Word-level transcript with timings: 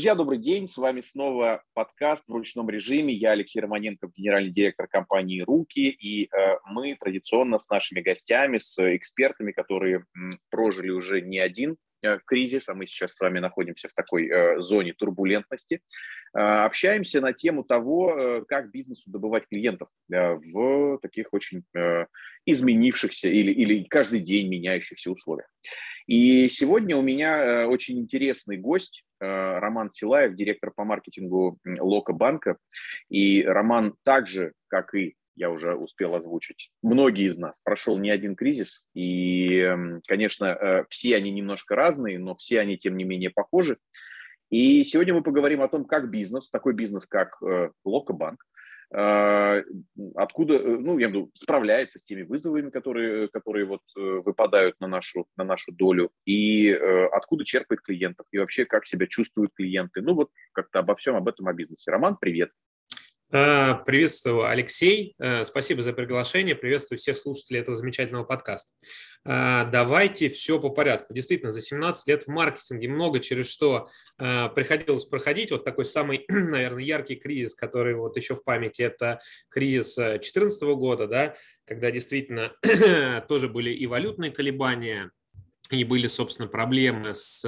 Друзья, 0.00 0.14
добрый 0.14 0.38
день. 0.38 0.66
С 0.66 0.78
вами 0.78 1.02
снова 1.02 1.62
подкаст 1.74 2.24
в 2.26 2.32
ручном 2.32 2.70
режиме. 2.70 3.12
Я 3.12 3.32
Алексей 3.32 3.60
Романенко, 3.60 4.08
генеральный 4.16 4.50
директор 4.50 4.88
компании 4.88 5.42
«Руки». 5.42 5.90
И 5.90 6.24
э, 6.24 6.56
мы 6.64 6.96
традиционно 6.98 7.58
с 7.58 7.68
нашими 7.68 8.00
гостями, 8.00 8.56
с 8.56 8.78
экспертами, 8.96 9.52
которые 9.52 10.06
прожили 10.48 10.88
уже 10.88 11.20
не 11.20 11.38
один 11.38 11.76
э, 12.02 12.18
кризис, 12.24 12.70
а 12.70 12.74
мы 12.74 12.86
сейчас 12.86 13.14
с 13.14 13.20
вами 13.20 13.40
находимся 13.40 13.90
в 13.90 13.92
такой 13.92 14.26
э, 14.26 14.60
зоне 14.62 14.94
турбулентности, 14.94 15.82
общаемся 16.32 17.20
на 17.20 17.34
тему 17.34 17.62
того, 17.62 18.44
как 18.48 18.70
бизнесу 18.70 19.10
добывать 19.10 19.48
клиентов 19.50 19.88
в 20.08 20.98
таких 21.02 21.26
очень 21.32 21.64
изменившихся 22.46 23.28
или, 23.28 23.52
или 23.52 23.82
каждый 23.82 24.20
день 24.20 24.48
меняющихся 24.48 25.10
условиях. 25.10 25.48
И 26.06 26.48
сегодня 26.48 26.96
у 26.96 27.02
меня 27.02 27.38
э, 27.38 27.66
очень 27.66 27.98
интересный 27.98 28.56
гость, 28.56 29.04
Э, 29.20 29.58
Роман 29.58 29.90
Силаев, 29.90 30.34
директор 30.34 30.72
по 30.74 30.84
маркетингу 30.84 31.58
Лока 31.78 32.12
банка. 32.12 32.56
И 33.10 33.42
Роман 33.42 33.94
также, 34.02 34.54
как 34.68 34.94
и 34.94 35.14
я 35.36 35.50
уже 35.50 35.74
успел 35.74 36.14
озвучить, 36.14 36.70
многие 36.82 37.26
из 37.26 37.38
нас 37.38 37.54
прошел 37.62 37.98
не 37.98 38.10
один 38.10 38.34
кризис. 38.34 38.86
И, 38.94 39.74
конечно, 40.06 40.46
э, 40.46 40.84
все 40.88 41.16
они 41.16 41.30
немножко 41.30 41.76
разные, 41.76 42.18
но 42.18 42.34
все 42.34 42.60
они, 42.60 42.78
тем 42.78 42.96
не 42.96 43.04
менее, 43.04 43.30
похожи. 43.30 43.78
И 44.48 44.84
сегодня 44.84 45.14
мы 45.14 45.22
поговорим 45.22 45.62
о 45.62 45.68
том, 45.68 45.84
как 45.84 46.10
бизнес, 46.10 46.48
такой 46.48 46.74
бизнес, 46.74 47.06
как 47.06 47.40
Лока 47.84 48.12
банк, 48.12 48.44
а, 48.44 48.49
откуда, 48.92 50.54
э, 50.54 50.78
ну, 50.78 50.98
я 50.98 51.08
виду, 51.08 51.30
справляется 51.34 51.98
с 51.98 52.04
теми 52.04 52.22
вызовами, 52.22 52.70
которые, 52.70 53.28
которые 53.28 53.64
вот 53.64 53.82
э, 53.96 54.00
выпадают 54.00 54.80
на 54.80 54.88
нашу, 54.88 55.26
на 55.36 55.44
нашу 55.44 55.72
долю, 55.72 56.10
и 56.24 56.68
э, 56.68 57.06
откуда 57.12 57.44
черпает 57.44 57.82
клиентов, 57.82 58.26
и 58.32 58.38
вообще 58.38 58.64
как 58.64 58.86
себя 58.86 59.06
чувствуют 59.06 59.52
клиенты. 59.54 60.00
Ну, 60.02 60.14
вот 60.14 60.30
как-то 60.52 60.80
обо 60.80 60.96
всем 60.96 61.14
об 61.14 61.28
этом, 61.28 61.46
о 61.46 61.52
бизнесе. 61.52 61.90
Роман, 61.90 62.16
привет. 62.20 62.50
А, 63.32 63.74
приветствую, 63.74 64.48
Алексей. 64.48 65.14
Э, 65.20 65.44
спасибо 65.44 65.82
за 65.82 65.92
приглашение. 65.92 66.56
Приветствую 66.56 66.98
всех 66.98 67.16
слушателей 67.16 67.60
этого 67.60 67.76
замечательного 67.76 68.24
подкаста. 68.24 68.72
А, 69.24 69.66
давайте 69.66 70.28
все 70.28 70.58
по 70.58 70.70
порядку. 70.70 71.14
Действительно, 71.14 71.52
за 71.52 71.62
17 71.62 72.08
лет 72.08 72.24
в 72.24 72.28
маркетинге 72.28 72.88
много 72.88 73.20
через 73.20 73.48
что 73.48 73.88
а, 74.18 74.48
приходилось 74.48 75.04
проходить. 75.04 75.52
Вот 75.52 75.64
такой 75.64 75.84
самый, 75.84 76.24
наверное, 76.28 76.82
яркий 76.82 77.14
кризис, 77.14 77.54
который 77.54 77.94
вот 77.94 78.16
еще 78.16 78.34
в 78.34 78.42
памяти, 78.42 78.82
это 78.82 79.20
кризис 79.48 79.94
2014 79.94 80.62
года, 80.62 81.06
да, 81.06 81.36
когда 81.66 81.92
действительно 81.92 82.52
тоже 83.28 83.48
были 83.48 83.70
и 83.70 83.86
валютные 83.86 84.32
колебания, 84.32 85.12
и 85.70 85.84
были, 85.84 86.08
собственно, 86.08 86.48
проблемы 86.48 87.14
с, 87.14 87.44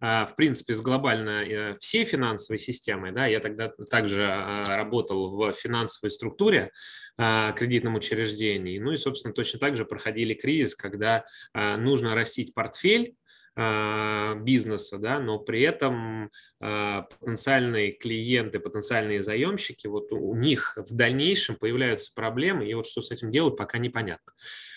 а, 0.00 0.26
в 0.26 0.34
принципе, 0.34 0.74
с 0.74 0.80
глобально 0.80 1.44
э, 1.44 1.74
всей 1.74 2.04
финансовой 2.04 2.58
системой. 2.58 3.12
Да, 3.12 3.26
я 3.26 3.40
тогда 3.40 3.72
также 3.90 4.26
а, 4.26 4.64
работал 4.64 5.36
в 5.36 5.52
финансовой 5.52 6.10
структуре 6.10 6.72
а, 7.16 7.52
кредитном 7.52 7.94
учреждении. 7.94 8.78
Ну 8.78 8.92
и, 8.92 8.96
собственно, 8.96 9.32
точно 9.32 9.60
так 9.60 9.76
же 9.76 9.84
проходили 9.84 10.34
кризис, 10.34 10.74
когда 10.74 11.24
нужно 11.54 12.14
растить 12.14 12.54
портфель, 12.54 13.14
бизнеса, 13.54 14.96
да, 14.96 15.18
но 15.18 15.38
при 15.38 15.60
этом 15.60 16.30
а, 16.58 17.02
потенциальные 17.02 17.92
клиенты, 17.92 18.60
потенциальные 18.60 19.22
заемщики, 19.22 19.88
вот 19.88 20.10
у 20.12 20.34
них 20.34 20.78
в 20.78 20.94
дальнейшем 20.94 21.56
появляются 21.56 22.12
проблемы, 22.14 22.66
и 22.66 22.72
вот 22.72 22.86
что 22.86 23.02
с 23.02 23.10
этим 23.10 23.30
делать, 23.30 23.56
пока 23.56 23.76
непонятно. 23.76 24.32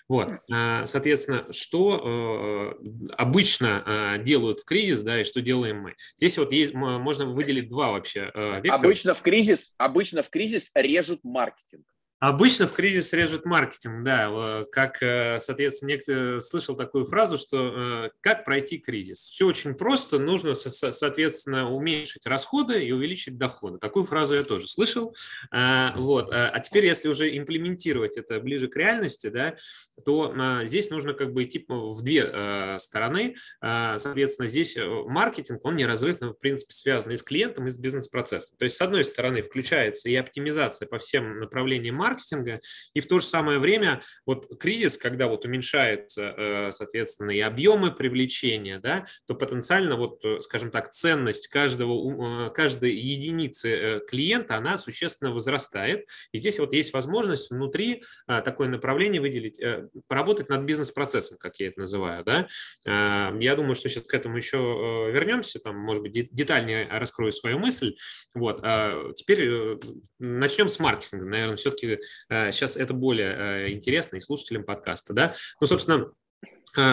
Вот, 0.10 0.30
а, 0.52 0.86
соответственно, 0.86 1.48
что 1.54 2.76
обычно 3.18 4.20
делают 4.26 4.60
в 4.60 4.66
кризис, 4.66 5.02
да, 5.02 5.22
и 5.22 5.24
что 5.24 5.42
делаем 5.42 5.80
мы? 5.80 5.96
Здесь 6.18 6.38
вот 6.38 6.52
есть, 6.52 6.74
можно 6.74 7.26
выделить 7.26 7.70
два 7.70 7.92
вообще 7.92 8.32
вектора. 8.36 8.74
Обычно 8.74 9.14
в 9.14 9.22
кризис, 9.22 9.74
обычно 9.78 10.22
в 10.22 10.30
кризис 10.30 10.72
режут 10.76 11.22
маркетинг. 11.24 11.86
Обычно 12.28 12.66
в 12.66 12.74
кризис 12.74 13.14
режет 13.14 13.46
маркетинг, 13.46 14.04
да. 14.04 14.66
Как, 14.72 15.04
э, 15.04 15.38
соответственно, 15.40 15.90
некто 15.90 16.40
слышал 16.40 16.76
такую 16.76 17.06
фразу, 17.06 17.38
что 17.38 18.08
э, 18.08 18.10
как 18.22 18.46
пройти 18.46 18.80
кризис. 18.80 19.20
Все 19.20 19.46
очень 19.46 19.76
просто, 19.76 20.18
нужно, 20.18 20.56
соответственно, 20.56 21.72
уменьшить 21.72 22.26
расходы 22.26 22.84
и 22.84 22.92
увеличить 22.92 23.38
доходы. 23.38 23.78
Такую 23.78 24.06
фразу 24.06 24.34
я 24.34 24.44
тоже 24.44 24.68
слышал. 24.68 25.16
А, 25.52 25.94
вот. 25.98 26.34
А, 26.34 26.50
а 26.50 26.60
теперь, 26.62 26.88
если 26.88 27.10
уже 27.10 27.38
имплементировать 27.38 28.18
это 28.18 28.40
ближе 28.40 28.70
к 28.70 28.76
реальности, 28.76 29.28
да, 29.28 29.56
то 30.04 30.34
а, 30.36 30.66
здесь 30.66 30.90
нужно 30.90 31.14
как 31.14 31.32
бы 31.32 31.44
идти 31.44 31.64
в 31.68 32.02
две 32.02 32.80
стороны. 32.80 33.36
Соответственно, 33.62 34.48
здесь 34.48 34.76
э, 34.78 34.84
маркетинг, 34.88 35.64
он 35.64 35.76
неразрывно, 35.76 36.32
в 36.32 36.40
принципе, 36.40 36.74
связан 36.74 37.12
и 37.12 37.18
с 37.18 37.24
клиентом, 37.24 37.68
и 37.68 37.70
с 37.70 37.78
бизнес-процессом. 37.78 38.58
То 38.58 38.64
есть, 38.64 38.78
с 38.78 38.82
одной 38.82 39.06
стороны, 39.06 39.44
включается 39.44 40.10
и 40.10 40.16
оптимизация 40.16 40.88
по 40.88 40.98
всем 40.98 41.40
направлениям 41.40 41.96
маркетинга, 41.96 42.15
маркетинга, 42.16 42.60
и 42.94 43.00
в 43.00 43.08
то 43.08 43.20
же 43.20 43.26
самое 43.26 43.60
время 43.60 44.02
вот 44.26 44.60
кризис, 44.60 44.98
когда 44.98 45.28
вот 45.28 45.46
уменьшается, 45.46 46.34
э, 46.38 46.72
соответственно, 46.72 47.32
и 47.32 47.40
объемы 47.40 47.92
привлечения, 47.92 48.80
да, 48.80 49.04
то 49.28 49.36
потенциально 49.36 49.96
вот, 49.96 50.24
э, 50.24 50.42
скажем 50.42 50.72
так, 50.72 50.92
ценность 50.92 51.48
каждого, 51.48 52.48
э, 52.48 52.50
каждой 52.52 52.96
единицы 52.96 54.02
клиента, 54.08 54.56
она 54.56 54.78
существенно 54.78 55.32
возрастает, 55.32 56.08
и 56.32 56.38
здесь 56.38 56.60
вот 56.60 56.74
есть 56.74 56.94
возможность 56.94 57.52
внутри 57.52 58.04
такое 58.28 58.68
направление 58.68 59.22
выделить, 59.22 59.60
поработать 60.08 60.50
над 60.50 60.62
бизнес-процессом, 60.62 61.38
как 61.38 61.60
я 61.60 61.68
это 61.68 61.80
называю, 61.82 62.24
да. 62.24 62.48
Я 62.86 63.56
думаю, 63.56 63.76
что 63.76 63.90
сейчас 63.90 64.08
к 64.08 64.14
этому 64.14 64.38
еще 64.38 64.58
вернемся, 65.12 65.60
там, 65.60 65.78
может 65.78 66.04
быть, 66.04 66.34
детальнее 66.34 66.88
раскрою 66.90 67.32
свою 67.32 67.60
мысль. 67.60 67.96
Вот. 68.34 68.62
Теперь 69.16 69.78
начнем 70.20 70.68
с 70.68 70.80
маркетинга. 70.80 71.26
Наверное, 71.26 71.58
все-таки 71.58 71.95
сейчас 72.30 72.78
э, 72.78 72.82
это 72.82 72.94
более 72.94 73.36
э, 73.36 73.72
интересно 73.72 74.18
и 74.18 74.20
слушателям 74.20 74.64
подкаста. 74.64 75.14
Да? 75.14 75.34
Ну, 75.60 75.68
собственно, 75.68 76.12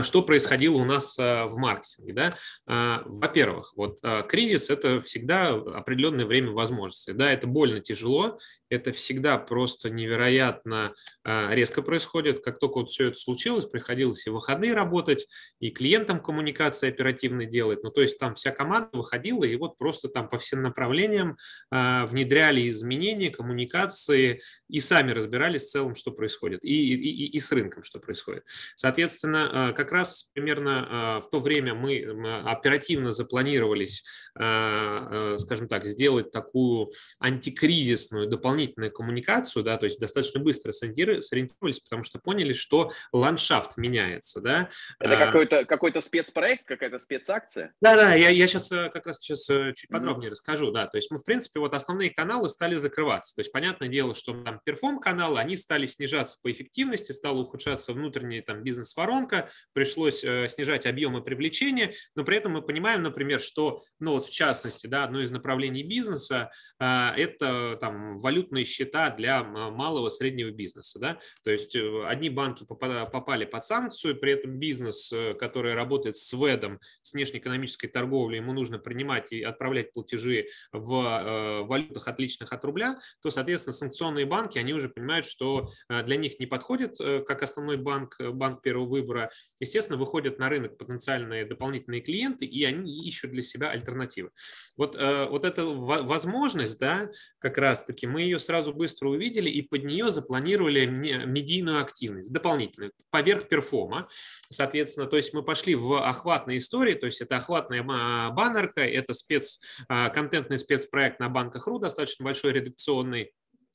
что 0.03 0.23
происходило 0.23 0.77
у 0.77 0.85
нас 0.85 1.17
а, 1.19 1.47
в 1.47 1.57
маркетинге. 1.57 2.13
Да? 2.13 2.35
А, 2.67 3.03
во-первых, 3.07 3.73
вот 3.77 4.01
кризис– 4.29 4.71
это 4.71 5.01
всегда 5.01 5.49
определенное 5.49 6.27
время 6.27 6.53
возможностей. 6.53 7.13
Да, 7.13 7.33
это 7.33 7.47
больно 7.47 7.81
тяжело, 7.81 8.39
это 8.69 8.93
всегда 8.93 9.39
просто 9.39 9.91
невероятно 9.91 10.95
резко 11.25 11.83
происходит. 11.83 12.43
Как 12.43 12.59
только 12.59 12.79
вот 12.79 12.91
все 12.91 13.09
это 13.09 13.19
случилось, 13.19 13.67
приходилось 13.67 14.27
и 14.27 14.31
выходные 14.31 14.73
работать, 14.75 15.27
и 15.61 15.71
клиентам 15.71 16.21
коммуникации 16.21 16.89
оперативно 16.89 17.45
делать. 17.45 17.83
Ну, 17.83 17.91
то 17.91 18.01
есть 18.01 18.19
там 18.19 18.35
вся 18.35 18.51
команда 18.51 18.91
выходила, 18.93 19.45
и 19.45 19.57
вот 19.57 19.77
просто 19.79 20.09
там 20.09 20.29
по 20.29 20.39
всем 20.39 20.63
направлениям 20.63 21.37
внедряли 21.71 22.69
изменения, 22.71 23.31
коммуникации, 23.31 24.41
и 24.69 24.81
сами 24.81 25.13
разбирались 25.13 25.65
в 25.65 25.71
целом, 25.71 25.95
что 25.95 26.11
происходит, 26.11 26.65
и, 26.65 26.95
и, 26.95 27.27
и 27.27 27.39
с 27.39 27.53
рынком, 27.53 27.83
что 27.83 27.99
происходит. 27.99 28.45
Соответственно, 28.75 29.72
как 29.73 29.93
раз 29.93 30.31
примерно 30.33 30.87
а, 30.89 31.21
в 31.21 31.31
то 31.31 31.41
время 31.41 31.75
мы 31.75 32.03
оперативно 32.45 33.13
запланировались, 33.13 34.05
а, 34.35 35.37
скажем 35.39 35.69
так, 35.69 35.87
сделать 35.87 36.31
такую 36.31 36.91
антикризисную 37.19 38.29
дополнительную 38.29 38.93
коммуникацию, 38.93 39.63
да, 39.63 39.77
то 39.77 39.85
есть 39.85 40.01
достаточно 40.01 40.41
быстро 40.41 40.73
сориентировались, 40.73 41.81
потому 41.81 42.03
что 42.03 42.19
поняли, 42.19 42.53
что 42.53 42.91
ландшафт 43.13 43.77
меняется, 43.77 44.41
да. 44.41 44.69
Это 44.99 45.17
какой-то 45.17 45.65
какой 45.65 45.93
спецпроект, 46.03 46.65
какая-то 46.65 46.99
спецакция? 46.99 47.73
Да, 47.81 47.97
да, 47.97 48.15
я, 48.15 48.31
я 48.31 48.47
сейчас 48.47 48.71
э, 48.73 48.91
как 48.91 49.07
раз 49.07 49.19
сейчас 49.19 49.49
э, 49.51 49.73
чуть 49.75 49.91
подробнее 49.91 50.29
mm-hmm. 50.29 50.33
расскажу, 50.33 50.71
да, 50.71 50.87
то 50.87 50.97
есть 50.97 51.11
мы, 51.11 51.19
в 51.19 51.25
принципе, 51.25 51.61
вот 51.61 51.75
основные 51.75 52.11
каналы 52.11 52.49
стали 52.49 52.77
закрываться, 52.77 53.35
то 53.35 53.41
есть 53.41 53.53
понятное 53.53 53.89
дело, 53.89 54.15
что 54.15 54.33
там 54.43 54.61
перформ-каналы, 54.65 55.39
они 55.39 55.57
стали 55.57 55.87
снижаться 55.87 56.39
по 56.43 56.51
эффективности, 56.51 57.13
стала 57.13 57.39
ухудшаться 57.39 57.93
внутренняя 57.93 58.43
там 58.43 58.63
бизнес-воронка, 58.63 59.49
пришлось 59.73 60.23
э, 60.25 60.49
снижать 60.49 60.87
объемы 60.87 61.23
привлечения, 61.23 61.95
но 62.15 62.25
при 62.25 62.37
этом 62.37 62.53
мы 62.53 62.63
понимаем, 62.63 63.03
например, 63.03 63.41
что, 63.41 63.81
ну 63.99 64.13
вот 64.13 64.27
в 64.27 64.33
частности, 64.33 64.87
да, 64.87 65.05
одно 65.05 65.21
из 65.21 65.31
направлений 65.31 65.83
бизнеса 65.83 66.51
э,– 66.79 67.09
это 67.17 67.77
там 67.81 68.19
валютные 68.19 68.65
счета 68.65 69.11
для 69.11 69.43
малого 69.43 70.09
среднего 70.09 70.51
бизнеса, 70.51 70.99
да, 70.99 71.19
то 71.45 71.51
есть 71.51 71.75
э, 71.77 72.03
одни 72.05 72.31
банки 72.31 72.65
попали 72.65 73.45
под 73.45 73.65
санкцию, 73.65 74.19
при 74.19 74.33
этом 74.33 74.59
бизнес, 74.59 75.13
который 75.39 75.75
работает 75.75 76.17
с 76.17 76.33
ВЭДом, 76.33 76.81
с 77.03 77.13
внешнеэкономической 77.13 77.89
торговлей, 77.89 78.39
ему 78.39 78.53
нужно 78.53 78.79
принимать 78.79 79.33
и 79.33 79.43
отправлять 79.43 79.93
платежи 79.93 80.47
в 80.73 81.65
валютах 81.67 82.09
отличных 82.09 82.53
от 82.53 82.65
рубля, 82.65 82.97
то, 83.21 83.31
соответственно, 83.31 83.73
санкционные 83.73 84.27
банки, 84.27 84.59
они 84.59 84.73
уже 84.73 84.89
понимают, 84.89 85.27
что 85.27 85.67
для 85.89 86.17
них 86.17 86.39
не 86.39 86.47
подходит 86.47 86.97
как 86.99 87.43
основной 87.43 87.77
банк, 87.77 88.17
банк 88.19 88.63
первого 88.63 88.87
выбора, 88.87 89.31
естественно, 89.61 89.99
выходят 89.99 90.39
на 90.39 90.49
рынок 90.49 90.77
потенциальные 90.77 91.45
дополнительные 91.45 92.01
клиенты, 92.01 92.45
и 92.45 92.65
они 92.65 93.07
ищут 93.07 93.31
для 93.31 93.43
себя 93.43 93.71
альтернативы. 93.71 94.31
Вот, 94.77 94.97
э, 94.97 95.27
вот 95.29 95.45
эта 95.45 95.65
возможность, 95.65 96.79
да, 96.79 97.09
как 97.39 97.59
раз-таки, 97.59 98.07
мы 98.07 98.23
ее 98.23 98.39
сразу 98.39 98.73
быстро 98.73 99.09
увидели 99.09 99.49
и 99.49 99.63
под 99.63 99.85
нее 99.85 100.11
запланировали 100.11 100.87
медийную 100.87 101.81
активность 101.81 102.33
дополнительную, 102.33 102.93
поверх 103.11 103.49
перформа, 103.49 104.09
соответственно, 104.51 105.07
то 105.07 105.17
есть 105.17 105.33
мы 105.35 105.43
пошли 105.43 105.75
в 105.75 105.95
охватные 105.95 106.59
истории, 106.59 106.95
то 106.95 107.07
есть 107.07 107.21
это 107.21 107.37
охватная 107.37 107.83
баннерка, 107.83 108.81
это 108.81 109.15
спец, 109.15 109.61
а, 109.89 110.11
контентный 110.11 110.59
спецпроект 110.59 111.21
на 111.21 111.29
банках.ру, 111.29 111.79
достаточно 111.79 112.25
большой 112.25 112.53
редакционный, 112.53 113.33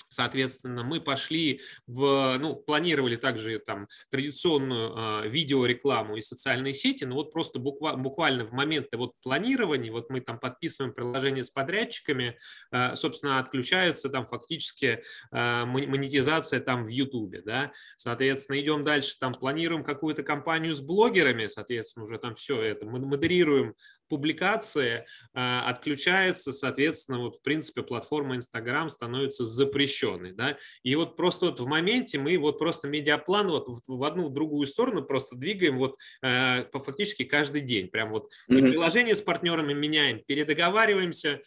Соответственно, 0.09 0.83
мы 0.83 1.01
пошли 1.01 1.61
в, 1.85 2.37
ну, 2.39 2.55
планировали 2.55 3.15
также 3.15 3.59
там 3.59 3.87
традиционную 4.09 4.95
э, 5.25 5.29
видеорекламу 5.29 6.17
и 6.17 6.21
социальные 6.21 6.73
сети, 6.73 7.03
но 7.03 7.15
вот 7.15 7.31
просто 7.31 7.59
буква, 7.59 7.93
буквально 7.95 8.45
в 8.45 8.53
моменты 8.53 8.97
вот 8.97 9.13
планирования, 9.21 9.91
вот 9.91 10.09
мы 10.09 10.21
там 10.21 10.39
подписываем 10.39 10.93
приложение 10.93 11.43
с 11.43 11.49
подрядчиками, 11.49 12.37
э, 12.71 12.95
собственно, 12.95 13.39
отключается 13.39 14.09
там 14.09 14.25
фактически 14.25 15.03
э, 15.31 15.65
монетизация 15.65 16.59
там 16.59 16.83
в 16.83 16.87
Ютубе, 16.87 17.41
да, 17.41 17.71
соответственно, 17.95 18.59
идем 18.59 18.83
дальше, 18.83 19.15
там 19.19 19.33
планируем 19.33 19.83
какую-то 19.83 20.23
компанию 20.23 20.73
с 20.73 20.81
блогерами, 20.81 21.47
соответственно, 21.47 22.05
уже 22.05 22.17
там 22.17 22.35
все 22.35 22.61
это, 22.61 22.85
мы 22.85 22.99
модерируем 22.99 23.75
публикации 24.07 25.05
а, 25.33 25.69
отключается, 25.69 26.51
соответственно, 26.51 27.19
вот 27.19 27.35
в 27.35 27.41
принципе 27.43 27.83
платформа 27.83 28.35
Instagram 28.35 28.89
становится 28.89 29.45
запрещенной, 29.45 30.33
да, 30.33 30.57
и 30.83 30.95
вот 30.95 31.15
просто 31.15 31.47
вот 31.47 31.59
в 31.59 31.67
моменте 31.67 32.17
мы 32.17 32.37
вот 32.37 32.57
просто 32.57 32.87
медиаплан 32.87 33.47
вот 33.47 33.67
в, 33.67 33.81
в 33.87 34.03
одну, 34.03 34.29
в 34.29 34.33
другую 34.33 34.65
сторону 34.65 35.03
просто 35.03 35.35
двигаем 35.35 35.77
вот 35.77 35.97
э, 36.23 36.63
по 36.63 36.79
фактически 36.79 37.23
каждый 37.23 37.61
день, 37.61 37.87
прям 37.87 38.09
вот 38.09 38.31
mm-hmm. 38.49 38.61
приложение 38.61 39.15
с 39.15 39.21
партнерами 39.21 39.73
меняем, 39.73 40.21
передоговариваемся, 40.25 41.41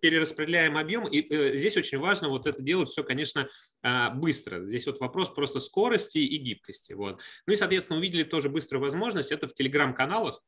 перераспределяем 0.00 0.76
объем, 0.76 1.06
и 1.06 1.20
э, 1.20 1.56
здесь 1.56 1.76
очень 1.76 1.98
важно 1.98 2.28
вот 2.28 2.46
это 2.46 2.62
делать 2.62 2.88
все, 2.88 3.04
конечно, 3.04 3.48
э, 3.82 4.10
быстро, 4.14 4.66
здесь 4.66 4.86
вот 4.86 4.98
вопрос 5.00 5.30
просто 5.30 5.60
скорости 5.60 6.18
и 6.18 6.36
гибкости, 6.38 6.94
вот, 6.94 7.20
ну 7.46 7.52
и, 7.52 7.56
соответственно, 7.56 7.98
увидели 7.98 8.24
тоже 8.24 8.48
быструю 8.48 8.82
возможность, 8.82 9.30
это 9.30 9.46
в 9.46 9.54
телеграм-каналах, 9.54 10.42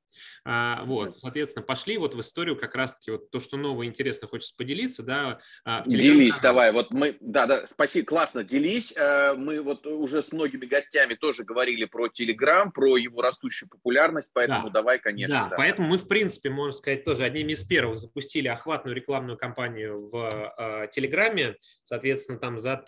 э, 0.44 0.74
вот, 0.84 1.16
соответственно, 1.16 1.57
соответственно, 1.58 1.62
пошли 1.62 1.98
вот 1.98 2.14
в 2.14 2.20
историю 2.20 2.56
как 2.56 2.74
раз-таки 2.74 3.10
вот 3.12 3.30
то, 3.30 3.40
что 3.40 3.56
новое, 3.56 3.86
интересно 3.86 4.28
хочется 4.28 4.54
поделиться, 4.56 5.02
да. 5.02 5.38
А, 5.64 5.82
делись, 5.84 6.34
давай, 6.42 6.72
вот 6.72 6.92
мы, 6.92 7.16
да, 7.20 7.46
да, 7.46 7.66
спасибо, 7.66 8.06
классно, 8.06 8.44
делись. 8.44 8.92
Э, 8.96 9.34
мы 9.34 9.60
вот 9.60 9.86
уже 9.86 10.22
с 10.22 10.32
многими 10.32 10.66
гостями 10.66 11.14
тоже 11.14 11.44
говорили 11.44 11.84
про 11.84 12.08
Телеграм, 12.08 12.72
про 12.72 12.96
его 12.96 13.22
растущую 13.22 13.68
популярность, 13.68 14.30
поэтому 14.32 14.68
да. 14.68 14.80
давай, 14.80 14.98
конечно. 14.98 15.44
Да, 15.44 15.48
да, 15.50 15.56
поэтому 15.56 15.88
мы, 15.88 15.98
в 15.98 16.08
принципе, 16.08 16.50
можно 16.50 16.72
сказать, 16.72 17.04
тоже 17.04 17.24
одними 17.24 17.52
из 17.52 17.64
первых 17.64 17.98
запустили 17.98 18.48
охватную 18.48 18.94
рекламную 18.94 19.36
кампанию 19.36 20.08
в 20.08 20.54
э, 20.58 20.88
Телеграме, 20.90 21.56
соответственно, 21.84 22.38
там 22.38 22.58
за 22.58 22.84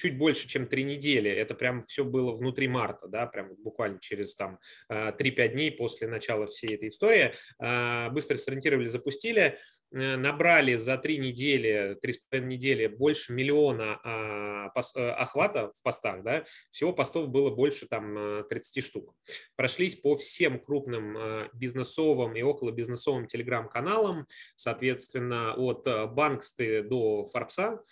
чуть 0.00 0.16
больше, 0.16 0.48
чем 0.48 0.66
три 0.66 0.84
недели. 0.84 1.30
Это 1.30 1.54
прям 1.54 1.82
все 1.82 2.04
было 2.04 2.32
внутри 2.32 2.68
марта, 2.68 3.06
да, 3.06 3.26
прям 3.26 3.54
буквально 3.56 4.00
через 4.00 4.34
там 4.34 4.58
3-5 4.88 5.12
э, 5.18 5.48
дней 5.48 5.70
после 5.70 6.08
начала 6.08 6.46
всей 6.46 6.74
этой 6.74 6.88
истории. 6.88 7.32
Э, 7.62 8.08
быстро 8.10 8.36
сориентировали, 8.36 8.86
запустили. 8.86 9.58
Э, 9.92 10.16
набрали 10.16 10.76
за 10.76 10.96
три 10.98 11.18
недели, 11.18 11.98
три 12.00 12.12
с 12.12 12.18
половиной 12.18 12.54
недели 12.54 12.86
больше 12.86 13.32
миллиона 13.32 14.00
а, 14.04 14.70
э, 14.94 15.10
охвата 15.10 15.72
в 15.72 15.82
постах, 15.82 16.22
да, 16.22 16.44
всего 16.70 16.92
постов 16.92 17.28
было 17.28 17.50
больше 17.50 17.86
там 17.86 18.44
30 18.48 18.76
э, 18.76 18.80
штук. 18.80 19.14
Прошлись 19.56 19.96
по 19.96 20.14
всем 20.14 20.60
крупным 20.60 21.48
бизнесовым 21.54 22.36
и 22.36 22.42
около 22.42 22.70
бизнесовым 22.70 23.26
телеграм-каналам, 23.26 24.26
соответственно, 24.54 25.54
от 25.54 25.84
Банксты 26.12 26.82
до 26.82 27.24
Форбса, 27.24 27.82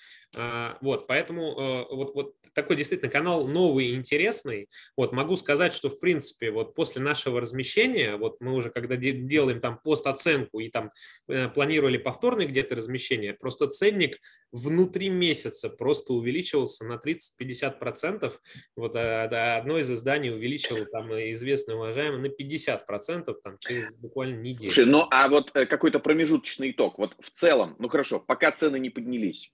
вот, 0.80 1.06
поэтому 1.06 1.86
вот, 1.90 2.14
вот 2.14 2.34
такой 2.52 2.76
действительно 2.76 3.10
канал 3.10 3.46
новый 3.46 3.88
и 3.88 3.94
интересный. 3.94 4.68
Вот, 4.96 5.12
могу 5.12 5.36
сказать, 5.36 5.72
что 5.72 5.88
в 5.88 6.00
принципе 6.00 6.50
вот 6.50 6.74
после 6.74 7.00
нашего 7.00 7.40
размещения, 7.40 8.16
вот 8.16 8.40
мы 8.40 8.52
уже 8.52 8.70
когда 8.70 8.96
делаем 8.96 9.60
там 9.60 9.78
пост-оценку 9.82 10.60
и 10.60 10.68
там 10.68 10.90
планируем 11.26 11.78
планировали 11.78 11.98
повторное 11.98 12.46
где-то 12.46 12.74
размещение, 12.74 13.34
просто 13.34 13.68
ценник 13.68 14.18
внутри 14.52 15.10
месяца 15.10 15.68
просто 15.68 16.14
увеличивался 16.14 16.84
на 16.84 16.94
30-50%. 16.94 18.32
Вот 18.74 18.96
а, 18.96 19.58
одно 19.58 19.78
из 19.78 19.90
изданий 19.90 20.32
увеличило 20.32 20.86
там 20.86 21.12
известный 21.32 21.74
уважаемый 21.74 22.20
на 22.20 22.26
50% 22.26 23.34
там, 23.44 23.58
через 23.58 23.92
буквально 23.94 24.40
неделю. 24.40 24.70
Слушай, 24.70 24.90
ну 24.90 25.06
а 25.10 25.28
вот 25.28 25.50
э, 25.54 25.66
какой-то 25.66 26.00
промежуточный 26.00 26.70
итог. 26.70 26.98
Вот 26.98 27.14
в 27.20 27.30
целом, 27.30 27.76
ну 27.78 27.88
хорошо, 27.88 28.18
пока 28.18 28.50
цены 28.50 28.78
не 28.78 28.90
поднялись, 28.90 29.52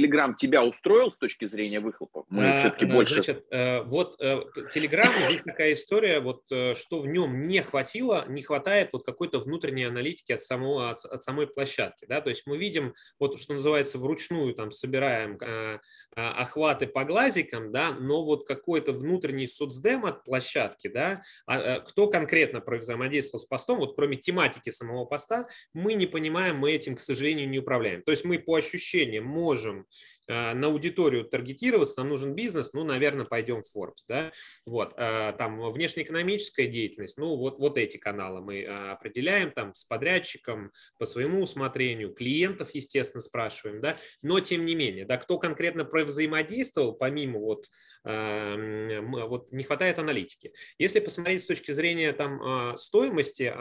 Телеграм 0.00 0.34
тебя 0.34 0.64
устроил 0.64 1.12
с 1.12 1.16
точки 1.16 1.46
зрения 1.46 1.80
выхлопа? 1.80 2.24
Мы 2.30 2.48
а, 2.48 2.60
все-таки 2.60 2.86
больше... 2.86 3.14
Значит, 3.14 3.44
э, 3.50 3.82
вот 3.82 4.16
Телеграм, 4.72 5.12
здесь 5.28 5.42
такая 5.44 5.72
история, 5.74 6.20
вот 6.20 6.44
что 6.46 7.00
в 7.00 7.06
нем 7.06 7.46
не 7.46 7.60
хватило, 7.60 8.24
не 8.28 8.42
хватает 8.42 8.92
вот 8.92 9.04
какой-то 9.04 9.40
внутренней 9.40 9.84
аналитики 9.84 10.32
от, 10.32 10.42
самого, 10.42 10.90
от, 10.90 11.04
от 11.04 11.22
самой 11.22 11.46
площадки. 11.48 12.06
Да? 12.08 12.20
То 12.20 12.30
есть 12.30 12.46
мы 12.46 12.56
видим, 12.56 12.94
вот 13.18 13.38
что 13.38 13.54
называется, 13.54 13.98
вручную 13.98 14.54
там 14.54 14.70
собираем 14.70 15.36
э, 15.40 15.78
охваты 16.14 16.86
по 16.86 17.04
глазикам, 17.04 17.72
да, 17.72 17.92
но 17.92 18.24
вот 18.24 18.46
какой-то 18.46 18.92
внутренний 18.92 19.46
соцдем 19.46 20.06
от 20.06 20.24
площадки, 20.24 20.88
да, 20.88 21.20
а, 21.46 21.80
кто 21.80 22.08
конкретно 22.08 22.62
взаимодействовал 22.66 23.40
с 23.40 23.46
постом, 23.46 23.78
вот 23.78 23.96
кроме 23.96 24.16
тематики 24.16 24.70
самого 24.70 25.04
поста, 25.04 25.46
мы 25.74 25.94
не 25.94 26.06
понимаем, 26.06 26.56
мы 26.56 26.72
этим, 26.72 26.96
к 26.96 27.00
сожалению, 27.00 27.48
не 27.48 27.58
управляем. 27.58 28.02
То 28.02 28.12
есть 28.12 28.24
мы 28.24 28.38
по 28.38 28.56
ощущениям 28.56 29.24
можем 29.24 29.60
Э, 29.70 29.86
на 30.30 30.68
аудиторию 30.68 31.24
таргетироваться, 31.24 32.00
нам 32.00 32.10
нужен 32.10 32.34
бизнес, 32.34 32.72
ну, 32.72 32.84
наверное, 32.84 33.24
пойдем 33.24 33.62
в 33.62 33.76
Forbes, 33.76 34.04
да, 34.08 34.32
вот, 34.66 34.94
э, 34.96 35.32
там 35.36 35.70
внешнеэкономическая 35.70 36.66
деятельность, 36.66 37.18
ну, 37.18 37.36
вот, 37.36 37.58
вот 37.58 37.76
эти 37.76 37.96
каналы 37.96 38.40
мы 38.40 38.60
э, 38.60 38.66
определяем, 38.66 39.50
там, 39.50 39.74
с 39.74 39.84
подрядчиком, 39.84 40.72
по 40.98 41.06
своему 41.06 41.42
усмотрению, 41.42 42.14
клиентов, 42.14 42.70
естественно, 42.74 43.20
спрашиваем, 43.20 43.80
да, 43.80 43.96
но, 44.22 44.40
тем 44.40 44.64
не 44.64 44.74
менее, 44.74 45.04
да, 45.04 45.16
кто 45.16 45.38
конкретно 45.38 45.84
взаимодействовал, 45.84 46.92
помимо 46.92 47.40
вот, 47.40 47.66
вот 48.04 49.52
не 49.52 49.62
хватает 49.64 49.98
аналитики. 49.98 50.52
Если 50.78 51.00
посмотреть 51.00 51.42
с 51.42 51.46
точки 51.46 51.72
зрения 51.72 52.12
там 52.12 52.76
стоимости 52.76 53.52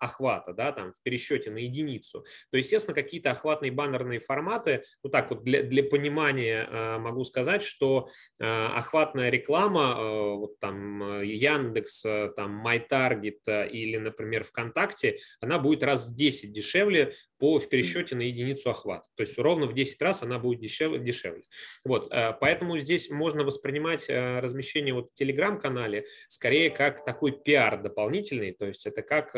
охвата, 0.00 0.52
да, 0.52 0.72
там, 0.72 0.92
в 0.92 1.02
пересчете 1.02 1.50
на 1.50 1.58
единицу, 1.58 2.24
то, 2.50 2.58
естественно, 2.58 2.94
какие-то 2.94 3.30
охватные 3.30 3.72
баннерные 3.72 4.18
форматы, 4.20 4.82
вот 5.02 5.12
так 5.12 5.30
вот 5.30 5.44
для, 5.44 5.62
для 5.62 5.82
понимания 5.82 6.68
э, 6.70 6.98
могу 6.98 7.24
сказать, 7.24 7.62
что 7.62 8.08
охватная 8.38 9.30
реклама, 9.30 10.36
вот 10.36 10.58
там 10.58 10.97
Яндекс, 11.22 12.02
там 12.36 12.66
MyTarget 12.66 13.70
или, 13.70 13.96
например, 13.96 14.44
ВКонтакте, 14.44 15.18
она 15.40 15.58
будет 15.58 15.82
раз 15.82 16.08
в 16.08 16.16
10 16.16 16.52
дешевле 16.52 17.14
по, 17.38 17.60
в 17.60 17.68
пересчете 17.68 18.16
на 18.16 18.22
единицу 18.22 18.70
охвата. 18.70 19.06
То 19.14 19.22
есть 19.22 19.38
ровно 19.38 19.66
в 19.66 19.72
10 19.72 20.02
раз 20.02 20.22
она 20.24 20.38
будет 20.40 20.60
дешевле. 20.60 20.98
дешевле. 20.98 21.44
Вот, 21.84 22.12
поэтому 22.40 22.78
здесь 22.78 23.10
можно 23.10 23.44
воспринимать 23.44 24.08
размещение 24.08 24.92
вот 24.92 25.10
в 25.10 25.14
Телеграм-канале 25.14 26.04
скорее 26.26 26.70
как 26.70 27.04
такой 27.04 27.32
пиар 27.32 27.80
дополнительный, 27.80 28.52
то 28.52 28.66
есть 28.66 28.86
это 28.86 29.02
как 29.02 29.32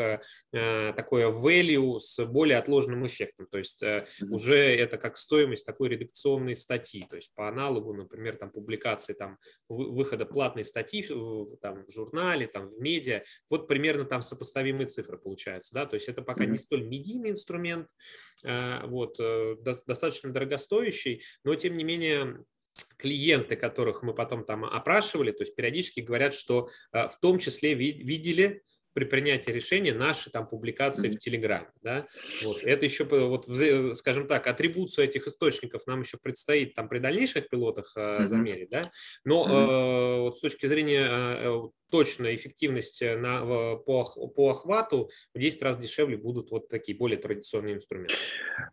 такое 0.51 1.31
value 1.31 1.99
с 1.99 2.25
более 2.25 2.57
отложенным 2.57 3.05
эффектом, 3.05 3.47
то 3.47 3.57
есть 3.57 3.83
уже 4.21 4.57
это 4.57 4.97
как 4.97 5.17
стоимость 5.17 5.65
такой 5.65 5.89
редакционной 5.89 6.55
статьи, 6.55 7.03
то 7.07 7.15
есть 7.15 7.31
по 7.35 7.47
аналогу, 7.47 7.93
например, 7.93 8.37
там 8.37 8.49
публикации 8.49 9.13
там 9.13 9.37
выхода 9.69 10.25
платной 10.25 10.65
статьи 10.65 11.05
в, 11.07 11.55
там, 11.73 11.85
в 11.85 11.91
журнале, 11.91 12.47
там 12.47 12.67
в 12.67 12.79
медиа, 12.79 13.23
вот 13.49 13.67
примерно 13.67 14.05
там 14.05 14.21
сопоставимые 14.21 14.87
цифры 14.87 15.17
получаются, 15.17 15.73
да, 15.73 15.85
то 15.85 15.95
есть 15.95 16.07
это 16.07 16.21
пока 16.21 16.45
не 16.45 16.57
столь 16.57 16.83
медийный 16.83 17.31
инструмент, 17.31 17.87
э, 18.43 18.85
вот, 18.87 19.15
э, 19.19 19.55
достаточно 19.63 20.31
дорогостоящий, 20.31 21.23
но 21.43 21.55
тем 21.55 21.77
не 21.77 21.83
менее 21.83 22.43
клиенты, 22.97 23.55
которых 23.55 24.03
мы 24.03 24.13
потом 24.13 24.45
там 24.45 24.65
опрашивали, 24.65 25.31
то 25.31 25.43
есть 25.43 25.55
периодически 25.55 26.01
говорят, 26.01 26.33
что 26.33 26.69
э, 26.93 27.07
в 27.07 27.19
том 27.19 27.39
числе 27.39 27.73
видели 27.73 28.63
при 28.93 29.05
принятии 29.05 29.51
решения 29.51 29.93
наши 29.93 30.29
там 30.29 30.47
публикации 30.47 31.09
в 31.09 31.17
Телеграме. 31.17 31.69
Да? 31.81 32.07
Вот. 32.43 32.63
Это 32.63 32.85
еще, 32.85 33.05
вот, 33.05 33.45
скажем 33.97 34.27
так, 34.27 34.47
атрибуцию 34.47 35.05
этих 35.05 35.27
источников 35.27 35.87
нам 35.87 36.01
еще 36.01 36.17
предстоит 36.17 36.73
там 36.75 36.89
при 36.89 36.99
дальнейших 36.99 37.49
пилотах 37.49 37.95
mm-hmm. 37.95 38.25
замерить. 38.25 38.69
Да? 38.69 38.81
Но 39.23 39.47
э, 39.47 40.21
вот 40.21 40.37
с 40.37 40.41
точки 40.41 40.65
зрения 40.65 41.07
э, 41.09 41.61
точно 41.91 42.33
эффективность 42.33 43.01
на, 43.01 43.75
по, 43.75 44.05
по 44.05 44.49
охвату 44.49 45.09
в 45.33 45.39
10 45.39 45.61
раз 45.61 45.77
дешевле 45.77 46.17
будут 46.17 46.49
вот 46.51 46.69
такие 46.69 46.97
более 46.97 47.17
традиционные 47.17 47.75
инструменты. 47.75 48.15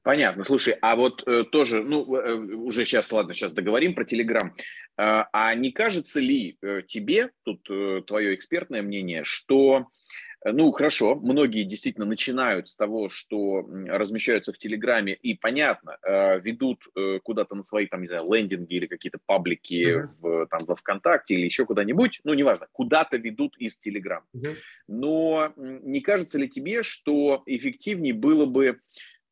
Понятно. 0.02 0.44
Слушай, 0.44 0.76
а 0.80 0.96
вот 0.96 1.26
э, 1.26 1.44
тоже, 1.50 1.82
ну, 1.82 2.14
э, 2.14 2.34
уже 2.34 2.84
сейчас, 2.84 3.12
ладно, 3.12 3.34
сейчас 3.34 3.52
договорим 3.52 3.94
про 3.94 4.04
Telegram. 4.04 4.50
Э, 4.96 5.24
а 5.32 5.54
не 5.54 5.72
кажется 5.72 6.20
ли 6.20 6.56
э, 6.62 6.82
тебе, 6.86 7.30
тут 7.44 7.68
э, 7.68 8.02
твое 8.06 8.34
экспертное 8.34 8.82
мнение, 8.82 9.24
что 9.24 9.88
Э, 9.88 10.27
ну, 10.44 10.70
хорошо, 10.70 11.16
многие 11.16 11.64
действительно 11.64 12.06
начинают 12.06 12.68
с 12.68 12.76
того, 12.76 13.08
что 13.08 13.68
размещаются 13.88 14.52
в 14.52 14.58
Телеграме 14.58 15.14
и, 15.14 15.34
понятно, 15.34 15.98
э, 16.02 16.40
ведут 16.40 16.86
э, 16.94 17.18
куда-то 17.22 17.56
на 17.56 17.64
свои, 17.64 17.86
там, 17.86 18.02
не 18.02 18.06
знаю, 18.06 18.32
лендинги 18.32 18.74
или 18.74 18.86
какие-то 18.86 19.18
паблики 19.26 19.74
mm-hmm. 19.74 20.08
в, 20.20 20.46
там, 20.46 20.64
во 20.64 20.76
ВКонтакте 20.76 21.34
или 21.34 21.44
еще 21.44 21.66
куда-нибудь, 21.66 22.20
ну, 22.22 22.34
неважно, 22.34 22.68
куда-то 22.72 23.16
ведут 23.16 23.56
из 23.58 23.78
Телеграма. 23.78 24.26
Mm-hmm. 24.36 24.56
Но 24.88 25.52
не 25.56 26.00
кажется 26.00 26.38
ли 26.38 26.48
тебе, 26.48 26.82
что 26.82 27.42
эффективнее 27.46 28.14
было 28.14 28.46
бы 28.46 28.80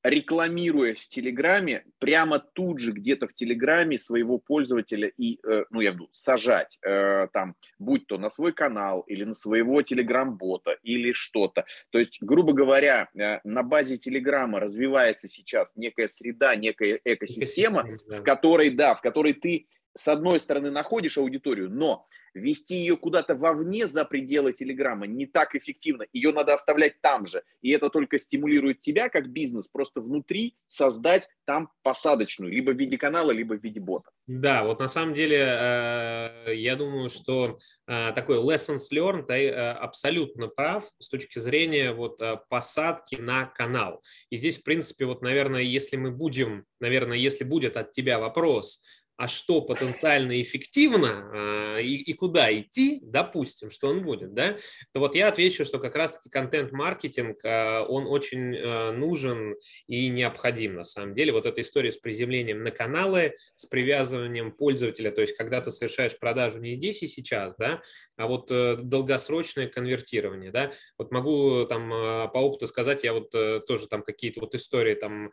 рекламируя 0.09 0.95
в 0.95 1.09
Телеграме, 1.09 1.85
прямо 1.99 2.39
тут 2.39 2.79
же 2.79 2.93
где-то 2.93 3.27
в 3.27 3.35
Телеграме 3.35 3.99
своего 3.99 4.39
пользователя 4.39 5.11
и, 5.17 5.41
э, 5.45 5.65
ну, 5.71 5.81
я 5.81 5.93
буду 5.93 6.09
сажать 6.13 6.79
э, 6.87 7.27
там, 7.33 7.57
будь 7.79 8.07
то 8.07 8.17
на 8.17 8.31
свой 8.31 8.53
канал 8.53 9.01
или 9.01 9.25
на 9.25 9.35
своего 9.35 9.83
Телеграм-бота 9.83 10.79
или 10.83 11.13
что-то. 11.13 11.65
То 11.91 11.99
есть, 11.99 12.19
грубо 12.23 12.53
говоря, 12.53 13.09
э, 13.19 13.41
на 13.43 13.63
базе 13.63 13.97
Телеграма 13.97 14.61
развивается 14.61 15.27
сейчас 15.29 15.75
некая 15.75 16.09
среда, 16.09 16.55
некая 16.55 17.01
экосистема, 17.05 17.83
экосистема 17.83 17.99
да. 18.09 18.17
в 18.17 18.23
которой, 18.23 18.71
да, 18.71 18.95
в 18.95 19.01
которой 19.01 19.33
ты 19.33 19.67
с 19.97 20.09
одной 20.09 20.41
стороны 20.41 20.71
находишь 20.71 21.19
аудиторию, 21.19 21.71
но 21.71 22.07
вести 22.37 22.77
ее 22.77 22.97
куда-то 22.97 23.35
вовне 23.35 23.87
за 23.87 24.05
пределы 24.05 24.53
Телеграма 24.53 25.07
не 25.07 25.27
так 25.27 25.55
эффективно. 25.55 26.05
Ее 26.13 26.33
надо 26.33 26.55
оставлять 26.55 27.01
там 27.01 27.27
же. 27.27 27.43
И 27.63 27.71
это 27.71 27.89
только 27.89 28.19
стимулирует 28.19 28.81
тебя 28.81 29.09
как 29.09 29.31
бизнес 29.31 29.69
просто 29.69 30.01
внутри 30.01 30.57
создать 30.67 31.29
там 31.45 31.71
посадочную, 31.83 32.53
либо 32.53 32.73
в 32.73 32.77
виде 32.77 32.99
канала, 32.99 33.31
либо 33.31 33.55
в 33.55 33.63
виде 33.63 33.81
бота. 33.81 34.11
Да, 34.27 34.65
вот 34.65 34.81
на 34.81 34.89
самом 34.89 35.15
деле 35.15 35.39
э, 35.39 36.55
я 36.55 36.77
думаю, 36.77 37.09
что 37.09 37.59
э, 37.87 38.13
такой 38.15 38.39
lessons 38.39 38.93
learned 38.93 39.27
ты 39.27 39.49
э, 39.49 39.71
абсолютно 39.73 40.49
прав 40.49 40.85
с 40.99 41.09
точки 41.09 41.39
зрения 41.39 41.93
вот 41.93 42.21
посадки 42.49 43.17
на 43.17 43.47
канал. 43.47 44.03
И 44.31 44.37
здесь, 44.37 44.59
в 44.59 44.65
принципе, 44.65 45.07
вот, 45.07 45.23
наверное, 45.23 45.63
если 45.63 45.97
мы 45.97 46.11
будем, 46.11 46.67
наверное, 46.81 47.17
если 47.17 47.45
будет 47.45 47.77
от 47.77 47.93
тебя 47.93 48.19
вопрос, 48.19 48.83
а 49.17 49.29
что 49.29 49.63
потенциально 49.63 50.41
эффективно 50.43 51.31
а, 51.33 51.79
и, 51.79 51.95
и 51.95 52.13
куда 52.13 52.55
идти, 52.55 53.01
допустим, 53.03 53.71
что 53.71 53.89
он 53.89 54.03
будет, 54.03 54.35
да, 54.35 54.57
то 54.93 55.01
вот 55.01 55.15
я 55.15 55.29
отвечу, 55.29 55.65
что 55.65 55.79
как 55.79 55.97
раз-таки 55.97 56.29
контент-маркетинг, 56.29 57.39
а, 57.45 57.85
он 57.85 58.07
очень 58.07 58.57
а, 58.57 58.93
нужен 58.93 59.57
и 59.87 60.09
необходим 60.09 60.75
на 60.75 60.85
самом 60.85 61.15
деле. 61.15 61.33
Вот 61.33 61.47
эта 61.47 61.63
история 61.63 61.93
с 61.93 61.97
приземлением 61.97 62.63
на 62.63 62.71
каналы, 62.71 63.35
с 63.55 63.65
привязыванием 63.67 64.53
пользователя, 64.53 65.11
то 65.11 65.23
есть 65.23 65.37
когда 65.37 65.61
ты 65.61 65.71
совершаешь 65.71 66.19
продажу 66.19 66.59
не 66.59 66.75
здесь 66.75 67.03
и 67.03 67.09
сейчас, 67.09 67.57
да, 67.57 67.81
а 68.17 68.27
вот 68.27 68.51
э, 68.51 68.77
долгосрочное 68.77 69.69
конвертирование, 69.69 70.51
да, 70.51 70.71
вот 70.99 71.11
могу 71.11 71.65
там 71.65 71.89
по 71.89 72.39
опыту 72.39 72.67
сказать, 72.67 73.03
я 73.05 73.15
вот 73.15 73.35
э, 73.35 73.61
тоже 73.67 73.89
там 73.89 74.03
какие-то 74.03 74.41
вот 74.41 74.55
истории 74.55 74.95
там 74.95 75.31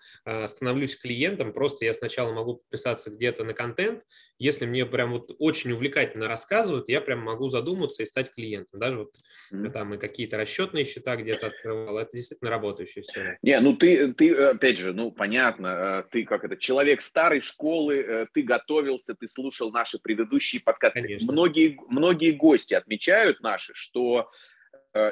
становлюсь 0.48 0.96
клиентом, 0.96 1.52
просто 1.52 1.86
я 1.86 1.94
сначала 1.94 2.34
могу 2.34 2.56
подписаться 2.56 3.10
где-то 3.10 3.44
на 3.44 3.54
контент, 3.54 3.73
контент, 3.74 4.04
если 4.40 4.66
мне 4.66 4.86
прям 4.86 5.12
вот 5.12 5.32
очень 5.40 5.72
увлекательно 5.72 6.28
рассказывают, 6.28 6.90
я 6.90 7.02
прям 7.02 7.22
могу 7.22 7.50
задуматься 7.50 8.04
и 8.04 8.06
стать 8.06 8.32
клиентом. 8.34 8.80
Даже 8.80 9.00
вот 9.00 9.16
mm-hmm. 9.54 9.72
там 9.72 9.94
и 9.94 9.98
какие-то 9.98 10.38
расчетные 10.38 10.86
счета 10.86 11.16
где-то 11.16 11.48
открывал, 11.48 11.98
это 11.98 12.12
действительно 12.14 12.50
работающая 12.52 13.02
история. 13.02 13.38
Не, 13.42 13.60
ну 13.60 13.76
ты, 13.76 14.14
ты, 14.14 14.34
опять 14.34 14.78
же, 14.78 14.94
ну 14.94 15.12
понятно, 15.12 16.04
э, 16.08 16.12
ты 16.12 16.26
как 16.26 16.44
это, 16.44 16.58
человек 16.58 17.02
старой 17.02 17.42
школы, 17.42 17.96
э, 17.96 18.28
ты 18.34 18.42
готовился, 18.42 19.16
ты 19.16 19.28
слушал 19.28 19.72
наши 19.72 20.00
предыдущие 20.00 20.62
подкасты. 20.62 21.02
Конечно. 21.02 21.32
Многие, 21.32 21.78
многие 21.88 22.32
гости 22.32 22.74
отмечают 22.74 23.42
наши, 23.42 23.74
что 23.76 24.30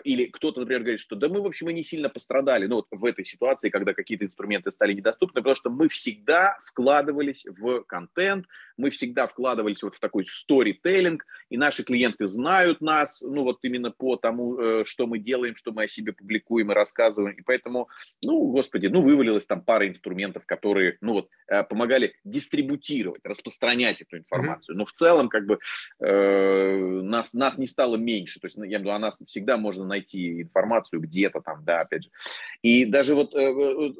или 0.03 0.25
кто-то, 0.25 0.59
например, 0.59 0.81
говорит, 0.81 0.99
что 0.99 1.15
да 1.15 1.27
мы, 1.27 1.41
в 1.41 1.45
общем, 1.45 1.69
и 1.69 1.73
не 1.73 1.83
сильно 1.83 2.09
пострадали, 2.09 2.67
ну 2.67 2.75
вот 2.77 2.87
в 2.91 3.05
этой 3.05 3.25
ситуации, 3.25 3.69
когда 3.69 3.93
какие-то 3.93 4.25
инструменты 4.25 4.71
стали 4.71 4.93
недоступны, 4.93 5.41
потому 5.41 5.55
что 5.55 5.69
мы 5.69 5.87
всегда 5.87 6.59
вкладывались 6.63 7.45
в 7.45 7.83
контент, 7.83 8.45
мы 8.81 8.89
всегда 8.89 9.27
вкладывались 9.27 9.83
вот 9.83 9.95
в 9.95 9.99
такой 9.99 10.25
сторителлинг, 10.25 11.25
и 11.49 11.57
наши 11.57 11.83
клиенты 11.83 12.27
знают 12.27 12.81
нас, 12.81 13.21
ну 13.21 13.43
вот 13.43 13.59
именно 13.61 13.91
по 13.91 14.15
тому, 14.15 14.57
э, 14.57 14.83
что 14.85 15.05
мы 15.05 15.19
делаем, 15.19 15.55
что 15.55 15.71
мы 15.71 15.83
о 15.83 15.87
себе 15.87 16.13
публикуем 16.13 16.71
и 16.71 16.75
рассказываем, 16.75 17.35
и 17.35 17.41
поэтому, 17.43 17.87
ну, 18.23 18.47
господи, 18.47 18.87
ну, 18.87 19.01
вывалилось 19.01 19.45
там 19.45 19.61
пара 19.61 19.87
инструментов, 19.87 20.45
которые, 20.45 20.97
ну 21.01 21.13
вот, 21.13 21.29
э, 21.47 21.63
помогали 21.63 22.15
дистрибутировать, 22.23 23.21
распространять 23.23 24.01
эту 24.01 24.17
информацию, 24.17 24.75
но 24.75 24.85
в 24.85 24.91
целом, 24.91 25.29
как 25.29 25.45
бы, 25.45 25.59
э, 25.99 26.77
нас, 27.03 27.33
нас 27.33 27.57
не 27.57 27.67
стало 27.67 27.97
меньше, 27.97 28.39
то 28.39 28.47
есть, 28.47 28.57
ну, 28.57 28.63
я 28.63 28.77
имею 28.77 28.79
в 28.79 28.83
виду, 28.83 28.91
о 28.95 28.99
нас 28.99 29.21
всегда 29.27 29.57
можно 29.57 29.85
найти 29.85 30.41
информацию 30.41 31.01
где-то 31.01 31.41
там, 31.41 31.63
да, 31.63 31.81
опять 31.81 32.03
же, 32.03 32.09
и 32.63 32.85
даже 32.85 33.13
вот, 33.13 33.33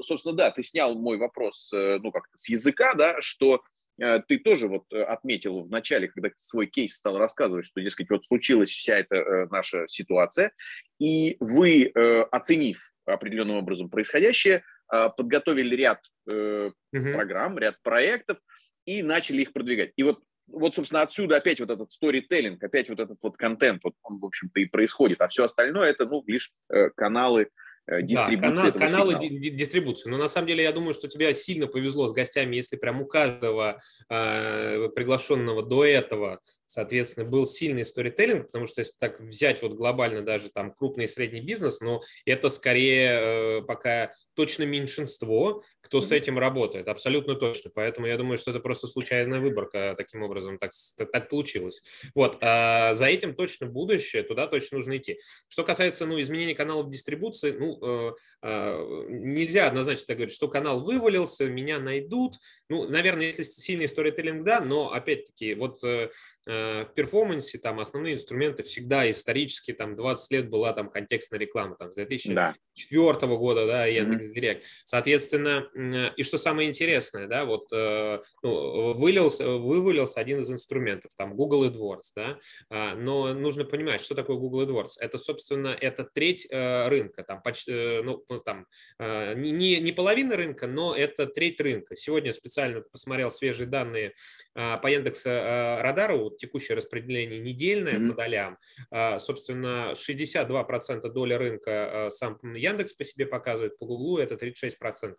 собственно, 0.03 0.35
да, 0.35 0.50
ты 0.51 0.63
снял 0.63 0.95
мой 0.95 1.17
вопрос, 1.17 1.71
ну, 1.71 2.11
как-то 2.11 2.35
с 2.35 2.50
языка, 2.50 2.93
да, 2.95 3.21
что 3.21 3.51
Э, 3.51 3.71
ты 3.98 4.39
тоже 4.39 4.67
вот 4.67 4.86
э, 4.91 5.01
отметил 5.03 5.63
в 5.63 5.69
начале, 5.69 6.07
когда 6.07 6.29
свой 6.38 6.67
кейс 6.67 6.95
стал 6.95 7.17
рассказывать, 7.17 7.65
что, 7.65 7.81
дескать, 7.81 8.10
вот 8.10 8.25
случилась 8.25 8.71
вся 8.71 8.98
эта 8.98 9.15
э, 9.15 9.48
наша 9.50 9.88
ситуация, 9.88 10.51
и 11.00 11.38
вы, 11.39 11.91
оценив 12.31 12.93
определенным 13.05 13.57
образом 13.57 13.89
происходящее, 13.89 14.63
подготовили 14.88 15.75
ряд 15.75 16.05
угу. 16.27 16.74
программ, 16.91 17.57
ряд 17.57 17.81
проектов 17.81 18.38
и 18.86 19.01
начали 19.01 19.41
их 19.41 19.51
продвигать. 19.51 19.93
И 19.95 20.03
вот 20.03 20.19
вот, 20.48 20.75
собственно, 20.75 21.01
отсюда 21.01 21.38
опять 21.38 21.60
вот 21.62 21.69
этот 21.69 21.91
сторителлинг, 21.91 22.62
опять 22.62 22.89
вот 22.89 23.00
этот 23.00 23.17
вот 23.24 23.38
контент, 23.38 23.83
вот 23.83 23.93
он, 24.03 24.19
в 24.19 24.25
общем-то, 24.25 24.60
и 24.60 24.65
происходит. 24.65 25.21
А 25.21 25.29
все 25.29 25.45
остальное 25.45 25.89
это, 25.89 26.05
ну, 26.05 26.24
лишь 26.27 26.51
каналы 26.95 27.43
Э, 27.43 27.48
дистрибуции 27.88 28.35
да, 28.38 28.47
канал, 28.47 28.71
каналы 28.71 29.13
сигнала. 29.13 29.57
дистрибуции. 29.57 30.09
Но 30.09 30.17
на 30.17 30.27
самом 30.27 30.47
деле 30.47 30.63
я 30.63 30.71
думаю, 30.71 30.93
что 30.93 31.07
тебе 31.07 31.33
сильно 31.33 31.67
повезло 31.67 32.07
с 32.07 32.13
гостями, 32.13 32.55
если 32.55 32.75
прям 32.75 33.01
у 33.01 33.05
каждого 33.05 33.79
э, 34.09 34.89
приглашенного 34.95 35.63
до 35.63 35.85
этого, 35.85 36.39
соответственно, 36.65 37.29
был 37.29 37.45
сильный 37.45 37.85
сторителлинг, 37.85 38.47
потому 38.47 38.67
что 38.67 38.81
если 38.81 38.97
так 39.00 39.19
взять 39.19 39.61
вот 39.61 39.73
глобально 39.73 40.21
даже 40.21 40.50
там 40.50 40.73
крупный 40.73 41.05
и 41.05 41.07
средний 41.07 41.41
бизнес, 41.41 41.81
но 41.81 42.01
это 42.25 42.50
скорее 42.50 43.09
э, 43.09 43.61
пока 43.63 44.11
точно 44.35 44.63
меньшинство, 44.63 45.63
кто 45.91 46.00
с 46.00 46.13
этим 46.13 46.39
работает, 46.39 46.88
абсолютно 46.88 47.36
точно. 47.36 47.69
Поэтому 47.75 48.07
я 48.07 48.17
думаю, 48.17 48.38
что 48.38 48.51
это 48.51 48.62
просто 48.62 48.88
случайная 48.88 49.41
выборка 49.41 49.93
таким 49.98 50.24
образом, 50.24 50.57
так, 50.57 50.71
так 50.95 51.27
получилось. 51.27 51.83
Вот, 52.15 52.38
а 52.39 52.93
за 52.93 53.07
этим 53.07 53.36
точно 53.36 53.67
будущее, 53.67 54.24
туда 54.24 54.48
точно 54.48 54.77
нужно 54.77 54.95
идти. 54.95 55.19
Что 55.50 55.65
касается 55.65 56.05
ну, 56.05 56.21
изменения 56.21 56.55
каналов 56.55 56.89
дистрибуции, 56.89 57.51
ну, 57.51 57.77
э, 57.81 58.13
э, 58.41 59.05
нельзя 59.10 59.67
однозначно 59.67 60.05
так 60.07 60.15
говорить, 60.15 60.33
что 60.33 60.48
канал 60.48 60.79
вывалился, 60.79 61.50
меня 61.50 61.77
найдут. 61.77 62.36
Ну, 62.69 62.88
наверное, 62.88 63.25
если 63.25 63.43
сильный 63.43 63.89
сторителлинг, 63.89 64.45
да, 64.45 64.62
но 64.62 64.93
опять-таки 64.93 65.55
вот 65.55 65.83
э, 65.83 66.10
в 66.45 66.88
перформансе 66.95 67.57
там 67.57 67.81
основные 67.81 68.13
инструменты 68.13 68.63
всегда 68.63 69.12
исторически, 69.12 69.74
там 69.74 69.98
20 69.98 70.31
лет 70.31 70.50
была 70.50 70.71
там 70.71 70.89
контекстная 70.89 71.38
реклама, 71.38 71.75
там 71.75 71.91
с 71.91 71.95
2004 71.95 73.13
да. 73.13 73.27
года, 73.27 73.67
да, 73.67 73.86
Яндекс.Директ. 73.88 74.63
Соответственно, 74.86 75.69
и 76.15 76.23
что 76.23 76.38
самое 76.38 76.69
интересное, 76.69 77.27
да, 77.27 77.45
вот 77.45 77.67
э, 77.73 78.19
ну, 78.43 78.93
вылился, 78.93 79.47
вывалился 79.47 80.19
один 80.19 80.41
из 80.41 80.51
инструментов, 80.51 81.11
там 81.15 81.35
Google 81.35 81.65
AdWords, 81.69 82.11
да, 82.15 82.38
а, 82.69 82.95
но 82.95 83.33
нужно 83.33 83.65
понимать, 83.65 84.01
что 84.01 84.15
такое 84.15 84.38
Google 84.38 84.65
AdWords. 84.65 84.93
Это, 85.00 85.17
собственно, 85.17 85.69
это 85.69 86.03
треть 86.03 86.47
э, 86.50 86.88
рынка, 86.88 87.23
там, 87.23 87.41
почти, 87.41 87.71
э, 87.71 88.01
ну, 88.03 88.23
там, 88.45 88.65
не, 89.00 89.79
не 89.79 89.91
половина 89.91 90.35
рынка, 90.35 90.67
но 90.67 90.95
это 90.95 91.25
треть 91.25 91.59
рынка. 91.59 91.95
Сегодня 91.95 92.31
специально 92.31 92.81
посмотрел 92.81 93.31
свежие 93.31 93.67
данные 93.67 94.13
а, 94.55 94.77
по 94.77 94.88
Яндекс 94.88 95.25
Радару, 95.25 96.31
текущее 96.31 96.75
распределение 96.75 97.39
недельное 97.39 97.93
mm-hmm. 97.93 98.09
по 98.09 98.15
долям. 98.15 98.57
А, 98.91 99.19
собственно, 99.19 99.93
62% 99.93 101.09
доля 101.09 101.38
рынка 101.38 102.07
сам 102.09 102.39
Яндекс 102.55 102.93
по 102.93 103.03
себе 103.03 103.25
показывает, 103.25 103.77
по 103.77 103.85
Гуглу 103.85 104.17
это 104.17 104.35
36%. 104.35 105.15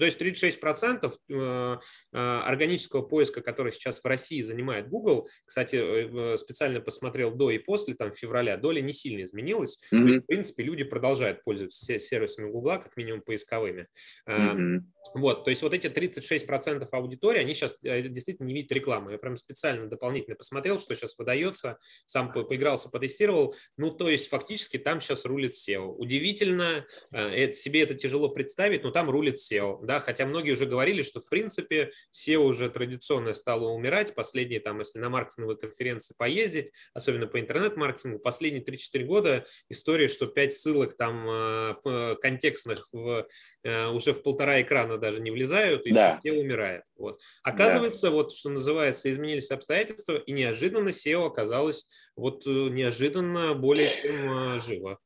То 0.00 0.06
есть 0.06 0.18
36% 0.18 1.12
э, 1.28 1.76
органического 2.12 3.02
поиска, 3.02 3.42
который 3.42 3.70
сейчас 3.70 4.00
в 4.00 4.06
России 4.06 4.40
занимает 4.40 4.88
Google, 4.88 5.28
кстати, 5.44 6.36
специально 6.38 6.80
посмотрел 6.80 7.32
до 7.32 7.50
и 7.50 7.58
после, 7.58 7.94
там, 7.94 8.10
февраля, 8.10 8.56
доля 8.56 8.80
не 8.80 8.94
сильно 8.94 9.22
изменилась. 9.24 9.78
Mm-hmm. 9.92 10.20
в 10.20 10.26
принципе, 10.26 10.62
люди 10.62 10.84
продолжают 10.84 11.44
пользоваться 11.44 11.98
сервисами 11.98 12.50
Гугла, 12.50 12.78
как 12.78 12.96
минимум 12.96 13.20
поисковыми. 13.20 13.88
Mm-hmm. 14.26 14.78
Вот, 15.16 15.44
то 15.44 15.50
есть 15.50 15.62
вот 15.62 15.74
эти 15.74 15.88
36% 15.88 16.88
аудитории, 16.90 17.40
они 17.40 17.52
сейчас 17.52 17.76
действительно 17.82 18.46
не 18.46 18.54
видят 18.54 18.72
рекламы. 18.72 19.12
Я 19.12 19.18
прям 19.18 19.36
специально 19.36 19.86
дополнительно 19.86 20.34
посмотрел, 20.34 20.78
что 20.78 20.94
сейчас 20.94 21.18
выдается, 21.18 21.78
сам 22.06 22.32
поигрался, 22.32 22.88
потестировал. 22.88 23.54
Ну, 23.76 23.90
то 23.90 24.08
есть 24.08 24.28
фактически 24.28 24.78
там 24.78 25.02
сейчас 25.02 25.26
рулит 25.26 25.52
SEO. 25.52 25.94
Удивительно, 25.96 26.86
э, 27.12 27.52
себе 27.52 27.82
это 27.82 27.94
тяжело 27.94 28.30
представить, 28.30 28.82
но 28.82 28.90
там 28.90 29.10
рулит 29.10 29.36
SEO, 29.36 29.84
да, 29.90 29.98
хотя 29.98 30.24
многие 30.24 30.52
уже 30.52 30.66
говорили, 30.66 31.02
что 31.02 31.18
в 31.18 31.28
принципе 31.28 31.90
SEO 32.14 32.36
уже 32.36 32.70
традиционно 32.70 33.34
стало 33.34 33.70
умирать. 33.70 34.14
Последние 34.14 34.60
там, 34.60 34.78
если 34.78 35.00
на 35.00 35.08
маркетинговые 35.08 35.58
конференции 35.58 36.14
поездить, 36.16 36.70
особенно 36.94 37.26
по 37.26 37.40
интернет-маркетингу, 37.40 38.20
последние 38.20 38.62
3-4 38.62 39.04
года 39.04 39.44
история, 39.68 40.06
что 40.06 40.26
5 40.26 40.52
ссылок 40.52 40.96
там 40.96 41.28
э, 41.28 42.14
контекстных 42.22 42.86
в, 42.92 43.26
э, 43.64 43.88
уже 43.88 44.12
в 44.12 44.22
полтора 44.22 44.62
экрана 44.62 44.96
даже 44.96 45.20
не 45.20 45.32
влезают, 45.32 45.84
и 45.86 45.90
да. 45.90 46.20
SEO 46.24 46.38
умирает. 46.38 46.84
Вот. 46.96 47.20
Оказывается, 47.42 48.10
да. 48.10 48.12
вот 48.12 48.32
что 48.32 48.48
называется, 48.48 49.10
изменились 49.10 49.50
обстоятельства, 49.50 50.18
и 50.18 50.30
неожиданно 50.30 50.90
SEO 50.90 51.26
оказалось 51.26 51.88
вот 52.14 52.46
э, 52.46 52.50
неожиданно 52.50 53.54
более 53.54 53.90
чем 53.90 54.60
живо. 54.60 55.00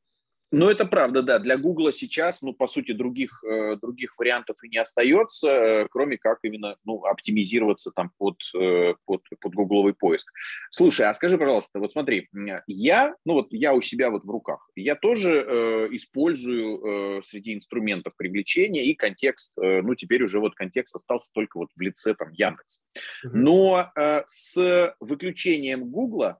Ну, 0.57 0.69
это 0.69 0.85
правда, 0.85 1.21
да. 1.21 1.39
Для 1.39 1.57
Гугла 1.57 1.91
сейчас, 1.91 2.41
ну, 2.41 2.53
по 2.53 2.67
сути, 2.67 2.93
других, 2.93 3.43
э, 3.43 3.75
других 3.75 4.17
вариантов 4.17 4.55
и 4.63 4.69
не 4.69 4.77
остается, 4.77 5.47
э, 5.49 5.87
кроме 5.91 6.17
как 6.17 6.39
именно, 6.43 6.77
ну, 6.85 7.03
оптимизироваться 7.03 7.91
там 7.91 8.11
под, 8.17 8.37
э, 8.57 8.93
под, 9.03 9.21
под 9.41 9.53
гугловый 9.53 9.93
поиск. 9.93 10.31
Слушай, 10.71 11.07
а 11.07 11.13
скажи, 11.13 11.37
пожалуйста, 11.37 11.79
вот 11.79 11.91
смотри, 11.91 12.29
я, 12.67 13.15
ну, 13.25 13.33
вот 13.33 13.47
я 13.51 13.73
у 13.73 13.81
себя 13.81 14.09
вот 14.09 14.23
в 14.23 14.29
руках, 14.29 14.69
я 14.77 14.95
тоже 14.95 15.45
э, 15.45 15.87
использую 15.91 17.17
э, 17.17 17.21
среди 17.25 17.53
инструментов 17.53 18.13
привлечения 18.15 18.85
и 18.85 18.93
контекст, 18.93 19.51
э, 19.61 19.81
ну, 19.81 19.93
теперь 19.95 20.23
уже 20.23 20.39
вот 20.39 20.55
контекст 20.55 20.95
остался 20.95 21.31
только 21.33 21.57
вот 21.57 21.69
в 21.75 21.81
лице 21.81 22.13
там 22.13 22.31
Яндекс. 22.31 22.79
Но 23.23 23.91
э, 23.93 24.23
с 24.25 24.95
выключением 25.01 25.89
Гугла 25.89 26.39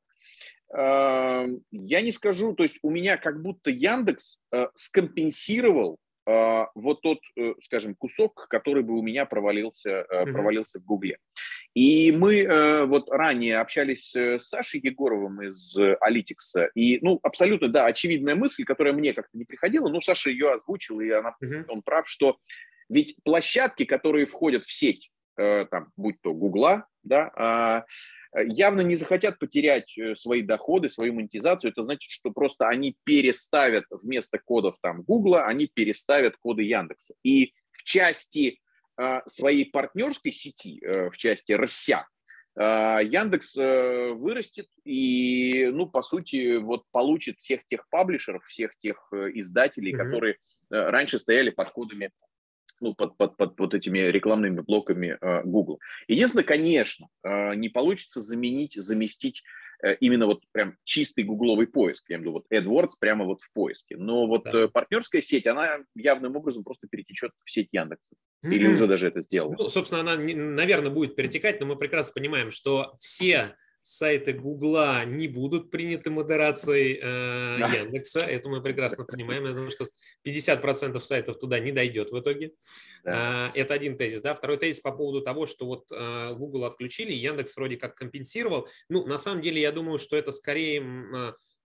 я 0.74 2.01
не 2.01 2.12
скажу, 2.12 2.53
то 2.53 2.63
есть 2.63 2.79
у 2.81 2.89
меня 2.89 3.17
как 3.17 3.41
будто 3.41 3.69
Яндекс 3.69 4.39
э, 4.51 4.67
скомпенсировал 4.75 5.98
э, 6.27 6.65
вот 6.75 7.01
тот, 7.01 7.19
э, 7.38 7.53
скажем, 7.62 7.95
кусок, 7.95 8.48
который 8.50 8.84
бы 8.84 8.98
у 8.98 9.01
меня 9.01 9.25
провалился, 9.25 10.05
провалился 10.10 10.79
в 10.79 10.86
Гугле. 10.86 11.19
И 11.74 12.12
мы 12.12 12.86
вот 12.88 13.10
ранее 13.10 13.60
общались 13.60 14.15
с 14.15 14.39
Сашей 14.39 14.79
Егоровым 14.81 15.41
из 15.41 15.77
Алитикса, 16.00 16.69
и, 16.74 17.00
ну, 17.01 17.19
абсолютно, 17.22 17.67
да, 17.67 17.86
очевидная 17.86 18.36
мысль, 18.36 18.63
которая 18.63 18.93
мне 18.93 19.13
как-то 19.13 19.38
не 19.38 19.43
приходила, 19.43 19.89
но 19.89 20.00
Саша 20.00 20.29
ее 20.29 20.51
озвучил, 20.51 21.01
и 21.01 21.10
она, 21.10 21.36
он 21.67 21.81
прав, 21.81 22.07
что 22.07 22.38
ведь 22.89 23.17
площадки, 23.24 23.84
которые 23.84 24.25
входят 24.25 24.63
в 24.63 24.72
сеть, 24.72 25.12
там, 25.36 25.92
будь 25.98 26.22
то 26.22 26.34
Гугла, 26.34 26.88
да, 27.04 27.32
а, 27.36 27.86
явно 28.44 28.82
не 28.82 28.96
захотят 28.96 29.39
потерять 29.39 29.98
э, 29.98 30.15
свои 30.15 30.42
доходы, 30.42 30.89
свою 30.89 31.13
монетизацию. 31.13 31.72
Это 31.72 31.84
значит, 31.84 32.10
что 32.10 32.32
просто 32.32 32.68
они 32.68 32.96
переставят 33.04 33.86
вместо 33.89 34.39
кодов 34.39 34.75
там 34.82 35.04
Гугла, 35.04 35.46
они 35.46 35.68
переставят 35.68 36.36
коды 36.38 36.63
Яндекса. 36.63 37.15
И 37.24 37.54
в 37.72 37.84
части 37.84 38.60
э, 38.98 39.22
своей 39.27 39.65
партнерской 39.65 40.32
сети, 40.32 40.82
э, 40.84 41.10
в 41.10 41.18
части 41.18 41.54
РСЯ, 41.54 42.08
Яндекс 42.58 43.58
вырастет 43.58 44.68
и, 44.86 45.68
ну, 45.74 45.88
по 45.88 46.01
сути, 46.01 46.56
вот 46.56 46.84
получит 46.92 47.39
всех 47.39 47.65
тех 47.65 47.86
паблишеров, 47.89 48.46
всех 48.46 48.77
тех 48.77 49.12
издателей, 49.12 49.94
mm-hmm. 49.94 49.98
которые 49.98 50.38
раньше 50.70 51.20
стояли 51.20 51.50
под 51.50 51.70
кодами 51.72 52.12
ну, 52.82 52.94
под, 52.94 53.17
под, 53.17 53.38
под 53.38 53.60
вот 53.60 53.74
этими 53.74 54.00
рекламными 54.00 54.62
блоками 54.62 55.17
э, 55.20 55.44
Google. 55.44 55.79
Единственное, 56.08 56.44
конечно, 56.44 57.08
э, 57.24 57.55
не 57.55 57.70
получится 57.70 58.22
заменить, 58.22 58.74
заместить 58.74 59.44
э, 59.84 59.96
именно 59.96 60.25
вот 60.25 60.44
прям 60.51 60.77
чистый 60.84 61.24
гугловый 61.24 61.67
поиск, 61.67 62.10
я 62.10 62.17
имею 62.17 62.32
в 62.32 62.36
виду 62.51 62.72
вот 62.72 62.86
AdWords 62.86 62.94
прямо 63.00 63.25
вот 63.25 63.41
в 63.41 63.51
поиске. 63.53 63.98
Но 63.98 64.27
вот 64.27 64.44
да. 64.44 64.67
партнерская 64.67 65.22
сеть, 65.22 65.48
она 65.48 65.79
явным 65.96 66.36
образом 66.36 66.63
просто 66.63 66.88
перетечет 66.88 67.32
в 67.44 67.51
сеть 67.51 67.70
Яндекса. 67.72 68.15
Или 68.44 68.67
mm-hmm. 68.67 68.74
уже 68.74 68.88
даже 68.88 69.08
это 69.08 69.22
сделала. 69.22 69.55
Ну, 69.58 69.70
собственно, 69.70 70.01
она, 70.01 70.15
наверное, 70.17 70.91
будет 70.91 71.15
перетекать, 71.15 71.60
но 71.60 71.65
мы 71.65 71.77
прекрасно 71.77 72.13
понимаем, 72.13 72.51
что 72.51 72.94
все 73.00 73.55
сайты 73.86 74.34
Гугла 74.34 75.06
не 75.06 75.27
будут 75.27 75.70
приняты 75.70 76.10
модерацией 76.10 76.98
э, 77.00 77.60
да. 77.60 77.68
Яндекса. 77.68 78.20
Это 78.20 78.50
мы 78.50 78.60
прекрасно 78.62 79.06
понимаем. 79.06 79.46
Думаю, 79.46 79.70
что 79.70 79.86
50% 80.25 81.00
сайтов 81.01 81.38
туда 81.38 81.60
не 81.60 81.72
дойдет 81.72 82.10
в 82.10 82.20
итоге. 82.20 82.54
Да. 83.04 83.51
Э, 83.54 83.60
это 83.60 83.75
один 83.75 83.96
тезис. 83.96 84.22
Да? 84.22 84.34
Второй 84.34 84.58
тезис 84.58 84.80
по 84.80 84.92
поводу 84.92 85.22
того, 85.22 85.46
что 85.46 85.68
вот 85.68 85.86
э, 85.92 86.34
Google 86.34 86.65
отключили, 86.65 87.12
Яндекс 87.13 87.56
вроде 87.58 87.77
как 87.77 87.94
компенсировал. 87.94 88.68
Ну, 88.89 89.06
на 89.06 89.20
самом 89.20 89.44
деле, 89.44 89.62
я 89.62 89.72
думаю, 89.72 90.00
что 90.00 90.18
это 90.18 90.32
скорее 90.32 90.82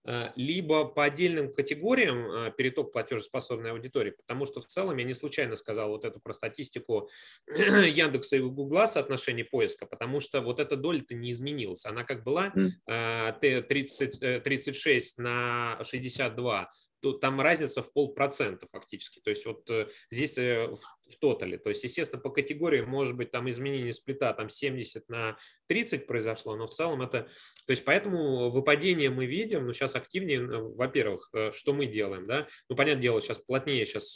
либо 0.35 0.85
по 0.85 1.03
отдельным 1.03 1.51
категориям 1.53 2.25
э, 2.31 2.51
переток 2.57 2.91
платежеспособной 2.91 3.71
аудитории, 3.71 4.11
потому 4.11 4.45
что 4.45 4.59
в 4.59 4.65
целом 4.65 4.97
я 4.97 5.03
не 5.03 5.13
случайно 5.13 5.55
сказал 5.55 5.89
вот 5.89 6.05
эту 6.05 6.19
про 6.19 6.33
статистику 6.33 7.09
Яндекса 7.47 8.37
и 8.37 8.39
Гугла 8.39 8.87
соотношение 8.87 9.45
поиска, 9.45 9.85
потому 9.85 10.19
что 10.19 10.41
вот 10.41 10.59
эта 10.59 10.75
доля-то 10.75 11.13
не 11.13 11.31
изменилась. 11.31 11.85
Она 11.85 12.03
как 12.03 12.23
была 12.23 12.51
30, 12.85 14.43
36 14.43 15.19
э, 15.19 15.21
на 15.21 15.79
62, 15.83 16.69
то 17.01 17.13
там 17.13 17.41
разница 17.41 17.81
в 17.81 17.91
полпроцента 17.93 18.67
фактически. 18.71 19.19
То 19.19 19.29
есть 19.29 19.45
вот 19.45 19.69
э, 19.69 19.87
здесь 20.09 20.37
э, 20.37 20.67
в, 20.67 20.77
в 20.77 21.17
тотале. 21.19 21.57
То 21.57 21.69
есть, 21.69 21.83
естественно, 21.83 22.21
по 22.21 22.29
категории 22.29 22.81
может 22.81 23.15
быть 23.15 23.31
там 23.31 23.49
изменение 23.49 23.91
сплита 23.93 24.33
там 24.33 24.49
70 24.49 25.09
на 25.09 25.37
30 25.67 26.07
произошло, 26.07 26.55
но 26.55 26.67
в 26.67 26.71
целом 26.71 27.01
это... 27.01 27.23
То 27.65 27.71
есть 27.71 27.83
поэтому 27.83 28.49
выпадение 28.49 29.09
мы 29.09 29.25
видим, 29.25 29.65
но 29.65 29.73
сейчас 29.73 29.95
активнее, 29.95 30.45
во-первых, 30.45 31.29
э, 31.33 31.51
что 31.51 31.73
мы 31.73 31.85
делаем, 31.87 32.23
да? 32.25 32.47
Ну, 32.69 32.75
понятное 32.75 33.01
дело, 33.01 33.21
сейчас 33.21 33.39
плотнее 33.39 33.85
сейчас 33.85 34.15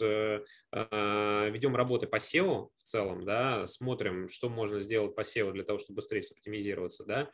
ведем 0.72 1.76
работы 1.76 2.06
по 2.06 2.18
SEO 2.18 2.70
в 2.76 2.84
целом, 2.84 3.24
да, 3.24 3.66
смотрим, 3.66 4.28
что 4.28 4.50
можно 4.50 4.80
сделать 4.80 5.16
по 5.16 5.22
SEO 5.22 5.52
для 5.54 5.64
того, 5.64 5.80
чтобы 5.80 5.98
быстрее 5.98 6.22
соптимизироваться, 6.22 7.06
да. 7.06 7.30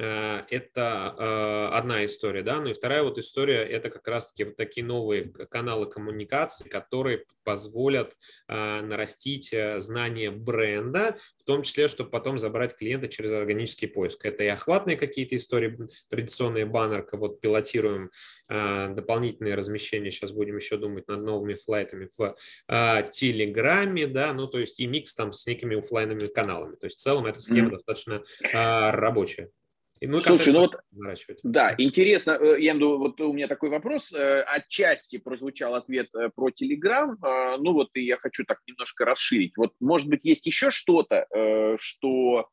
Э, 0.00 0.42
это 0.48 1.14
э, 1.18 1.76
одна 1.76 2.04
история, 2.04 2.42
да, 2.42 2.60
ну 2.60 2.68
и 2.68 2.72
вторая 2.72 3.02
вот 3.02 3.18
история, 3.18 3.64
это 3.64 3.90
как 3.90 4.06
раз-таки 4.06 4.44
вот 4.44 4.56
такие 4.56 4.86
новые 4.86 5.24
каналы 5.50 5.86
коммуникации, 5.86 6.68
которые 6.68 7.24
позволят 7.42 8.16
э, 8.46 8.80
нарастить 8.82 9.52
знание 9.78 10.30
бренда, 10.30 11.16
в 11.36 11.44
том 11.44 11.62
числе, 11.62 11.88
чтобы 11.88 12.10
потом 12.10 12.38
забрать 12.38 12.76
клиента 12.76 13.08
через 13.08 13.32
органический 13.32 13.88
поиск. 13.88 14.24
Это 14.24 14.44
и 14.44 14.48
охватные 14.48 14.96
какие-то 14.96 15.36
истории, 15.36 15.76
традиционные 16.10 16.66
баннерка, 16.66 17.16
вот 17.16 17.40
пилотируем 17.40 18.10
дополнительные 18.48 19.54
размещения, 19.54 20.10
сейчас 20.10 20.32
будем 20.32 20.56
еще 20.56 20.76
думать 20.76 21.08
над 21.08 21.22
новыми 21.22 21.54
флайтами 21.54 22.08
в 22.16 22.34
Телеграме, 23.12 24.06
да, 24.06 24.32
ну 24.32 24.46
то 24.46 24.58
есть 24.58 24.78
и 24.80 24.86
микс 24.86 25.14
там 25.14 25.32
с 25.32 25.46
некими 25.46 25.78
офлайновыми 25.78 26.26
каналами. 26.26 26.76
То 26.76 26.86
есть 26.86 26.98
в 26.98 27.02
целом 27.02 27.26
эта 27.26 27.40
схема 27.40 27.68
mm-hmm. 27.68 27.72
достаточно 27.72 28.22
рабочая. 28.52 29.50
Ну, 30.00 30.20
Слушай, 30.20 30.52
ну 30.52 30.60
вот, 30.60 30.76
да, 31.42 31.74
интересно, 31.76 32.32
э, 32.32 32.60
я 32.60 32.72
имею 32.72 32.98
вот 32.98 33.20
у 33.20 33.32
меня 33.32 33.48
такой 33.48 33.70
вопрос, 33.70 34.12
э, 34.12 34.42
отчасти 34.42 35.18
прозвучал 35.18 35.74
ответ 35.74 36.08
э, 36.14 36.30
про 36.34 36.50
Телеграм, 36.50 37.16
ну 37.20 37.72
вот 37.72 37.90
и 37.94 38.02
я 38.02 38.16
хочу 38.16 38.44
так 38.44 38.58
немножко 38.66 39.04
расширить. 39.04 39.56
Вот, 39.56 39.72
может 39.80 40.08
быть, 40.08 40.24
есть 40.24 40.46
еще 40.46 40.70
что-то, 40.70 41.26
что 41.78 42.48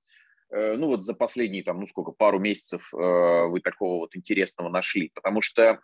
ну 0.52 0.88
вот 0.88 1.04
за 1.04 1.14
последние 1.14 1.64
там, 1.64 1.80
ну 1.80 1.88
сколько, 1.88 2.12
пару 2.12 2.40
месяцев 2.40 2.88
вы 2.92 3.60
такого 3.62 4.00
вот 4.02 4.16
интересного 4.16 4.70
нашли? 4.70 5.12
Потому 5.14 5.42
что 5.42 5.80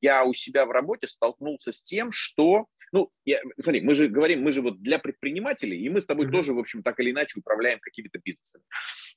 я 0.00 0.24
у 0.24 0.32
себя 0.34 0.66
в 0.66 0.70
работе 0.70 1.06
столкнулся 1.08 1.72
с 1.72 1.82
тем, 1.82 2.12
что, 2.12 2.66
ну, 2.92 3.10
я, 3.24 3.40
смотри, 3.60 3.80
мы 3.80 3.94
же 3.94 4.08
говорим, 4.08 4.42
мы 4.42 4.52
же 4.52 4.62
вот 4.62 4.80
для 4.82 4.98
предпринимателей, 4.98 5.78
и 5.78 5.88
мы 5.88 6.00
с 6.00 6.06
тобой 6.06 6.26
mm-hmm. 6.26 6.32
тоже, 6.32 6.52
в 6.52 6.58
общем, 6.58 6.82
так 6.82 6.98
или 7.00 7.10
иначе 7.10 7.40
управляем 7.40 7.78
какими-то 7.80 8.18
бизнесами. 8.24 8.64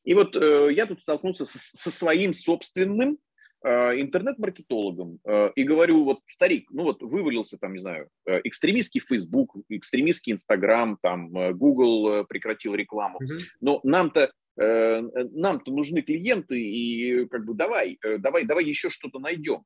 И 0.03 0.13
вот 0.13 0.35
э, 0.35 0.69
я 0.73 0.85
тут 0.85 1.01
столкнулся 1.01 1.45
со, 1.45 1.57
со 1.57 1.91
своим 1.91 2.33
собственным 2.33 3.17
интернет-маркетологом 3.63 5.19
и 5.55 5.61
говорю, 5.61 6.03
вот, 6.03 6.21
старик, 6.25 6.71
ну 6.71 6.81
вот 6.81 7.03
вывалился 7.03 7.59
там, 7.59 7.73
не 7.73 7.79
знаю, 7.79 8.09
экстремистский 8.25 9.01
Facebook, 9.01 9.55
экстремистский 9.69 10.33
Instagram, 10.33 10.97
там 10.99 11.31
Google 11.55 12.25
прекратил 12.25 12.73
рекламу, 12.73 13.19
mm-hmm. 13.21 13.39
но 13.59 13.79
нам-то 13.83 14.31
Э, 14.59 15.01
нам-то 15.01 15.71
нужны 15.71 16.01
клиенты, 16.01 16.59
и 16.59 17.25
как 17.27 17.45
бы 17.45 17.53
давай, 17.53 17.97
э, 18.03 18.17
давай, 18.17 18.45
давай 18.45 18.65
еще 18.65 18.89
что-то 18.89 19.19
найдем. 19.19 19.63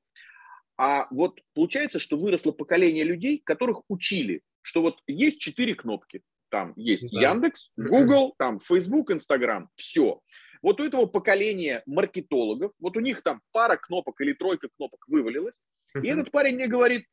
А 0.78 1.08
вот 1.10 1.40
получается, 1.54 2.00
что 2.00 2.18
выросло 2.18 2.52
поколение 2.52 3.04
людей, 3.04 3.42
которых 3.44 3.82
учили, 3.88 4.42
что 4.62 4.82
вот 4.82 5.00
есть 5.08 5.40
четыре 5.40 5.76
кнопки. 5.76 6.22
Там 6.50 6.74
есть 6.76 7.10
да. 7.12 7.32
Яндекс, 7.32 7.72
Google, 7.78 8.36
там 8.38 8.60
Facebook, 8.60 9.12
Instagram, 9.12 9.70
все. 9.76 10.20
Вот 10.62 10.82
у 10.82 10.86
этого 10.86 11.06
поколения 11.06 11.84
маркетологов, 11.86 12.72
вот 12.80 12.98
у 12.98 13.00
них 13.00 13.22
там 13.22 13.42
пара 13.52 13.78
кнопок 13.78 14.20
или 14.22 14.34
тройка 14.34 14.68
кнопок 14.76 15.06
вывалилась, 15.08 15.56
и 16.02 16.08
этот 16.08 16.32
парень 16.32 16.56
мне 16.56 16.68
говорит, 16.68 17.06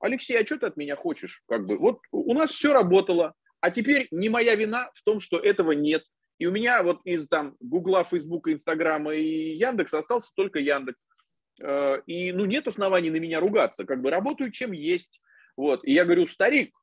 Алексей, 0.00 0.38
а 0.38 0.44
что 0.44 0.58
ты 0.58 0.66
от 0.66 0.76
меня 0.76 0.96
хочешь? 0.96 1.42
Как 1.48 1.66
бы, 1.66 1.78
вот 1.78 2.00
у 2.10 2.34
нас 2.34 2.50
все 2.50 2.72
работало, 2.72 3.34
а 3.60 3.70
теперь 3.70 4.08
не 4.10 4.28
моя 4.28 4.54
вина 4.54 4.90
в 4.94 5.02
том, 5.02 5.20
что 5.20 5.38
этого 5.38 5.72
нет. 5.72 6.04
И 6.38 6.46
у 6.46 6.52
меня 6.52 6.82
вот 6.82 7.00
из 7.04 7.28
там 7.28 7.56
Гугла, 7.60 8.04
Фейсбука, 8.04 8.52
Инстаграма 8.52 9.14
и 9.14 9.56
Яндекса 9.56 9.98
остался 9.98 10.32
только 10.34 10.58
Яндекс. 10.58 10.98
Э, 11.60 12.00
и 12.06 12.32
ну 12.32 12.44
нет 12.44 12.68
оснований 12.68 13.10
на 13.10 13.16
меня 13.16 13.40
ругаться, 13.40 13.84
как 13.84 14.02
бы 14.02 14.10
работаю 14.10 14.50
чем 14.50 14.72
есть. 14.72 15.20
Вот. 15.56 15.84
И 15.84 15.92
я 15.92 16.04
говорю, 16.04 16.26
старик, 16.26 16.74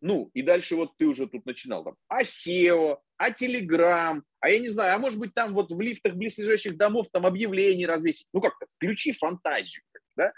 ну, 0.00 0.30
и 0.34 0.42
дальше 0.42 0.76
вот 0.76 0.96
ты 0.96 1.06
уже 1.06 1.26
тут 1.26 1.46
начинал 1.46 1.84
там, 1.84 1.94
а 2.08 2.22
SEO, 2.22 2.98
а 3.16 3.30
Telegram, 3.30 4.20
а 4.40 4.50
я 4.50 4.58
не 4.58 4.68
знаю, 4.68 4.94
а 4.94 4.98
может 4.98 5.18
быть 5.18 5.32
там 5.34 5.54
вот 5.54 5.70
в 5.70 5.80
лифтах 5.80 6.14
близлежащих 6.14 6.76
домов 6.76 7.06
там 7.12 7.24
объявления 7.24 7.86
развесить. 7.86 8.28
Ну 8.32 8.40
как-то 8.40 8.66
включи 8.76 9.12
фантазию 9.12 9.82
да? 10.16 10.32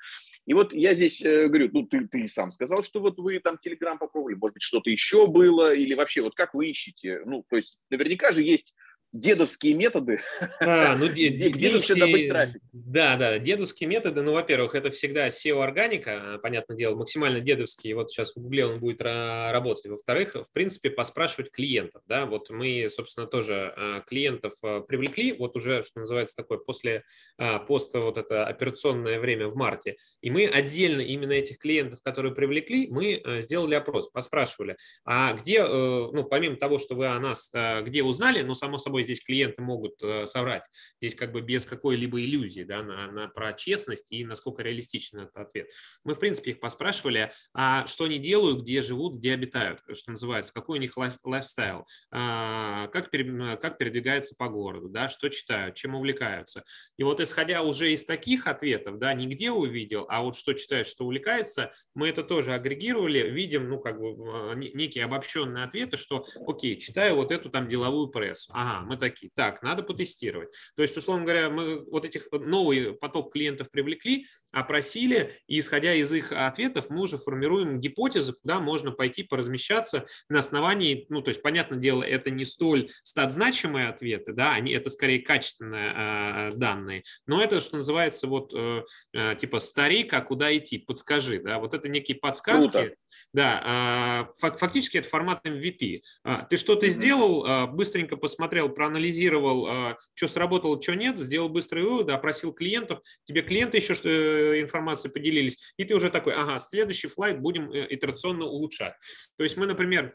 И 0.47 0.55
вот 0.55 0.73
я 0.73 0.95
здесь 0.95 1.23
э, 1.23 1.47
говорю, 1.49 1.71
ну 1.73 1.87
ты, 1.87 2.07
ты 2.09 2.27
сам 2.27 2.51
сказал, 2.51 2.83
что 2.83 3.01
вот 3.01 3.19
вы 3.19 3.39
там 3.39 3.59
Телеграм 3.59 3.99
попробовали, 3.99 4.35
может 4.35 4.55
быть 4.55 4.63
что-то 4.63 4.91
еще 4.91 5.27
было, 5.27 5.75
или 5.75 5.95
вообще 5.95 6.21
вот 6.21 6.35
как 6.35 6.55
вы 6.55 6.69
ищете? 6.69 7.21
Ну, 7.25 7.45
то 7.49 7.57
есть 7.57 7.79
наверняка 7.91 8.33
же 8.33 8.43
есть 8.43 8.75
дедовские 9.13 9.75
методы, 9.75 10.21
а, 10.61 10.97
ну, 10.97 11.09
где, 11.11 11.29
где 11.29 11.75
лучше 11.75 11.95
добыть 11.95 12.29
трафик. 12.29 12.63
Да, 12.73 13.17
да, 13.17 13.39
дедовские 13.39 13.89
методы, 13.89 14.23
ну, 14.23 14.33
во-первых, 14.33 14.75
это 14.75 14.91
всегда 14.91 15.29
SEO-органика, 15.29 16.39
понятное 16.43 16.77
дело, 16.77 16.97
максимально 16.97 17.41
дедовский, 17.41 17.93
вот 17.95 18.11
сейчас 18.11 18.33
в 18.33 18.41
Гугле 18.41 18.67
он 18.67 18.79
будет 18.79 19.01
работать. 19.01 19.87
Во-вторых, 19.87 20.35
в 20.35 20.53
принципе, 20.53 20.91
поспрашивать 20.91 21.51
клиентов, 21.51 22.03
да, 22.07 22.27
вот 22.27 22.51
мы, 22.51 22.87
собственно, 22.91 23.27
тоже 23.27 23.73
а, 23.77 24.01
клиентов 24.01 24.55
а, 24.63 24.81
привлекли, 24.81 25.33
вот 25.33 25.57
уже, 25.57 25.83
что 25.83 26.01
называется, 26.01 26.37
такое 26.37 26.59
после 26.59 27.05
а, 27.39 27.59
поста 27.59 28.01
вот 28.01 28.19
это 28.19 28.47
операционное 28.47 29.19
время 29.19 29.49
в 29.49 29.57
марте, 29.57 29.97
и 30.21 30.31
мы 30.31 30.47
отдельно 30.47 31.01
именно 31.01 31.33
этих 31.33 31.59
клиентов, 31.59 32.01
которые 32.03 32.35
привлекли, 32.35 32.89
мы 32.89 33.23
сделали 33.43 33.75
опрос, 33.75 34.09
поспрашивали, 34.09 34.77
а 35.05 35.33
где, 35.33 35.61
э, 35.61 35.67
ну, 35.67 36.25
помимо 36.25 36.57
того, 36.57 36.79
что 36.79 36.95
вы 36.95 37.07
о 37.07 37.19
нас 37.19 37.53
где 37.83 38.03
узнали, 38.03 38.43
ну, 38.43 38.55
само 38.55 38.79
собой, 38.79 38.98
собой 38.99 39.05
здесь 39.05 39.25
клиенты 39.25 39.63
могут 39.63 40.03
э, 40.03 40.27
соврать. 40.27 40.65
Здесь 41.01 41.15
как 41.15 41.33
бы 41.33 41.41
без 41.41 41.67
какой-либо 41.67 42.21
иллюзии 42.21 42.63
да, 42.63 42.83
на, 42.83 43.11
на, 43.11 43.29
про 43.29 43.53
честность 43.53 44.11
и 44.11 44.25
насколько 44.25 44.63
реалистичен 44.63 45.21
этот 45.21 45.37
ответ. 45.37 45.71
Мы, 46.05 46.15
в 46.15 46.19
принципе, 46.19 46.53
их 46.53 46.61
поспрашивали, 46.61 47.31
а 47.55 47.87
что 47.87 48.05
они 48.05 48.19
делают, 48.19 48.63
где 48.63 48.83
живут, 48.83 49.19
где 49.19 49.35
обитают, 49.35 49.81
что 49.95 50.11
называется, 50.11 50.53
какой 50.53 50.79
у 50.79 50.81
них 50.81 50.97
лайфстайл, 50.97 51.85
а, 52.11 52.89
как, 52.89 53.11
как 53.11 53.79
передвигается 53.79 54.35
по 54.37 54.49
городу, 54.49 54.89
да, 54.89 55.09
что 55.09 55.29
читают, 55.29 55.77
чем 55.77 55.95
увлекаются. 55.95 56.65
И 56.97 57.05
вот 57.05 57.21
исходя 57.21 57.63
уже 57.63 57.93
из 57.93 58.05
таких 58.05 58.47
ответов, 58.47 58.99
да, 58.99 59.15
не 59.15 59.27
где 59.27 59.51
увидел, 59.51 60.07
а 60.09 60.23
вот 60.23 60.37
что 60.37 60.55
читает, 60.55 60.87
что 60.87 61.05
увлекается, 61.05 61.71
мы 61.95 62.09
это 62.09 62.23
тоже 62.23 62.53
агрегировали, 62.55 63.31
видим, 63.31 63.69
ну, 63.69 63.79
как 63.79 64.01
бы 64.01 64.15
а, 64.29 64.55
некие 64.55 65.05
обобщенные 65.05 65.65
ответы, 65.65 65.97
что, 65.97 66.25
окей, 66.47 66.79
читаю 66.79 67.17
вот 67.17 67.31
эту 67.31 67.51
там 67.51 67.69
деловую 67.69 68.09
прессу, 68.09 68.53
ага, 68.55 68.88
мы 68.89 68.97
такие, 68.97 69.31
так, 69.35 69.63
надо 69.63 69.83
потестировать. 69.83 70.49
То 70.77 70.83
есть, 70.83 70.97
условно 70.97 71.25
говоря, 71.25 71.51
мы 71.51 71.85
вот 71.85 72.05
этих 72.05 72.29
новый 72.33 72.95
поток 72.95 73.33
клиентов 73.33 73.71
привлекли, 73.71 74.27
опросили, 74.51 75.35
и 75.47 75.59
исходя 75.59 75.95
из 75.95 76.13
их 76.13 76.33
ответов, 76.33 76.91
мы 76.91 77.03
уже 77.03 77.19
формируем 77.19 77.79
гипотезы, 77.79 78.33
куда 78.33 78.61
можно 78.61 78.91
пойти 78.91 79.23
поразмещаться 79.23 80.07
на 80.29 80.39
основании, 80.39 81.07
ну, 81.09 81.23
то 81.23 81.29
есть, 81.29 81.43
понятное 81.43 81.79
дело, 81.79 82.03
это 82.03 82.31
не 82.31 82.45
столь 82.45 82.91
стат-значимые 83.03 83.89
ответы, 83.89 84.33
да, 84.33 84.55
они, 84.55 84.73
это 84.73 84.91
скорее 84.91 85.21
качественные 85.21 85.93
э, 85.95 86.51
данные, 86.57 87.03
но 87.27 87.43
это, 87.43 87.61
что 87.61 87.77
называется, 87.77 88.27
вот, 88.27 88.53
э, 88.55 88.83
э, 89.13 89.35
типа, 89.37 89.59
старик, 89.59 90.13
а 90.15 90.21
куда 90.23 90.57
идти, 90.57 90.79
подскажи, 90.79 91.41
да, 91.41 91.59
вот 91.59 91.75
это 91.75 91.89
некие 91.89 92.17
подсказки, 92.17 92.71
Круто. 92.71 92.95
да, 93.33 94.29
э, 94.41 94.49
фактически 94.57 94.99
это 94.99 95.09
формат 95.09 95.47
MVP. 95.47 96.03
Э, 96.25 96.39
ты 96.49 96.57
что-то 96.57 96.87
mm-hmm. 96.87 96.91
сделал, 96.91 97.69
быстренько 97.69 98.17
посмотрел, 98.17 98.69
проанализировал, 98.79 99.67
а, 99.67 99.99
что 100.15 100.29
сработало, 100.29 100.81
что 100.81 100.95
нет, 100.95 101.19
сделал 101.19 101.49
быстрые 101.49 101.85
выводы, 101.85 102.13
опросил 102.13 102.53
клиентов, 102.53 103.01
тебе 103.25 103.43
клиенты 103.43 103.79
еще 103.79 103.95
что 103.95 104.09
э, 104.09 104.61
информацией 104.61 105.13
поделились, 105.13 105.75
и 105.77 105.85
ты 105.85 105.97
уже 105.97 106.11
такой, 106.11 106.35
ага, 106.35 106.61
следующий 106.61 107.09
флайт 107.09 107.41
будем 107.41 107.73
э, 107.73 107.89
итерационно 107.91 108.45
улучшать. 108.45 108.95
То 109.37 109.43
есть 109.43 109.57
мы, 109.57 109.67
например, 109.67 110.15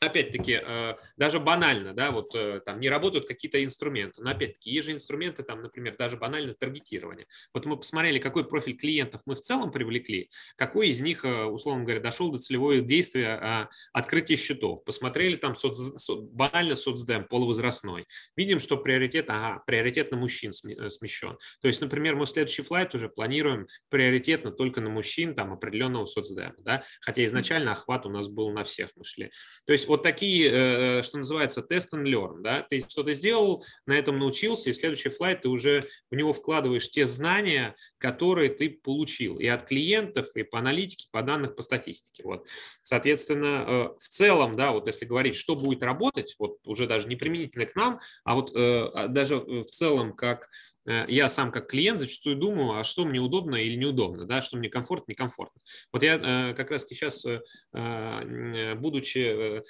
опять-таки, 0.00 0.60
э, 0.62 0.94
даже 1.16 1.40
банально, 1.40 1.94
да, 1.94 2.10
вот 2.10 2.34
э, 2.34 2.60
там 2.64 2.80
не 2.80 2.88
работают 2.88 3.26
какие-то 3.26 3.62
инструменты, 3.64 4.22
но 4.22 4.30
опять-таки, 4.30 4.70
есть 4.70 4.86
же 4.86 4.92
инструменты, 4.92 5.42
там, 5.42 5.62
например, 5.62 5.96
даже 5.96 6.16
банально 6.16 6.54
таргетирование. 6.54 7.26
Вот 7.54 7.64
мы 7.66 7.76
посмотрели, 7.76 8.18
какой 8.18 8.46
профиль 8.46 8.76
клиентов 8.76 9.22
мы 9.26 9.34
в 9.34 9.40
целом 9.40 9.72
привлекли, 9.72 10.30
какой 10.56 10.88
из 10.88 11.00
них, 11.00 11.24
э, 11.24 11.44
условно 11.44 11.84
говоря, 11.84 12.00
дошел 12.00 12.30
до 12.30 12.38
целевого 12.38 12.80
действия 12.80 13.38
а, 13.40 13.68
открытия 13.92 14.36
счетов, 14.36 14.84
посмотрели 14.84 15.36
там 15.36 15.54
соц, 15.54 15.78
банально 16.10 16.76
соцдем, 16.76 17.24
полувозрастной, 17.24 18.06
видим, 18.36 18.60
что 18.60 18.76
приоритет, 18.76 19.26
ага, 19.28 19.62
приоритет 19.66 20.10
на 20.10 20.16
мужчин 20.16 20.52
смещен. 20.52 21.38
То 21.60 21.68
есть, 21.68 21.80
например, 21.80 22.16
мы 22.16 22.26
в 22.26 22.30
следующий 22.30 22.62
флайт 22.62 22.94
уже 22.94 23.08
планируем 23.08 23.66
приоритетно 23.88 24.50
только 24.50 24.80
на 24.80 24.90
мужчин 24.90 25.34
там 25.34 25.52
определенного 25.52 26.06
соцдема, 26.06 26.54
да, 26.58 26.82
хотя 27.00 27.24
изначально 27.24 27.72
охват 27.72 28.06
у 28.06 28.10
нас 28.10 28.28
был 28.28 28.50
на 28.50 28.64
всех 28.64 28.90
мы 28.96 29.04
шли. 29.04 29.30
То 29.66 29.72
есть 29.76 29.88
вот 29.88 30.02
такие, 30.02 30.50
э, 30.50 31.02
что 31.02 31.18
называется, 31.18 31.62
тест 31.62 31.94
and 31.94 32.04
learn. 32.04 32.42
Да? 32.42 32.66
Ты 32.68 32.80
что-то 32.80 33.14
сделал, 33.14 33.64
на 33.86 33.92
этом 33.92 34.18
научился, 34.18 34.70
и 34.70 34.72
следующий 34.72 35.08
флайт 35.08 35.42
ты 35.42 35.48
уже 35.48 35.84
в 36.10 36.16
него 36.16 36.32
вкладываешь 36.32 36.90
те 36.90 37.06
знания, 37.06 37.76
которые 37.98 38.50
ты 38.50 38.70
получил 38.70 39.38
и 39.38 39.46
от 39.46 39.66
клиентов, 39.66 40.34
и 40.34 40.42
по 40.42 40.58
аналитике, 40.58 41.08
по 41.10 41.22
данных, 41.22 41.56
по 41.56 41.62
статистике. 41.62 42.22
Вот. 42.24 42.46
Соответственно, 42.82 43.64
э, 43.66 43.88
в 43.98 44.08
целом, 44.08 44.56
да, 44.56 44.72
вот 44.72 44.86
если 44.86 45.04
говорить, 45.04 45.36
что 45.36 45.56
будет 45.56 45.82
работать, 45.82 46.34
вот 46.38 46.58
уже 46.64 46.86
даже 46.86 47.08
не 47.08 47.16
применительно 47.16 47.66
к 47.66 47.74
нам, 47.76 48.00
а 48.24 48.34
вот 48.34 48.50
э, 48.54 48.90
а 48.94 49.08
даже 49.08 49.36
в 49.36 49.64
целом 49.64 50.14
как 50.14 50.48
Э, 50.75 50.75
я 50.86 51.28
сам 51.28 51.52
как 51.52 51.68
клиент 51.68 51.98
зачастую 51.98 52.36
думаю, 52.36 52.78
а 52.78 52.84
что 52.84 53.04
мне 53.04 53.18
удобно 53.18 53.56
или 53.56 53.76
неудобно, 53.76 54.24
да, 54.24 54.42
что 54.42 54.56
мне 54.56 54.68
комфортно, 54.68 55.12
некомфортно. 55.12 55.60
Вот 55.92 56.02
я 56.02 56.16
э, 56.16 56.54
как 56.54 56.70
раз 56.70 56.86
сейчас, 56.86 57.24
э, 57.24 58.74
будучи, 58.74 59.62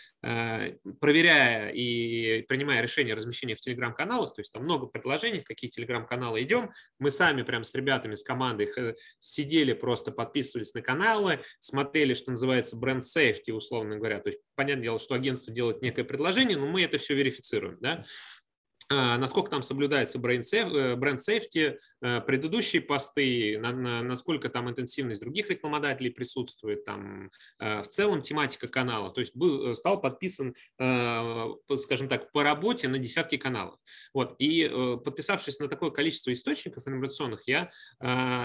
проверяя 1.00 1.70
и 1.70 2.42
принимая 2.42 2.82
решение 2.82 3.14
о 3.14 3.16
размещении 3.16 3.54
в 3.54 3.60
телеграм-каналах, 3.60 4.34
то 4.34 4.40
есть 4.40 4.52
там 4.52 4.64
много 4.64 4.86
предложений, 4.86 5.40
в 5.40 5.44
какие 5.44 5.70
телеграм-каналы 5.70 6.42
идем, 6.42 6.70
мы 6.98 7.10
сами 7.10 7.42
прям 7.42 7.64
с 7.64 7.74
ребятами, 7.74 8.14
с 8.14 8.22
командой 8.22 8.68
сидели, 9.18 9.72
просто 9.72 10.12
подписывались 10.12 10.74
на 10.74 10.82
каналы, 10.82 11.40
смотрели, 11.60 12.14
что 12.14 12.30
называется 12.30 12.76
бренд 12.76 13.02
safety, 13.02 13.52
условно 13.52 13.96
говоря, 13.96 14.20
то 14.20 14.28
есть 14.28 14.40
понятное 14.54 14.84
дело, 14.84 14.98
что 14.98 15.14
агентство 15.14 15.52
делает 15.52 15.82
некое 15.82 16.04
предложение, 16.04 16.56
но 16.56 16.66
мы 16.66 16.82
это 16.82 16.98
все 16.98 17.14
верифицируем, 17.14 17.78
да, 17.80 18.04
насколько 18.90 19.50
там 19.50 19.62
соблюдается 19.62 20.18
бренд 20.18 20.46
сейфти, 20.46 21.78
э, 22.00 22.20
предыдущие 22.20 22.82
посты, 22.82 23.58
насколько 23.58 24.48
там 24.48 24.70
интенсивность 24.70 25.20
других 25.20 25.50
рекламодателей 25.50 26.10
присутствует, 26.10 26.84
там 26.84 27.30
э, 27.58 27.82
в 27.82 27.88
целом 27.88 28.22
тематика 28.22 28.68
канала. 28.68 29.10
То 29.10 29.20
есть 29.20 29.36
был, 29.36 29.74
стал 29.74 30.00
подписан, 30.00 30.54
э, 30.78 31.46
скажем 31.76 32.08
так, 32.08 32.30
по 32.32 32.42
работе 32.42 32.88
на 32.88 32.98
десятки 32.98 33.36
каналов. 33.36 33.78
Вот. 34.14 34.36
И 34.38 34.68
подписавшись 35.04 35.58
на 35.58 35.68
такое 35.68 35.90
количество 35.90 36.32
источников 36.32 36.86
информационных, 36.86 37.46
я 37.46 37.70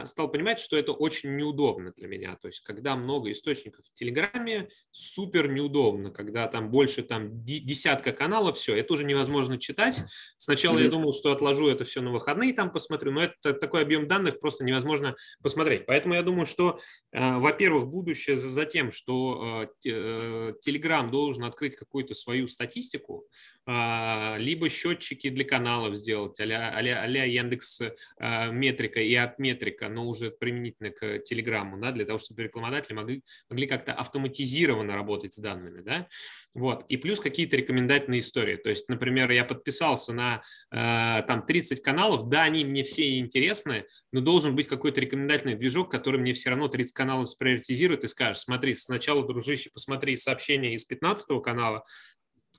стал 0.05 0.29
понимать, 0.31 0.59
что 0.59 0.77
это 0.77 0.91
очень 0.91 1.35
неудобно 1.35 1.93
для 1.95 2.07
меня. 2.07 2.35
То 2.35 2.47
есть 2.47 2.61
когда 2.61 2.95
много 2.95 3.31
источников 3.31 3.85
в 3.85 3.93
Телеграме, 3.93 4.69
супер 4.91 5.47
неудобно. 5.47 6.11
Когда 6.11 6.47
там 6.47 6.71
больше 6.71 7.03
там 7.03 7.43
десятка 7.43 8.11
каналов, 8.11 8.57
все, 8.57 8.75
это 8.75 8.93
уже 8.93 9.05
невозможно 9.05 9.57
читать 9.57 10.03
Сначала 10.41 10.79
mm-hmm. 10.79 10.83
я 10.83 10.89
думал, 10.89 11.13
что 11.13 11.31
отложу 11.31 11.67
это 11.67 11.83
все 11.83 12.01
на 12.01 12.11
выходные, 12.11 12.51
там 12.51 12.71
посмотрю, 12.71 13.11
но 13.11 13.21
это 13.21 13.53
такой 13.53 13.83
объем 13.83 14.07
данных 14.07 14.39
просто 14.39 14.63
невозможно 14.63 15.15
посмотреть. 15.43 15.85
Поэтому 15.85 16.15
я 16.15 16.23
думаю, 16.23 16.47
что, 16.47 16.79
э, 17.11 17.37
во-первых, 17.37 17.89
будущее 17.89 18.35
за, 18.37 18.49
за 18.49 18.65
тем, 18.65 18.91
что 18.91 19.67
э, 19.85 19.89
э, 19.91 20.53
Telegram 20.67 21.11
должен 21.11 21.43
открыть 21.43 21.75
какую-то 21.75 22.15
свою 22.15 22.47
статистику, 22.47 23.27
э, 23.67 24.39
либо 24.39 24.67
счетчики 24.67 25.29
для 25.29 25.45
каналов 25.45 25.95
сделать, 25.95 26.39
а-ля, 26.39 26.73
а-ля, 26.75 27.03
а-ля 27.03 27.25
Яндекс 27.25 27.81
э, 27.81 28.51
метрика 28.51 28.99
и 28.99 29.13
апметрика, 29.13 29.89
но 29.89 30.07
уже 30.07 30.31
применительно 30.31 30.89
к 30.89 31.19
Телеграму, 31.19 31.79
да, 31.79 31.91
для 31.91 32.05
того, 32.05 32.17
чтобы 32.17 32.41
рекламодатели 32.41 32.95
могли, 32.95 33.23
могли 33.47 33.67
как-то 33.67 33.93
автоматизированно 33.93 34.95
работать 34.95 35.35
с 35.35 35.37
данными. 35.37 35.81
Да? 35.81 36.07
Вот. 36.55 36.83
И 36.89 36.97
плюс 36.97 37.19
какие-то 37.19 37.57
рекомендательные 37.57 38.21
истории. 38.21 38.55
То 38.55 38.69
есть, 38.69 38.89
например, 38.89 39.29
я 39.29 39.45
подписался 39.45 40.13
на 40.13 40.30
на 40.71 41.21
там 41.23 41.45
30 41.45 41.81
каналов, 41.81 42.29
да, 42.29 42.43
они 42.43 42.63
мне 42.65 42.83
все 42.83 43.19
интересны, 43.19 43.85
но 44.11 44.21
должен 44.21 44.55
быть 44.55 44.67
какой-то 44.67 45.01
рекомендательный 45.01 45.55
движок, 45.55 45.91
который 45.91 46.19
мне 46.19 46.33
все 46.33 46.51
равно 46.51 46.67
30 46.67 46.93
каналов 46.93 47.29
сприоритизирует 47.29 48.03
и 48.03 48.07
скажет, 48.07 48.37
смотри, 48.37 48.75
сначала, 48.75 49.25
дружище, 49.25 49.69
посмотри 49.73 50.17
сообщение 50.17 50.75
из 50.75 50.85
15 50.85 51.41
канала, 51.43 51.83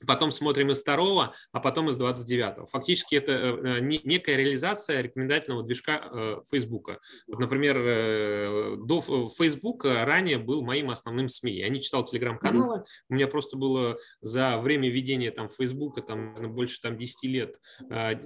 потом 0.06 0.30
смотрим 0.30 0.70
из 0.70 0.80
второго, 0.80 1.34
а 1.52 1.60
потом 1.60 1.90
из 1.90 1.98
29-го. 1.98 2.66
Фактически 2.66 3.14
это 3.14 3.32
э, 3.32 3.80
некая 3.80 4.36
реализация 4.36 5.00
рекомендательного 5.00 5.62
движка 5.62 6.08
э, 6.12 6.36
Фейсбука. 6.50 7.00
Вот, 7.26 7.38
например, 7.38 7.76
э, 7.78 8.76
до 8.78 9.00
Фейсбука 9.00 10.04
ранее 10.04 10.38
был 10.38 10.62
моим 10.62 10.90
основным 10.90 11.28
СМИ. 11.28 11.58
Я 11.58 11.68
не 11.68 11.82
читал 11.82 12.04
телеграм-каналы, 12.04 12.82
у 13.08 13.14
меня 13.14 13.28
просто 13.28 13.56
было 13.56 13.98
за 14.20 14.58
время 14.58 14.90
ведения 14.90 15.30
там 15.30 15.48
Фейсбука 15.48 16.02
там 16.02 16.54
больше 16.54 16.80
там 16.80 16.96
10 16.96 17.22
лет 17.24 17.60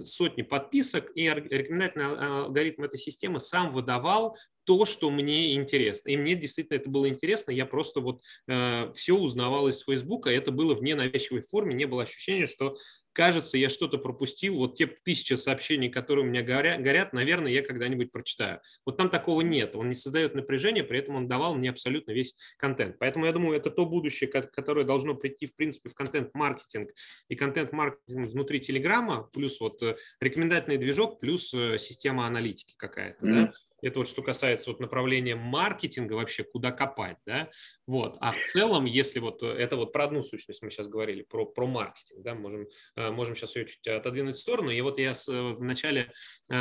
сотни 0.05 0.43
подписок, 0.43 1.11
и 1.15 1.25
рекомендательный 1.25 2.45
алгоритм 2.45 2.83
этой 2.83 2.99
системы 2.99 3.41
сам 3.41 3.73
выдавал 3.73 4.37
то, 4.67 4.85
что 4.85 5.11
мне 5.11 5.55
интересно. 5.55 6.11
И 6.11 6.17
мне 6.17 6.35
действительно 6.35 6.77
это 6.77 6.91
было 6.91 7.09
интересно. 7.09 7.53
Я 7.53 7.67
просто 7.67 8.01
вот 8.01 8.23
э, 8.49 8.93
все 8.95 9.17
узнавал 9.17 9.69
из 9.69 9.81
Фейсбука. 9.83 10.29
Это 10.29 10.51
было 10.51 10.75
в 10.75 10.83
ненавязчивой 10.83 11.43
форме. 11.43 11.75
Не 11.75 11.87
было 11.87 12.03
ощущения, 12.03 12.47
что 12.47 12.77
кажется, 13.17 13.57
я 13.57 13.71
что-то 13.71 13.97
пропустил. 13.99 14.59
Вот 14.59 14.75
те 14.75 14.87
тысячи 14.87 15.35
сообщений, 15.35 15.89
которые 15.89 16.25
у 16.25 16.29
меня 16.29 16.43
горят, 16.43 16.83
горят, 16.83 17.13
наверное, 17.13 17.51
я 17.51 17.63
когда-нибудь 17.63 18.13
прочитаю. 18.13 18.61
Вот 18.85 18.99
там 18.99 19.09
такого 19.09 19.41
нет. 19.41 19.75
Он 19.75 19.89
не 19.89 19.95
создает 19.95 20.35
напряжения, 20.35 20.85
при 20.85 20.99
этом 20.99 21.17
он 21.17 21.27
давал 21.27 21.55
мне 21.55 21.71
абсолютно 21.71 22.13
весь 22.13 22.37
контент. 22.59 22.99
Поэтому 22.99 23.25
я 23.25 23.33
думаю, 23.33 23.57
это 23.57 23.71
то 23.71 23.87
будущее, 23.87 24.29
которое 24.29 24.85
должно 24.85 25.15
прийти, 25.15 25.47
в 25.47 25.57
принципе, 25.57 25.89
в 25.89 25.95
контент-маркетинг 25.95 26.91
и 27.29 27.37
контент-маркетинг 27.37 28.29
внутри 28.29 28.61
Телеграма, 28.61 29.31
плюс 29.33 29.61
вот 29.61 29.83
э, 29.83 29.97
рекомендательный 30.21 30.77
движок, 30.77 31.19
плюс 31.21 31.55
э, 31.55 31.79
система 31.79 32.27
аналитики 32.27 32.75
какая-то. 32.77 33.27
Mm-hmm. 33.27 33.35
Да? 33.47 33.53
Это 33.83 34.01
вот 34.01 34.09
что 34.09 34.23
касается 34.23 34.71
вот 34.71 34.81
направления 34.81 35.37
маркетинга 35.37 36.15
вообще, 36.15 36.45
куда 36.45 36.73
копать, 36.73 37.19
да, 37.27 37.51
вот. 37.87 38.17
А 38.21 38.33
в 38.33 38.41
целом, 38.41 38.85
если 38.85 39.19
вот 39.19 39.43
э, 39.43 39.47
это 39.47 39.77
вот 39.77 39.93
про 39.93 40.05
одну 40.05 40.23
сущность 40.23 40.63
мы 40.63 40.71
сейчас 40.71 40.89
говорили, 40.89 41.23
про, 41.23 41.47
про 41.47 41.67
маркетинг, 41.67 42.23
да, 42.23 42.35
можем, 42.35 42.67
э, 42.97 43.11
можем 43.11 43.35
сейчас 43.35 43.57
ее 43.57 43.67
чуть 43.67 43.87
отодвинуть 43.87 44.37
в 44.37 44.41
сторону. 44.41 44.71
И 44.71 44.81
вот 44.81 44.99
я 44.99 45.15
с, 45.15 45.29
э, 45.29 45.41
в 45.53 45.63
начале 45.63 46.13
э, 46.51 46.55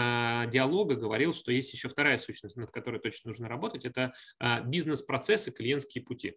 диалога 0.50 0.96
говорил, 0.96 1.34
что 1.34 1.52
есть 1.52 1.74
еще 1.74 1.88
вторая 1.88 2.18
сущность, 2.18 2.58
над 2.58 2.72
которой 2.72 3.00
точно 3.00 3.30
нужно 3.30 3.48
работать, 3.48 3.86
это 3.86 4.14
э, 4.40 4.64
бизнес-процессы, 4.66 5.52
клиентские 5.52 6.04
пути. 6.04 6.36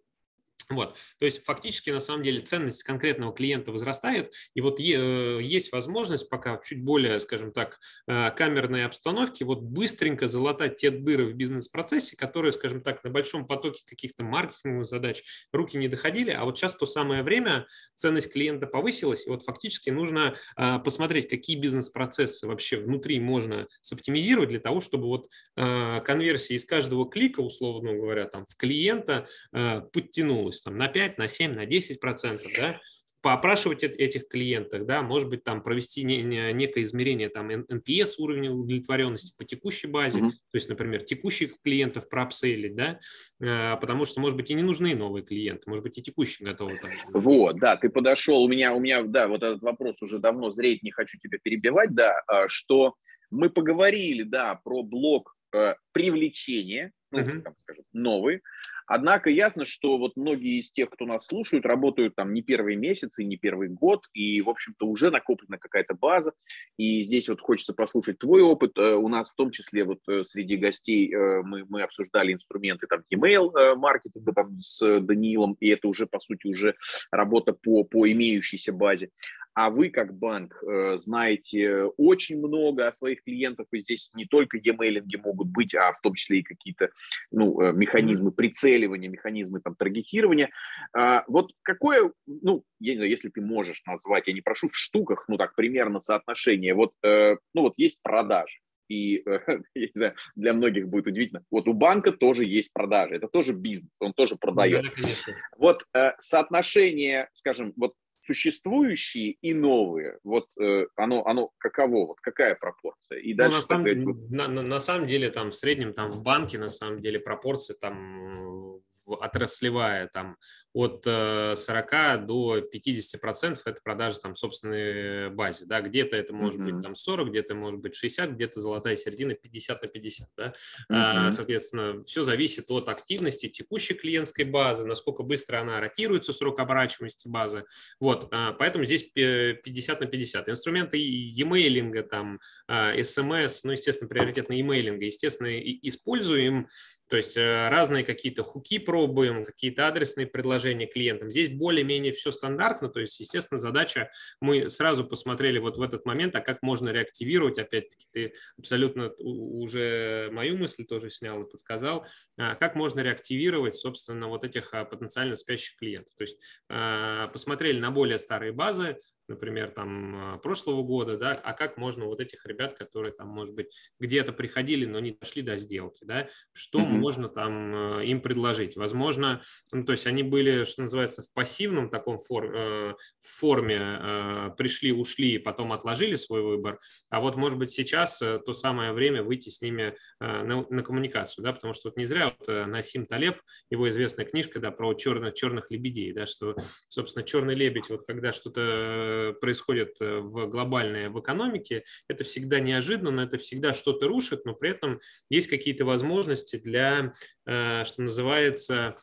Вот. 0.69 0.95
То 1.17 1.25
есть 1.25 1.43
фактически 1.43 1.89
на 1.89 1.99
самом 1.99 2.23
деле 2.23 2.41
ценность 2.41 2.83
конкретного 2.83 3.33
клиента 3.33 3.71
возрастает, 3.71 4.31
и 4.53 4.61
вот 4.61 4.79
э, 4.79 5.39
есть 5.41 5.71
возможность 5.71 6.29
пока 6.29 6.59
чуть 6.63 6.83
более, 6.83 7.19
скажем 7.21 7.51
так, 7.51 7.79
э, 8.05 8.29
камерной 8.29 8.85
обстановке 8.85 9.45
вот 9.45 9.61
быстренько 9.61 10.27
залатать 10.27 10.75
те 10.75 10.91
дыры 10.91 11.25
в 11.25 11.33
бизнес-процессе, 11.33 12.15
которые, 12.15 12.51
скажем 12.51 12.83
так, 12.83 13.03
на 13.03 13.09
большом 13.09 13.47
потоке 13.47 13.81
каких-то 13.87 14.23
маркетинговых 14.23 14.85
задач 14.85 15.23
руки 15.51 15.75
не 15.75 15.87
доходили, 15.87 16.29
а 16.29 16.45
вот 16.45 16.59
сейчас 16.59 16.75
то 16.75 16.85
самое 16.85 17.23
время 17.23 17.65
ценность 17.95 18.31
клиента 18.31 18.67
повысилась, 18.67 19.25
и 19.25 19.29
вот 19.31 19.41
фактически 19.41 19.89
нужно 19.89 20.35
э, 20.55 20.77
посмотреть, 20.85 21.29
какие 21.29 21.55
бизнес-процессы 21.57 22.45
вообще 22.45 22.77
внутри 22.77 23.19
можно 23.19 23.67
соптимизировать 23.81 24.49
для 24.49 24.59
того, 24.59 24.81
чтобы 24.81 25.07
вот 25.07 25.29
конверсия 25.55 26.55
из 26.55 26.65
каждого 26.65 27.09
клика, 27.09 27.39
условно 27.39 27.93
говоря, 27.93 28.25
там 28.25 28.45
в 28.45 28.55
клиента 28.55 29.27
подтянулась 29.51 30.58
есть 30.59 30.65
там 30.65 30.77
на 30.77 30.87
5, 30.87 31.17
на 31.17 31.27
7, 31.27 31.53
на 31.53 31.65
10 31.65 31.99
процентов, 31.99 32.51
да, 32.55 32.79
поопрашивать 33.21 33.83
этих 33.83 34.29
клиентов, 34.29 34.85
да, 34.85 35.01
может 35.01 35.27
быть, 35.27 35.43
там 35.43 35.61
провести 35.61 36.03
некое 36.03 36.83
измерение 36.83 37.27
там 37.27 37.49
NPS 37.49 38.13
уровня 38.17 38.49
удовлетворенности 38.49 39.33
по 39.37 39.43
текущей 39.43 39.87
базе, 39.87 40.19
mm-hmm. 40.19 40.29
то 40.29 40.55
есть, 40.55 40.69
например, 40.69 41.03
текущих 41.03 41.59
клиентов 41.61 42.07
проапсейлить, 42.07 42.75
да, 42.75 42.99
э, 43.41 43.75
потому 43.81 44.05
что, 44.05 44.21
может 44.21 44.37
быть, 44.37 44.51
и 44.51 44.53
не 44.53 44.63
нужны 44.63 44.95
новые 44.95 45.25
клиенты, 45.25 45.69
может 45.69 45.83
быть, 45.83 45.97
и 45.97 46.01
текущие 46.01 46.47
готовы. 46.47 46.79
Там. 46.79 46.91
Вот, 47.11 47.59
да, 47.59 47.75
ты 47.75 47.89
подошел, 47.89 48.41
у 48.41 48.47
меня, 48.47 48.73
у 48.73 48.79
меня, 48.79 49.03
да, 49.03 49.27
вот 49.27 49.43
этот 49.43 49.61
вопрос 49.61 50.01
уже 50.01 50.19
давно 50.19 50.51
зреть, 50.51 50.81
не 50.81 50.91
хочу 50.91 51.17
тебя 51.17 51.39
перебивать, 51.43 51.93
да, 51.93 52.21
а, 52.25 52.47
что 52.47 52.95
мы 53.31 53.49
поговорили, 53.49 54.23
да, 54.23 54.55
про 54.63 54.81
блок 54.81 55.35
э, 55.53 55.75
привлечения, 55.91 56.93
ну, 57.11 57.19
mm-hmm. 57.19 57.41
там, 57.41 57.53
скажем, 57.63 57.83
новый, 57.91 58.41
Однако 58.89 59.29
ясно, 59.29 59.65
что 59.65 59.99
вот 59.99 60.17
многие 60.17 60.59
из 60.59 60.71
тех, 60.71 60.89
кто 60.89 61.05
нас 61.05 61.27
слушают, 61.27 61.63
работают 61.63 62.15
там 62.15 62.33
не 62.33 62.41
первые 62.41 62.75
месяцы, 62.75 63.23
не 63.23 63.37
первый 63.37 63.69
год, 63.69 64.07
и, 64.13 64.41
в 64.41 64.49
общем-то, 64.49 64.87
уже 64.87 65.11
накоплена 65.11 65.59
какая-то 65.59 65.93
база. 65.93 66.33
И 66.75 67.03
здесь 67.03 67.29
вот 67.29 67.39
хочется 67.39 67.75
послушать 67.75 68.17
твой 68.17 68.41
опыт. 68.41 68.71
Э, 68.79 68.95
у 68.95 69.07
нас 69.07 69.29
в 69.29 69.35
том 69.35 69.51
числе 69.51 69.83
вот 69.83 69.99
э, 70.09 70.23
среди 70.23 70.57
гостей 70.57 71.13
э, 71.13 71.43
мы, 71.43 71.65
мы 71.69 71.83
обсуждали 71.83 72.33
инструменты 72.33 72.87
там 72.87 73.03
email 73.13 73.75
маркетинга 73.75 74.33
там 74.33 74.59
с 74.59 74.79
Даниилом, 75.01 75.55
и 75.59 75.69
это 75.69 75.87
уже, 75.87 76.07
по 76.07 76.19
сути, 76.19 76.47
уже 76.47 76.73
работа 77.11 77.53
по, 77.53 77.83
по 77.83 78.11
имеющейся 78.11 78.73
базе 78.73 79.11
а 79.55 79.69
вы 79.69 79.89
как 79.89 80.17
банк 80.17 80.63
знаете 80.97 81.83
очень 81.97 82.37
много 82.37 82.87
о 82.87 82.93
своих 82.93 83.23
клиентах, 83.23 83.65
и 83.73 83.81
здесь 83.81 84.09
не 84.13 84.25
только 84.25 84.57
e-mail 84.57 85.03
могут 85.21 85.49
быть, 85.49 85.75
а 85.75 85.91
в 85.91 85.99
том 85.99 86.13
числе 86.13 86.39
и 86.39 86.43
какие-то 86.43 86.91
ну, 87.29 87.73
механизмы 87.73 88.31
прицеливания, 88.31 88.78
механизмы 88.87 89.61
там, 89.61 89.75
таргетирования. 89.75 90.49
А, 90.93 91.23
вот 91.27 91.51
какое, 91.61 92.11
ну, 92.25 92.63
я 92.79 92.93
не 92.93 92.97
знаю, 92.97 93.11
если 93.11 93.29
ты 93.29 93.41
можешь 93.41 93.81
назвать, 93.85 94.27
я 94.27 94.33
не 94.33 94.41
прошу 94.41 94.69
в 94.69 94.75
штуках, 94.75 95.25
ну 95.27 95.37
так, 95.37 95.55
примерно 95.55 95.99
соотношение, 95.99 96.73
вот, 96.73 96.93
э, 97.03 97.37
ну 97.53 97.61
вот 97.61 97.73
есть 97.77 97.99
продажи, 98.01 98.59
и 98.89 99.23
я 99.75 99.85
не 99.87 99.91
знаю, 99.93 100.15
для 100.35 100.53
многих 100.53 100.87
будет 100.87 101.07
удивительно. 101.07 101.43
Вот 101.51 101.67
у 101.67 101.73
банка 101.73 102.11
тоже 102.11 102.45
есть 102.45 102.73
продажи, 102.73 103.15
это 103.15 103.27
тоже 103.27 103.53
бизнес, 103.53 103.91
он 103.99 104.13
тоже 104.13 104.35
продает. 104.35 104.83
Да, 104.83 105.33
вот 105.57 105.83
э, 105.93 106.11
соотношение, 106.17 107.29
скажем, 107.33 107.73
вот 107.75 107.93
существующие 108.19 109.31
и 109.41 109.53
новые, 109.53 110.19
вот 110.23 110.47
э, 110.59 110.85
оно, 110.95 111.25
оно 111.25 111.51
каково, 111.57 112.07
вот 112.07 112.19
какая 112.21 112.55
пропорция? 112.55 113.19
И 113.19 113.33
дальше 113.33 113.57
ну, 113.57 113.61
на, 113.61 113.65
самом, 113.65 113.87
сказать, 113.87 114.29
на, 114.29 114.47
на, 114.47 114.61
на 114.61 114.79
самом 114.79 115.07
деле 115.07 115.29
там 115.29 115.51
в 115.51 115.55
среднем 115.55 115.93
там 115.93 116.09
в 116.09 116.21
банке 116.21 116.57
на 116.57 116.69
самом 116.69 116.99
деле 116.99 117.19
пропорция 117.19 117.75
там 117.79 118.81
отраслевая 119.07 120.09
там 120.13 120.37
от 120.73 121.03
40 121.03 121.93
э, 121.93 122.17
до 122.17 122.61
50 122.61 123.19
процентов 123.19 123.65
это 123.65 123.81
продажи 123.83 124.19
там 124.19 124.35
собственной 124.35 125.29
базе, 125.31 125.65
да, 125.65 125.81
где-то 125.81 126.15
это 126.15 126.33
может 126.33 126.59
mm-hmm. 126.59 126.71
быть 126.71 126.83
там 126.83 126.95
40, 126.95 127.29
где-то 127.29 127.55
может 127.55 127.79
быть 127.79 127.95
60, 127.95 128.31
где-то 128.31 128.59
золотая 128.59 128.95
середина 128.95 129.33
50 129.33 129.81
на 129.81 129.87
50, 129.87 130.29
да, 130.37 130.47
mm-hmm. 130.47 130.53
а, 130.89 131.31
соответственно, 131.31 132.03
все 132.03 132.23
зависит 132.23 132.69
от 132.69 132.87
активности 132.87 133.49
текущей 133.49 133.95
клиентской 133.95 134.45
базы, 134.45 134.85
насколько 134.85 135.23
быстро 135.23 135.59
она 135.59 135.79
ротируется, 135.79 136.33
срок 136.33 136.59
оборачиваемости 136.59 137.27
базы, 137.27 137.65
вот, 137.99 138.27
а, 138.31 138.53
поэтому 138.53 138.85
здесь 138.85 139.03
50 139.03 140.01
на 140.01 140.05
50. 140.05 140.49
Инструменты 140.49 140.97
e-mailинга, 140.97 142.03
там, 142.03 142.39
SMS, 142.69 143.61
а, 143.63 143.67
ну, 143.67 143.71
естественно, 143.71 144.07
приоритетно 144.07 144.53
e-mailинга, 144.53 145.05
естественно, 145.05 145.49
используем 145.59 146.67
то 147.09 147.17
есть 147.17 147.35
э, 147.35 147.69
разные 147.69 148.03
какие-то 148.03 148.43
хуки 148.43 148.77
пробуем, 148.77 149.43
какие-то 149.43 149.87
адресные 149.87 150.27
предложения 150.27 150.85
клиентам. 150.85 151.31
Здесь 151.31 151.49
более-менее 151.49 152.11
все 152.11 152.31
стандартно, 152.31 152.87
то 152.87 152.99
есть, 152.99 153.19
естественно, 153.19 153.57
задача, 153.57 154.11
мы 154.39 154.69
сразу 154.69 155.03
посмотрели 155.03 155.57
вот 155.57 155.77
в 155.77 155.81
этот 155.81 156.05
момент, 156.05 156.35
а 156.35 156.41
как 156.41 156.61
можно 156.61 156.89
реактивировать, 156.89 157.57
опять-таки, 157.57 158.07
ты 158.11 158.33
абсолютно 158.57 159.11
уже 159.17 160.29
мою 160.31 160.57
мысль 160.57 160.85
тоже 160.85 161.09
снял 161.09 161.41
и 161.41 161.49
подсказал, 161.49 162.05
а 162.37 162.55
как 162.55 162.75
можно 162.75 162.99
реактивировать, 162.99 163.75
собственно, 163.75 164.27
вот 164.27 164.43
этих 164.43 164.73
а, 164.73 164.85
потенциально 164.85 165.35
спящих 165.35 165.77
клиентов. 165.77 166.13
То 166.15 166.21
есть 166.21 166.37
а, 166.69 167.27
посмотрели 167.29 167.79
на 167.79 167.89
более 167.89 168.19
старые 168.19 168.51
базы, 168.51 168.99
например, 169.29 169.71
там 169.71 170.15
а, 170.15 170.37
прошлого 170.37 170.83
года, 170.83 171.17
да, 171.17 171.31
а 171.31 171.53
как 171.53 171.77
можно 171.77 172.05
вот 172.05 172.19
этих 172.19 172.45
ребят, 172.45 172.77
которые 172.77 173.13
там, 173.13 173.27
может 173.27 173.55
быть, 173.55 173.75
где-то 173.99 174.33
приходили, 174.33 174.85
но 174.85 174.99
не 174.99 175.11
дошли 175.11 175.41
до 175.41 175.57
сделки, 175.57 176.03
да, 176.03 176.27
что 176.51 176.79
mm-hmm. 176.79 176.85
можно 176.85 177.29
там 177.29 177.73
а, 177.75 178.01
им 178.01 178.21
предложить? 178.21 178.75
Возможно, 178.75 179.41
ну, 179.71 179.85
то 179.85 179.91
есть 179.91 180.07
они 180.07 180.23
были, 180.23 180.63
что 180.63 180.81
называется, 180.81 181.21
в 181.21 181.31
пассивном 181.33 181.89
таком 181.89 182.17
фор, 182.17 182.51
э, 182.53 182.93
форме, 183.19 183.79
э, 183.79 184.49
пришли, 184.57 184.91
ушли, 184.91 185.37
потом 185.37 185.71
отложили 185.71 186.15
свой 186.15 186.41
выбор, 186.41 186.79
а 187.09 187.21
вот, 187.21 187.35
может 187.35 187.59
быть, 187.59 187.71
сейчас 187.71 188.21
э, 188.21 188.39
то 188.45 188.53
самое 188.53 188.93
время 188.93 189.23
выйти 189.23 189.49
с 189.49 189.61
ними 189.61 189.95
на, 190.19 190.65
на 190.69 190.83
коммуникацию, 190.83 191.43
да, 191.43 191.53
потому 191.53 191.73
что 191.73 191.89
вот 191.89 191.97
не 191.97 192.05
зря 192.05 192.33
вот 192.37 192.67
Насим 192.67 193.05
Талеб, 193.05 193.37
его 193.69 193.89
известная 193.89 194.25
книжка, 194.25 194.59
да, 194.59 194.71
про 194.71 194.93
черных, 194.93 195.33
черных 195.33 195.71
лебедей, 195.71 196.13
да, 196.13 196.25
что, 196.25 196.55
собственно, 196.87 197.23
черный 197.23 197.55
лебедь, 197.55 197.89
вот 197.89 198.05
когда 198.05 198.31
что-то 198.31 199.18
происходит 199.39 199.97
э, 200.01 200.19
в 200.19 200.47
глобальной 200.47 201.09
в 201.09 201.19
экономике, 201.19 201.83
это 202.07 202.23
всегда 202.23 202.59
неожиданно, 202.59 203.21
это 203.21 203.37
всегда 203.37 203.73
что-то 203.73 204.07
рушит, 204.07 204.45
но 204.45 204.53
при 204.53 204.71
этом 204.71 204.99
есть 205.29 205.47
какие-то 205.47 205.85
возможности 205.85 206.57
для 206.57 207.13
что 207.49 208.01
называется, 208.01 208.95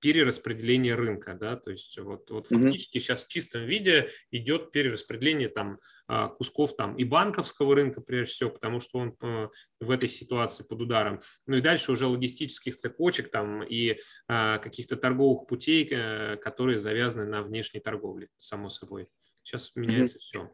перераспределение 0.00 0.94
рынка. 0.94 1.34
Да? 1.38 1.56
То 1.56 1.70
есть 1.70 1.98
вот, 1.98 2.30
вот 2.30 2.46
фактически 2.48 2.98
mm-hmm. 2.98 3.00
сейчас 3.00 3.24
в 3.24 3.28
чистом 3.28 3.64
виде 3.64 4.10
идет 4.30 4.72
перераспределение 4.72 5.48
там 5.48 5.78
а, 6.10 6.28
кусков 6.28 6.74
там 6.74 6.96
и 6.96 7.04
банковского 7.04 7.74
рынка, 7.74 8.00
прежде 8.00 8.32
всего, 8.32 8.50
потому 8.50 8.80
что 8.80 8.98
он 8.98 9.14
э, 9.20 9.48
в 9.78 9.90
этой 9.90 10.08
ситуации 10.08 10.64
под 10.64 10.80
ударом. 10.80 11.20
Ну 11.46 11.58
и 11.58 11.60
дальше 11.60 11.92
уже 11.92 12.06
логистических 12.06 12.76
цепочек 12.76 13.30
там 13.30 13.62
и 13.62 13.98
каких-то 14.26 14.96
торговых 14.96 15.46
путей, 15.46 15.86
э, 15.90 16.36
которые 16.36 16.78
завязаны 16.78 17.26
на 17.26 17.42
внешней 17.42 17.80
торговле, 17.80 18.28
само 18.38 18.70
собой. 18.70 19.08
Сейчас 19.42 19.76
меняется 19.76 20.16
mm-hmm. 20.16 20.20
все. 20.20 20.52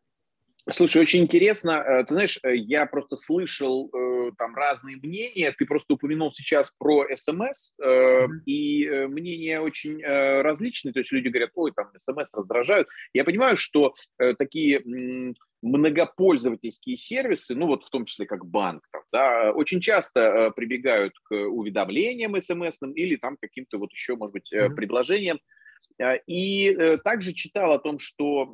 Слушай, 0.71 1.03
очень 1.03 1.25
интересно. 1.25 1.73
Э, 1.73 2.05
ты 2.05 2.15
знаешь, 2.15 2.39
я 2.43 2.87
просто 2.87 3.17
слышал 3.17 3.91
там 4.39 4.55
разные 4.55 4.97
мнения. 4.97 5.55
Ты 5.57 5.67
просто 5.67 5.95
упомянул 5.95 6.33
сейчас 6.33 6.73
про 6.79 7.05
СМС, 7.15 7.73
mm-hmm. 7.81 8.29
и 8.47 8.89
мнения 9.07 9.61
очень 9.61 10.03
различные. 10.03 10.93
То 10.93 11.01
есть 11.01 11.13
люди 11.13 11.29
говорят, 11.29 11.51
ой, 11.55 11.73
там 11.73 11.91
СМС 11.99 12.33
раздражают. 12.33 12.89
Я 13.13 13.25
понимаю, 13.25 13.57
что 13.59 13.95
такие 14.39 14.83
многопользовательские 15.63 16.97
сервисы, 16.97 17.55
ну 17.55 17.67
вот 17.67 17.85
в 17.85 17.91
том 17.91 18.05
числе 18.05 18.27
как 18.27 18.47
банк, 18.47 18.87
там, 18.93 19.03
да, 19.13 19.53
очень 19.53 19.81
часто 19.81 20.53
прибегают 20.55 21.15
к 21.25 21.35
уведомлениям 21.35 22.41
смс 22.41 22.79
или 22.95 23.17
там 23.17 23.37
каким-то 23.41 23.79
вот 23.79 23.91
еще, 23.93 24.17
может 24.17 24.33
быть, 24.33 24.53
mm-hmm. 24.53 24.75
предложениям. 24.75 25.41
И 26.27 26.99
также 27.05 27.33
читал 27.33 27.73
о 27.73 27.79
том, 27.79 27.99
что 27.99 28.53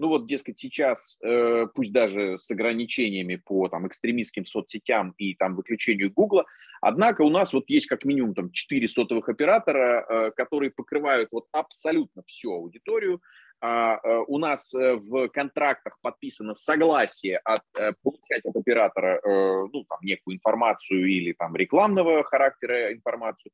ну 0.00 0.08
вот, 0.08 0.26
дескать, 0.26 0.58
сейчас, 0.58 1.18
э, 1.22 1.66
пусть 1.74 1.92
даже 1.92 2.38
с 2.38 2.50
ограничениями 2.50 3.36
по 3.36 3.68
там, 3.68 3.86
экстремистским 3.86 4.46
соцсетям 4.46 5.12
и 5.18 5.34
там 5.34 5.54
выключению 5.54 6.10
Гугла, 6.10 6.46
однако 6.80 7.20
у 7.20 7.28
нас 7.28 7.52
вот 7.52 7.68
есть 7.68 7.86
как 7.86 8.06
минимум 8.06 8.34
там 8.34 8.50
4 8.50 8.88
сотовых 8.88 9.28
оператора, 9.28 10.06
э, 10.08 10.30
которые 10.34 10.70
покрывают 10.70 11.28
вот 11.30 11.48
абсолютно 11.52 12.22
всю 12.26 12.50
аудиторию, 12.50 13.16
э, 13.16 13.20
у 13.62 14.38
нас 14.38 14.72
э, 14.72 14.94
в 14.94 15.28
контрактах 15.28 15.98
подписано 16.00 16.54
согласие 16.54 17.36
от, 17.38 17.60
э, 17.78 17.92
получать 18.02 18.44
от 18.44 18.56
оператора 18.56 19.20
ну, 19.22 19.84
там, 19.84 19.98
некую 20.02 20.36
информацию 20.36 21.06
или 21.06 21.32
там, 21.32 21.54
рекламного 21.56 22.24
характера 22.24 22.92
информацию. 22.94 23.52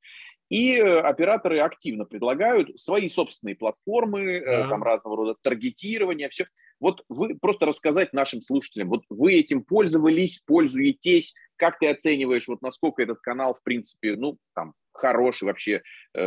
И 0.49 0.79
операторы 0.79 1.59
активно 1.59 2.05
предлагают 2.05 2.79
свои 2.79 3.09
собственные 3.09 3.57
платформы, 3.57 4.40
да. 4.40 4.69
там 4.69 4.85
разного 4.85 5.16
рода 5.16 5.35
таргетирования, 5.42 6.29
все. 6.29 6.47
Вот 6.79 7.05
вы 7.09 7.37
просто 7.37 7.66
рассказать 7.66 8.12
нашим 8.12 8.40
слушателям, 8.42 8.90
вот 8.90 9.03
вы 9.09 9.35
этим 9.35 9.64
пользовались, 9.64 10.40
пользуетесь, 10.47 11.35
как 11.57 11.81
ты 11.81 11.88
оцениваешь, 11.88 12.47
вот 12.47 12.62
насколько 12.62 13.03
этот 13.03 13.21
канал, 13.21 13.55
в 13.55 13.62
принципе, 13.64 14.14
ну, 14.14 14.38
там, 14.55 14.75
хороший 14.92 15.47
вообще, 15.47 15.83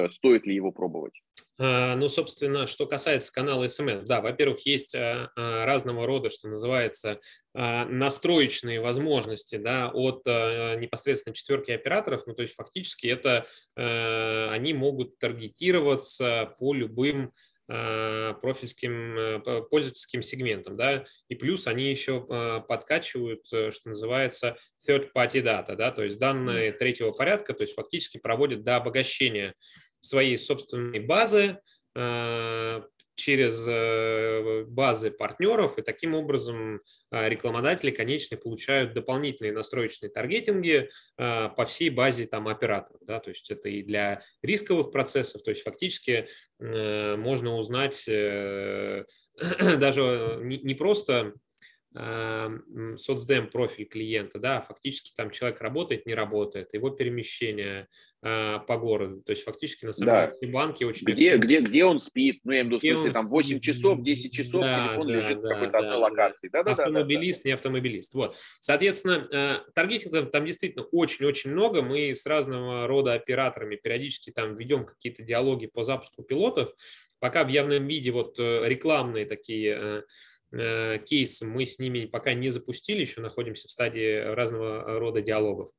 стоит 0.09 0.45
ли 0.45 0.53
его 0.53 0.73
пробовать? 0.73 1.13
А, 1.59 1.95
ну, 1.95 2.07
собственно, 2.07 2.67
что 2.67 2.87
касается 2.87 3.33
канала 3.33 3.65
SMS, 3.65 4.05
да, 4.05 4.21
во-первых, 4.21 4.65
есть 4.65 4.95
а, 4.95 5.29
а, 5.35 5.65
разного 5.65 6.07
рода, 6.07 6.29
что 6.29 6.47
называется, 6.47 7.19
настроечные 7.51 8.79
возможности 8.79 9.55
да, 9.55 9.89
от 9.91 10.23
непосредственно 10.25 11.33
четверки 11.33 11.71
операторов, 11.71 12.27
ну, 12.27 12.35
то 12.35 12.43
есть 12.43 12.53
фактически 12.53 13.07
это 13.07 13.47
они 13.75 14.75
могут 14.75 15.17
таргетироваться 15.17 16.53
по 16.59 16.75
любым 16.75 17.33
профильским 17.67 19.43
пользовательским 19.69 20.21
сегментам, 20.21 20.77
да, 20.77 21.05
и 21.27 21.35
плюс 21.35 21.65
они 21.65 21.89
еще 21.89 22.21
подкачивают, 22.67 23.41
э, 23.51 23.71
что 23.71 23.89
называется, 23.89 24.57
third-party 24.87 25.43
data, 25.43 25.75
да, 25.75 25.91
то 25.91 26.03
есть 26.03 26.19
данные 26.19 26.71
третьего 26.71 27.11
порядка, 27.11 27.53
то 27.53 27.63
есть 27.63 27.75
фактически 27.75 28.19
проводят 28.19 28.63
до 28.63 28.75
обогащения 28.75 29.55
своей 30.01 30.37
собственной 30.37 30.99
базы 30.99 31.59
э, 31.95 32.81
через 33.15 33.65
э, 33.67 34.63
базы 34.65 35.11
партнеров, 35.11 35.77
и 35.77 35.81
таким 35.81 36.15
образом 36.15 36.81
э, 37.11 37.29
рекламодатели, 37.29 37.91
конечно, 37.91 38.37
получают 38.37 38.93
дополнительные 38.93 39.51
настроечные 39.51 40.09
таргетинги 40.09 40.89
по 41.17 41.65
всей 41.67 41.89
базе 41.89 42.27
там, 42.27 42.47
операторов. 42.47 43.01
Да? 43.05 43.19
То 43.19 43.29
есть 43.29 43.51
это 43.51 43.67
и 43.69 43.83
для 43.83 44.21
рисковых 44.41 44.91
процессов, 44.91 45.43
то 45.43 45.51
есть 45.51 45.63
фактически 45.63 46.27
можно 46.59 47.57
узнать 47.57 48.05
даже 48.07 49.05
не 50.41 50.75
просто 50.75 51.33
соцдем 51.91 53.49
профиль 53.49 53.85
клиента, 53.85 54.37
да, 54.37 54.61
фактически 54.61 55.11
там 55.15 55.31
человек 55.31 55.59
работает, 55.59 56.05
не 56.05 56.13
работает, 56.13 56.73
его 56.75 56.91
перемещение 56.91 57.87
э, 58.21 58.59
по 58.67 58.77
городу, 58.77 59.23
то 59.23 59.31
есть 59.31 59.43
фактически 59.43 59.85
на 59.85 59.93
самом 59.93 60.11
да. 60.11 60.33
деле 60.39 60.51
банки 60.51 60.83
очень... 60.83 61.07
Где, 61.07 61.37
где, 61.37 61.61
где 61.61 61.85
он 61.85 61.99
спит, 61.99 62.41
ну 62.43 62.51
я 62.51 62.61
имею 62.61 62.79
в 62.79 62.83
виду, 62.83 62.95
в 62.95 62.99
смысле, 62.99 63.13
там 63.13 63.27
8 63.27 63.59
часов, 63.59 64.03
10 64.03 64.31
часов, 64.31 64.61
да, 64.61 64.87
телефон 64.87 65.07
да, 65.07 65.13
лежит 65.15 65.41
да, 65.41 65.47
в 65.47 65.49
какой-то 65.51 65.71
да, 65.71 65.79
одной 65.79 65.91
да, 65.91 65.97
локации. 65.97 66.49
Да, 66.49 66.63
да, 66.63 66.71
автомобилист, 66.73 67.39
да, 67.39 67.43
да, 67.43 67.49
не 67.49 67.53
автомобилист. 67.53 68.13
Вот. 68.13 68.35
Соответственно, 68.59 69.27
э, 69.31 69.71
таргетинга 69.73 70.25
там 70.25 70.45
действительно 70.45 70.83
очень-очень 70.91 71.49
много, 71.49 71.81
мы 71.81 72.11
с 72.11 72.23
разного 72.27 72.85
рода 72.85 73.13
операторами 73.13 73.77
периодически 73.77 74.29
там 74.29 74.55
ведем 74.55 74.85
какие-то 74.85 75.23
диалоги 75.23 75.65
по 75.65 75.83
запуску 75.83 76.21
пилотов, 76.21 76.71
пока 77.19 77.43
в 77.43 77.47
явном 77.47 77.87
виде 77.87 78.11
вот 78.11 78.39
э, 78.39 78.67
рекламные 78.67 79.25
такие 79.25 79.79
Э, 79.79 80.01
кейс 80.51 81.41
мы 81.41 81.65
с 81.65 81.79
ними 81.79 82.05
пока 82.05 82.33
не 82.33 82.49
запустили, 82.49 83.01
еще 83.01 83.21
находимся 83.21 83.67
в 83.67 83.71
стадии 83.71 84.33
разного 84.33 84.99
рода 84.99 85.21
диалогов. 85.21 85.69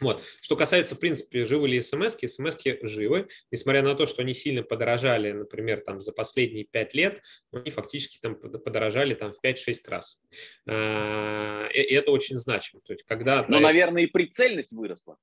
Вот. 0.00 0.22
Что 0.40 0.56
касается, 0.56 0.94
в 0.94 1.00
принципе, 1.00 1.44
живы 1.44 1.68
ли 1.68 1.80
смс 1.80 2.16
-ки, 2.16 2.28
смс 2.28 2.56
живы, 2.82 3.28
несмотря 3.50 3.82
на 3.82 3.94
то, 3.94 4.06
что 4.06 4.22
они 4.22 4.34
сильно 4.34 4.62
подорожали, 4.62 5.32
например, 5.32 5.80
там, 5.80 6.00
за 6.00 6.12
последние 6.12 6.64
5 6.64 6.94
лет, 6.94 7.22
они 7.52 7.70
фактически 7.70 8.18
там 8.20 8.36
подорожали 8.36 9.14
там, 9.14 9.32
в 9.32 9.42
5-6 9.42 9.88
раз. 9.88 10.20
А, 10.66 11.68
и 11.72 11.80
это 11.94 12.10
очень 12.10 12.36
значимо. 12.36 12.82
То 12.82 12.92
есть, 12.92 13.04
когда 13.04 13.44
Но, 13.48 13.60
наверное, 13.60 14.02
и 14.02 14.06
прицельность 14.06 14.72
выросла. 14.72 15.16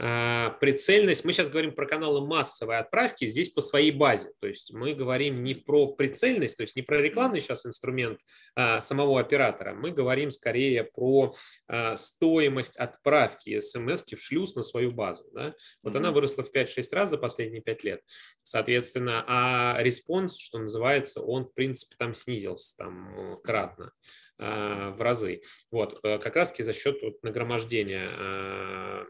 А, 0.00 0.50
прицельность, 0.60 1.24
мы 1.24 1.32
сейчас 1.32 1.50
говорим 1.50 1.72
про 1.72 1.84
каналы 1.84 2.24
массовой 2.24 2.78
отправки, 2.78 3.26
здесь 3.26 3.48
по 3.48 3.60
своей 3.60 3.90
базе, 3.90 4.30
то 4.40 4.46
есть 4.46 4.72
мы 4.72 4.94
говорим 4.94 5.42
не 5.42 5.54
про 5.54 5.88
прицельность, 5.88 6.56
то 6.56 6.62
есть 6.62 6.76
не 6.76 6.82
про 6.82 7.00
рекламный 7.00 7.40
сейчас 7.40 7.66
инструмент 7.66 8.20
а, 8.54 8.80
самого 8.80 9.18
оператора, 9.18 9.74
мы 9.74 9.90
говорим 9.90 10.30
скорее 10.30 10.84
про 10.84 11.34
а, 11.66 11.96
стоимость 11.96 12.76
отправки 12.76 13.58
смс 13.58 14.04
в 14.04 14.22
шлюз 14.22 14.54
на 14.54 14.62
свою 14.62 14.92
базу. 14.92 15.24
Да? 15.34 15.54
Вот 15.82 15.94
mm-hmm. 15.94 15.96
она 15.96 16.12
выросла 16.12 16.44
в 16.44 16.54
5-6 16.54 16.84
раз 16.92 17.10
за 17.10 17.18
последние 17.18 17.60
5 17.60 17.84
лет, 17.84 18.02
соответственно, 18.44 19.24
а 19.26 19.76
response, 19.80 20.38
что 20.38 20.58
называется, 20.58 21.22
он 21.22 21.44
в 21.44 21.54
принципе 21.54 21.96
там 21.98 22.14
снизился 22.14 22.76
там 22.76 23.40
кратно. 23.42 23.92
А, 24.40 24.90
в 24.90 25.02
разы. 25.02 25.42
Вот, 25.72 25.98
э, 26.04 26.18
как 26.18 26.36
раз-таки 26.36 26.62
за 26.62 26.72
счет 26.72 27.02
вот 27.02 27.22
нагромождения, 27.24 28.08
а, 28.18 29.04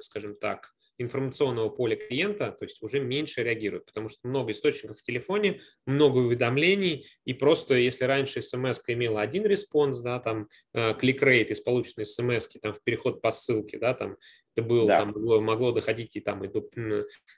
скажем 0.00 0.36
так, 0.36 0.72
информационного 0.96 1.68
поля 1.70 1.96
клиента, 1.96 2.52
то 2.52 2.64
есть 2.64 2.82
уже 2.82 3.00
меньше 3.00 3.42
реагирует, 3.42 3.86
потому 3.86 4.08
что 4.08 4.26
много 4.28 4.52
источников 4.52 4.98
в 4.98 5.02
телефоне, 5.02 5.60
много 5.86 6.18
уведомлений, 6.18 7.06
и 7.24 7.32
просто 7.32 7.74
если 7.74 8.04
раньше 8.04 8.42
смс 8.42 8.80
имела 8.86 9.22
один 9.22 9.46
response, 9.46 10.02
да, 10.02 10.20
там 10.20 10.46
click 10.74 11.16
rate 11.16 11.50
из 11.50 11.62
полученной 11.62 12.04
смс, 12.04 12.48
там 12.60 12.74
в 12.74 12.82
переход 12.84 13.22
по 13.22 13.30
ссылке, 13.30 13.78
да, 13.78 13.94
там 13.94 14.18
это 14.54 14.66
было, 14.66 14.86
да. 14.86 14.98
там 15.00 15.08
могло, 15.08 15.40
могло 15.40 15.72
доходить 15.72 16.16
и, 16.16 16.20
там, 16.20 16.44
и, 16.44 16.48
до, 16.48 16.64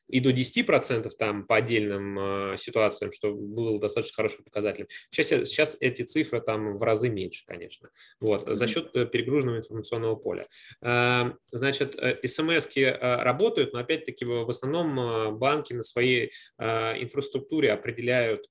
и 0.09 0.21
до 0.21 0.31
10% 0.31 1.11
там, 1.19 1.47
по 1.47 1.57
отдельным 1.57 2.19
э, 2.19 2.57
ситуациям, 2.57 3.13
что 3.13 3.33
было 3.33 3.79
достаточно 3.79 4.15
хорошим 4.17 4.45
показателем. 4.45 4.89
Сейчас, 5.11 5.49
сейчас 5.49 5.77
эти 5.81 6.03
цифры 6.03 6.41
там 6.41 6.77
в 6.77 6.83
разы 6.83 7.09
меньше, 7.09 7.45
конечно, 7.47 7.91
вот, 8.21 8.43
mm-hmm. 8.43 8.55
за 8.55 8.67
счет 8.67 8.91
э, 8.95 9.07
перегруженного 9.07 9.59
информационного 9.59 10.17
поля. 10.17 10.47
Э, 10.81 11.33
значит, 11.51 11.97
смс 12.25 12.77
э, 12.77 13.23
работают, 13.23 13.73
но 13.73 13.81
опять-таки 13.81 14.25
в 14.25 14.49
основном 14.49 15.39
банки 15.39 15.73
на 15.73 15.83
своей 15.83 16.33
э, 16.59 17.03
инфраструктуре 17.03 17.73
определяют 17.73 18.47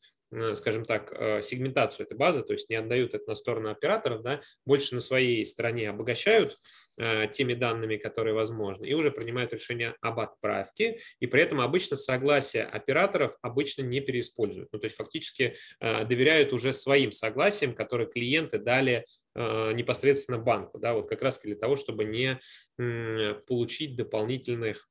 скажем 0.54 0.86
так, 0.86 1.10
сегментацию 1.43 2.06
этой 2.06 2.15
базы, 2.17 2.41
то 2.41 2.54
есть 2.54 2.69
не 2.69 2.78
отдают 2.78 3.13
это 3.13 3.28
на 3.28 3.36
сторону 3.36 3.69
операторов, 3.69 4.21
да, 4.21 4.39
больше 4.65 4.95
на 4.95 5.02
своей 5.02 5.45
стороне 5.45 5.89
обогащают 5.89 6.54
Э, 6.54 6.56
теми 7.32 7.54
данными, 7.54 7.98
которые 7.98 8.34
возможны, 8.34 8.86
и 8.86 8.94
уже 8.94 9.12
принимают 9.12 9.54
решение 9.54 9.96
об 10.02 10.20
отправке, 10.20 11.00
и 11.20 11.28
при 11.28 11.42
этом 11.42 11.60
обычно 11.60 11.96
согласие 11.96 12.64
операторов 12.64 13.36
обычно 13.42 13.82
не 13.84 14.02
переиспользуют. 14.02 14.70
Ну, 14.72 14.80
то 14.80 14.86
есть 14.86 14.96
фактически 14.96 15.56
э, 15.80 16.06
доверяют 16.06 16.54
уже 16.54 16.74
своим 16.74 17.12
согласиям, 17.12 17.74
которые 17.74 18.08
клиенты 18.08 18.60
дали 18.60 19.06
э, 19.36 19.72
непосредственно 19.74 20.38
банку, 20.38 20.80
да, 20.80 20.94
вот 20.94 21.10
как 21.10 21.22
раз 21.22 21.40
для 21.42 21.56
того, 21.56 21.76
чтобы 21.76 22.04
не 22.04 22.40
получить 23.48 23.96
дополнительных 23.96 24.90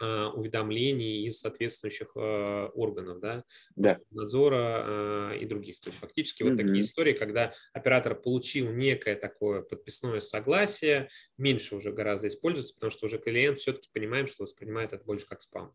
уведомлений 0.00 1.26
из 1.26 1.40
соответствующих 1.40 2.12
э, 2.16 2.66
органов, 2.74 3.20
да, 3.20 3.44
да. 3.76 3.98
надзора 4.10 5.32
э, 5.34 5.38
и 5.40 5.46
других. 5.46 5.80
То 5.80 5.90
есть 5.90 6.00
фактически 6.00 6.42
вот 6.42 6.52
mm-hmm. 6.52 6.56
такие 6.56 6.80
истории, 6.80 7.12
когда 7.12 7.52
оператор 7.72 8.14
получил 8.14 8.70
некое 8.70 9.16
такое 9.16 9.62
подписное 9.62 10.20
согласие, 10.20 11.08
меньше 11.36 11.76
уже 11.76 11.92
гораздо 11.92 12.28
используется, 12.28 12.74
потому 12.74 12.90
что 12.90 13.06
уже 13.06 13.18
клиент 13.18 13.58
все-таки 13.58 13.88
понимаем, 13.92 14.26
что 14.26 14.42
воспринимает 14.44 14.92
это 14.92 15.04
больше 15.04 15.26
как 15.26 15.42
спам. 15.42 15.74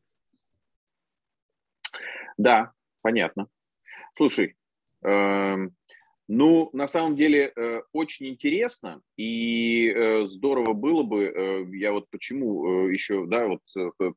Да, 2.38 2.74
понятно. 3.02 3.48
Слушай, 4.16 4.56
эм, 5.04 5.76
ну, 6.30 6.70
на 6.74 6.88
самом 6.90 7.16
деле, 7.16 7.54
э, 7.56 7.82
очень 7.94 8.28
интересно 8.28 9.02
и 9.16 9.90
э, 9.90 10.28
здорово 10.28 10.74
было 10.74 11.04
бы, 11.04 11.24
э, 11.24 11.66
я 11.78 11.94
вот 11.94 12.10
почему 12.10 12.88
еще, 12.90 13.26
да, 13.28 13.48
вот 13.48 13.62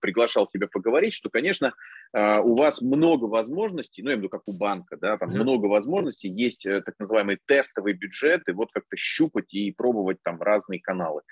приглашал 0.00 0.48
тебя 0.48 0.66
поговорить, 0.66 1.14
что, 1.14 1.30
конечно, 1.30 1.72
у 2.12 2.56
вас 2.56 2.80
много 2.80 3.26
возможностей, 3.26 4.02
ну, 4.02 4.10
я 4.10 4.14
имею 4.14 4.22
в 4.22 4.22
виду, 4.24 4.30
как 4.30 4.42
у 4.46 4.52
банка, 4.52 4.96
да, 4.96 5.16
там 5.18 5.30
mm-hmm. 5.30 5.42
много 5.42 5.66
возможностей, 5.66 6.28
есть 6.28 6.64
так 6.64 6.94
называемые 6.98 7.38
тестовые 7.46 7.94
бюджеты, 7.94 8.52
вот 8.52 8.72
как-то 8.72 8.96
щупать 8.96 9.52
и 9.54 9.70
пробовать 9.70 10.18
там 10.22 10.40
разные 10.42 10.80
каналы. 10.80 11.22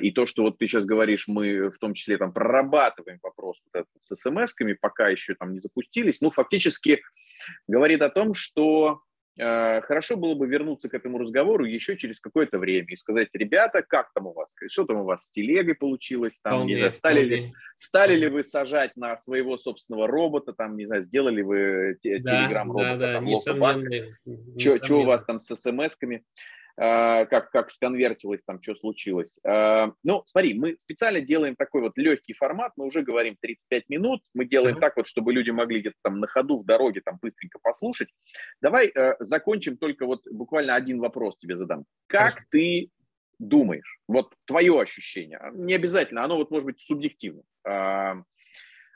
И 0.00 0.10
то, 0.10 0.26
что 0.26 0.42
вот 0.42 0.58
ты 0.58 0.66
сейчас 0.66 0.84
говоришь, 0.84 1.28
мы 1.28 1.70
в 1.70 1.78
том 1.78 1.94
числе 1.94 2.16
там 2.16 2.32
прорабатываем 2.32 3.18
вопрос 3.22 3.60
вот 3.64 3.80
этот 3.82 4.18
с 4.18 4.26
смс-ками, 4.26 4.76
пока 4.80 5.08
еще 5.08 5.34
там 5.34 5.52
не 5.52 5.60
запустились, 5.60 6.20
ну, 6.20 6.30
фактически 6.30 7.02
говорит 7.68 8.02
о 8.02 8.10
том, 8.10 8.34
что 8.34 9.02
хорошо 9.38 10.16
было 10.16 10.34
бы 10.34 10.46
вернуться 10.46 10.88
к 10.88 10.94
этому 10.94 11.18
разговору 11.18 11.64
еще 11.64 11.96
через 11.96 12.20
какое-то 12.20 12.58
время 12.58 12.88
и 12.88 12.96
сказать, 12.96 13.28
ребята, 13.32 13.82
как 13.86 14.12
там 14.12 14.26
у 14.26 14.32
вас, 14.32 14.48
что 14.68 14.84
там 14.84 14.98
у 14.98 15.04
вас 15.04 15.26
с 15.26 15.30
телегой 15.30 15.74
получилось, 15.74 16.40
там, 16.42 16.54
вполне, 16.54 16.74
не 16.74 16.78
знаю, 16.80 16.92
стали, 16.92 17.22
ли, 17.22 17.52
стали 17.76 18.16
ли 18.16 18.28
вы 18.28 18.44
сажать 18.44 18.96
на 18.96 19.16
своего 19.18 19.56
собственного 19.56 20.08
робота, 20.08 20.52
там, 20.52 20.76
не 20.76 20.86
знаю, 20.86 21.02
сделали 21.02 21.42
вы 21.42 21.98
телеграм-робота, 22.02 22.96
да, 22.96 23.06
да, 23.06 23.12
там, 23.14 23.24
несомненно, 23.24 24.16
что 24.58 25.00
у 25.00 25.04
вас 25.04 25.24
там 25.24 25.40
с 25.40 25.54
смс-ками. 25.54 26.24
А, 26.80 27.26
как, 27.26 27.50
как 27.50 27.72
сконвертилось, 27.72 28.40
там, 28.46 28.62
что 28.62 28.76
случилось. 28.76 29.28
А, 29.44 29.92
ну, 30.04 30.22
смотри, 30.26 30.54
мы 30.54 30.76
специально 30.78 31.20
делаем 31.20 31.56
такой 31.56 31.80
вот 31.80 31.98
легкий 31.98 32.34
формат, 32.34 32.72
мы 32.76 32.86
уже 32.86 33.02
говорим 33.02 33.36
35 33.40 33.88
минут, 33.88 34.22
мы 34.32 34.44
делаем 34.44 34.76
mm-hmm. 34.76 34.80
так 34.80 34.96
вот, 34.96 35.08
чтобы 35.08 35.32
люди 35.32 35.50
могли 35.50 35.80
где-то 35.80 35.96
там 36.02 36.20
на 36.20 36.28
ходу 36.28 36.58
в 36.58 36.64
дороге 36.64 37.00
там 37.04 37.18
быстренько 37.20 37.58
послушать. 37.60 38.10
Давай 38.62 38.92
э, 38.94 39.16
закончим 39.18 39.76
только 39.76 40.06
вот 40.06 40.22
буквально 40.30 40.76
один 40.76 41.00
вопрос 41.00 41.36
тебе 41.38 41.56
задам. 41.56 41.84
Как 42.06 42.34
Хорошо. 42.34 42.46
ты 42.50 42.90
думаешь, 43.40 43.98
вот 44.06 44.32
твое 44.44 44.80
ощущение, 44.80 45.40
не 45.54 45.74
обязательно, 45.74 46.22
оно 46.22 46.36
вот 46.36 46.52
может 46.52 46.66
быть 46.66 46.80
субъективно. 46.80 47.42
А, 47.66 48.22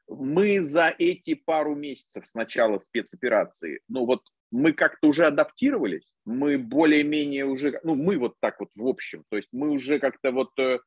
мы 0.06 0.62
за 0.62 0.94
эти 0.96 1.34
пару 1.34 1.74
месяцев 1.74 2.28
с 2.28 2.34
начала 2.34 2.78
спецоперации, 2.78 3.80
ну 3.88 4.06
вот 4.06 4.22
мы 4.52 4.72
как-то 4.74 5.08
уже 5.08 5.26
адаптировались, 5.26 6.12
мы 6.24 6.58
более-менее 6.58 7.46
уже, 7.46 7.80
ну, 7.82 7.96
мы 7.96 8.18
вот 8.18 8.34
так 8.38 8.60
вот 8.60 8.68
в 8.76 8.86
общем, 8.86 9.24
то 9.30 9.36
есть 9.36 9.48
мы 9.50 9.70
уже 9.70 9.98
как-то 9.98 10.30
вот 10.30 10.50
э, 10.58 10.78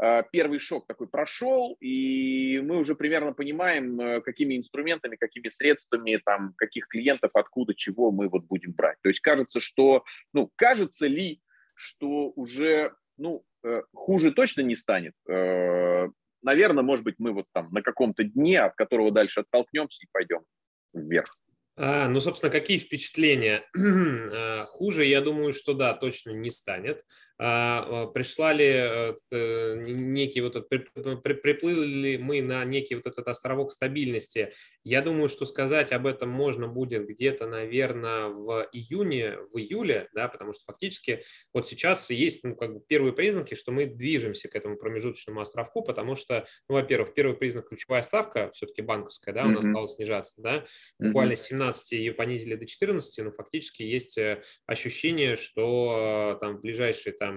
э, 0.00 0.22
первый 0.30 0.60
шок 0.60 0.86
такой 0.86 1.08
прошел, 1.08 1.76
и 1.80 2.60
мы 2.64 2.78
уже 2.78 2.94
примерно 2.94 3.32
понимаем, 3.32 4.00
э, 4.00 4.20
какими 4.20 4.56
инструментами, 4.56 5.16
какими 5.16 5.48
средствами, 5.48 6.20
там, 6.24 6.54
каких 6.56 6.86
клиентов, 6.86 7.32
откуда, 7.34 7.74
чего 7.74 8.12
мы 8.12 8.28
вот 8.28 8.44
будем 8.44 8.72
брать. 8.72 8.96
То 9.02 9.08
есть 9.08 9.20
кажется, 9.20 9.58
что, 9.58 10.04
ну, 10.32 10.50
кажется 10.54 11.08
ли, 11.08 11.40
что 11.74 12.30
уже, 12.36 12.94
ну, 13.18 13.44
хуже 13.92 14.32
точно 14.32 14.62
не 14.62 14.76
станет. 14.76 15.12
Наверное, 16.42 16.82
может 16.82 17.04
быть, 17.04 17.16
мы 17.18 17.32
вот 17.32 17.46
там 17.52 17.70
на 17.72 17.82
каком-то 17.82 18.24
дне, 18.24 18.60
от 18.60 18.74
которого 18.74 19.10
дальше 19.10 19.40
оттолкнемся 19.40 20.02
и 20.02 20.08
пойдем 20.12 20.40
вверх. 20.94 21.28
А, 21.76 22.08
ну, 22.08 22.20
собственно, 22.20 22.50
какие 22.50 22.78
впечатления? 22.78 23.64
А, 24.32 24.66
хуже, 24.66 25.04
я 25.04 25.20
думаю, 25.20 25.52
что 25.52 25.74
да, 25.74 25.94
точно 25.94 26.30
не 26.30 26.50
станет. 26.50 27.04
А, 27.42 27.86
а 27.88 28.06
пришла 28.06 28.52
ли 28.52 28.66
э, 28.70 29.74
некий 29.86 30.42
вот 30.42 30.56
этот, 30.56 31.22
приплыли 31.22 31.86
ли 31.86 32.18
мы 32.18 32.42
на 32.42 32.62
некий 32.66 32.96
вот 32.96 33.06
этот 33.06 33.26
островок 33.28 33.72
стабильности? 33.72 34.52
Я 34.84 35.00
думаю, 35.00 35.30
что 35.30 35.46
сказать 35.46 35.90
об 35.92 36.06
этом 36.06 36.28
можно 36.28 36.68
будет 36.68 37.06
где-то, 37.06 37.46
наверное, 37.46 38.26
в 38.26 38.68
июне, 38.72 39.38
в 39.54 39.58
июле, 39.58 40.08
да, 40.12 40.28
потому 40.28 40.52
что 40.52 40.64
фактически 40.66 41.22
вот 41.54 41.66
сейчас 41.66 42.10
есть 42.10 42.44
ну, 42.44 42.54
как 42.54 42.74
бы 42.74 42.80
первые 42.86 43.14
признаки, 43.14 43.54
что 43.54 43.72
мы 43.72 43.86
движемся 43.86 44.48
к 44.48 44.54
этому 44.54 44.76
промежуточному 44.76 45.40
островку, 45.40 45.82
потому 45.82 46.16
что, 46.16 46.46
ну, 46.68 46.74
во-первых, 46.74 47.14
первый 47.14 47.36
признак 47.36 47.70
ключевая 47.70 48.02
ставка, 48.02 48.50
все-таки 48.52 48.82
банковская, 48.82 49.32
да, 49.32 49.46
у 49.46 49.48
нас 49.48 49.64
mm-hmm. 49.64 49.70
стала 49.70 49.88
снижаться, 49.88 50.42
да, 50.42 50.66
буквально 50.98 51.36
с 51.36 51.44
17 51.44 51.92
ее 51.92 52.12
понизили 52.12 52.56
до 52.56 52.66
14, 52.66 53.24
но 53.24 53.32
фактически 53.32 53.82
есть 53.82 54.18
э, 54.18 54.42
ощущение, 54.66 55.36
что 55.36 56.34
э, 56.36 56.40
там 56.40 56.58
в 56.58 56.60
ближайший 56.60 57.12
там 57.12 57.29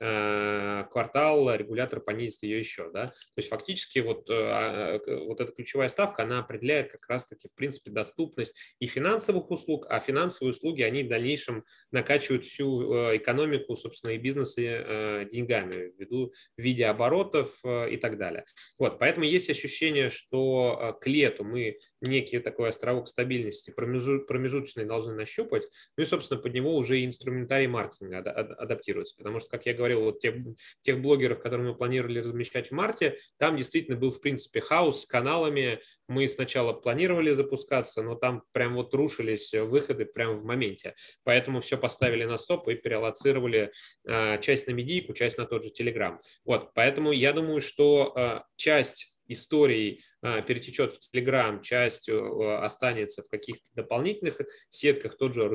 э, 0.00 0.84
квартал 0.90 1.54
регулятор 1.54 2.00
понизит 2.00 2.42
ее 2.42 2.58
еще, 2.58 2.90
да, 2.92 3.06
то 3.06 3.36
есть 3.36 3.48
фактически 3.48 4.00
вот, 4.00 4.28
а, 4.30 5.00
вот 5.26 5.40
эта 5.40 5.52
ключевая 5.52 5.88
ставка, 5.88 6.22
она 6.22 6.40
определяет 6.40 6.92
как 6.92 7.08
раз-таки 7.08 7.48
в 7.48 7.54
принципе 7.54 7.90
доступность 7.90 8.56
и 8.78 8.86
финансовых 8.86 9.50
услуг, 9.50 9.86
а 9.88 10.00
финансовые 10.00 10.52
услуги, 10.52 10.82
они 10.82 11.04
в 11.04 11.08
дальнейшем 11.08 11.64
накачивают 11.90 12.44
всю 12.44 12.82
экономику, 13.16 13.76
собственно, 13.76 14.12
и 14.12 14.18
бизнесы 14.18 15.26
деньгами 15.30 15.92
ввиду 15.96 16.32
в 16.56 16.62
виде 16.62 16.86
оборотов 16.86 17.60
и 17.64 17.96
так 17.96 18.18
далее. 18.18 18.44
Вот, 18.78 18.98
поэтому 18.98 19.24
есть 19.24 19.50
ощущение, 19.50 20.10
что 20.10 20.98
к 21.00 21.06
лету 21.06 21.44
мы 21.44 21.78
некий 22.00 22.38
такой 22.38 22.68
островок 22.68 23.08
стабильности 23.08 23.70
промежуточные 23.70 24.86
должны 24.86 25.14
нащупать, 25.14 25.64
ну 25.96 26.02
и, 26.02 26.06
собственно, 26.06 26.40
под 26.40 26.54
него 26.54 26.74
уже 26.74 27.04
инструментарий 27.04 27.66
маркетинга 27.66 28.18
адаптируется, 28.18 29.16
потому 29.16 29.29
что, 29.38 29.50
как 29.50 29.66
я 29.66 29.74
говорил, 29.74 30.00
вот 30.00 30.18
тех, 30.18 30.34
тех 30.80 31.00
блогеров, 31.00 31.40
которые 31.40 31.68
мы 31.68 31.76
планировали 31.76 32.18
размещать 32.18 32.68
в 32.68 32.72
марте, 32.72 33.18
там 33.38 33.56
действительно 33.56 33.96
был, 33.96 34.10
в 34.10 34.20
принципе, 34.20 34.60
хаос 34.60 35.02
с 35.02 35.06
каналами, 35.06 35.80
мы 36.08 36.26
сначала 36.26 36.72
планировали 36.72 37.30
запускаться, 37.30 38.02
но 38.02 38.16
там 38.16 38.42
прям 38.52 38.74
вот 38.74 38.92
рушились 38.94 39.52
выходы 39.52 40.06
прямо 40.06 40.32
в 40.32 40.44
моменте, 40.44 40.96
поэтому 41.22 41.60
все 41.60 41.78
поставили 41.78 42.24
на 42.24 42.38
стоп 42.38 42.66
и 42.68 42.74
перелоцировали 42.74 43.70
э, 44.04 44.40
часть 44.40 44.66
на 44.66 44.72
медийку, 44.72 45.12
часть 45.12 45.38
на 45.38 45.46
тот 45.46 45.62
же 45.62 45.70
Телеграм. 45.70 46.18
Вот, 46.44 46.74
поэтому 46.74 47.12
я 47.12 47.32
думаю, 47.32 47.60
что 47.60 48.12
э, 48.16 48.40
часть 48.56 49.06
историй 49.30 50.02
а, 50.22 50.42
перетечет 50.42 50.92
в 50.92 51.14
Telegram, 51.14 51.62
частью 51.62 52.40
а, 52.40 52.64
останется 52.64 53.22
в 53.22 53.28
каких-то 53.28 53.64
дополнительных 53.74 54.40
сетках, 54.68 55.16
тот 55.16 55.34
же 55.34 55.44
а, 55.44 55.48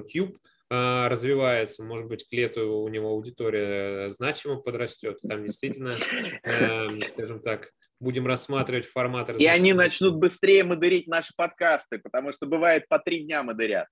развивается, 0.70 1.84
может 1.84 2.08
быть, 2.08 2.28
к 2.28 2.34
лету 2.34 2.80
у 2.80 2.88
него 2.88 3.10
аудитория 3.10 4.10
значимо 4.10 4.58
подрастет, 4.58 5.20
там 5.22 5.44
действительно, 5.44 5.94
эм, 6.44 7.02
скажем 7.02 7.40
так, 7.40 7.70
будем 8.00 8.26
рассматривать 8.26 8.86
формат. 8.86 9.30
И 9.40 9.46
они 9.46 9.74
начнут 9.74 10.16
быстрее 10.16 10.64
модерить 10.64 11.08
наши 11.08 11.34
подкасты, 11.36 12.00
потому 12.00 12.32
что 12.32 12.46
бывает 12.46 12.88
по 12.88 13.00
три 13.00 13.24
дня 13.24 13.44
модерят. 13.44 13.88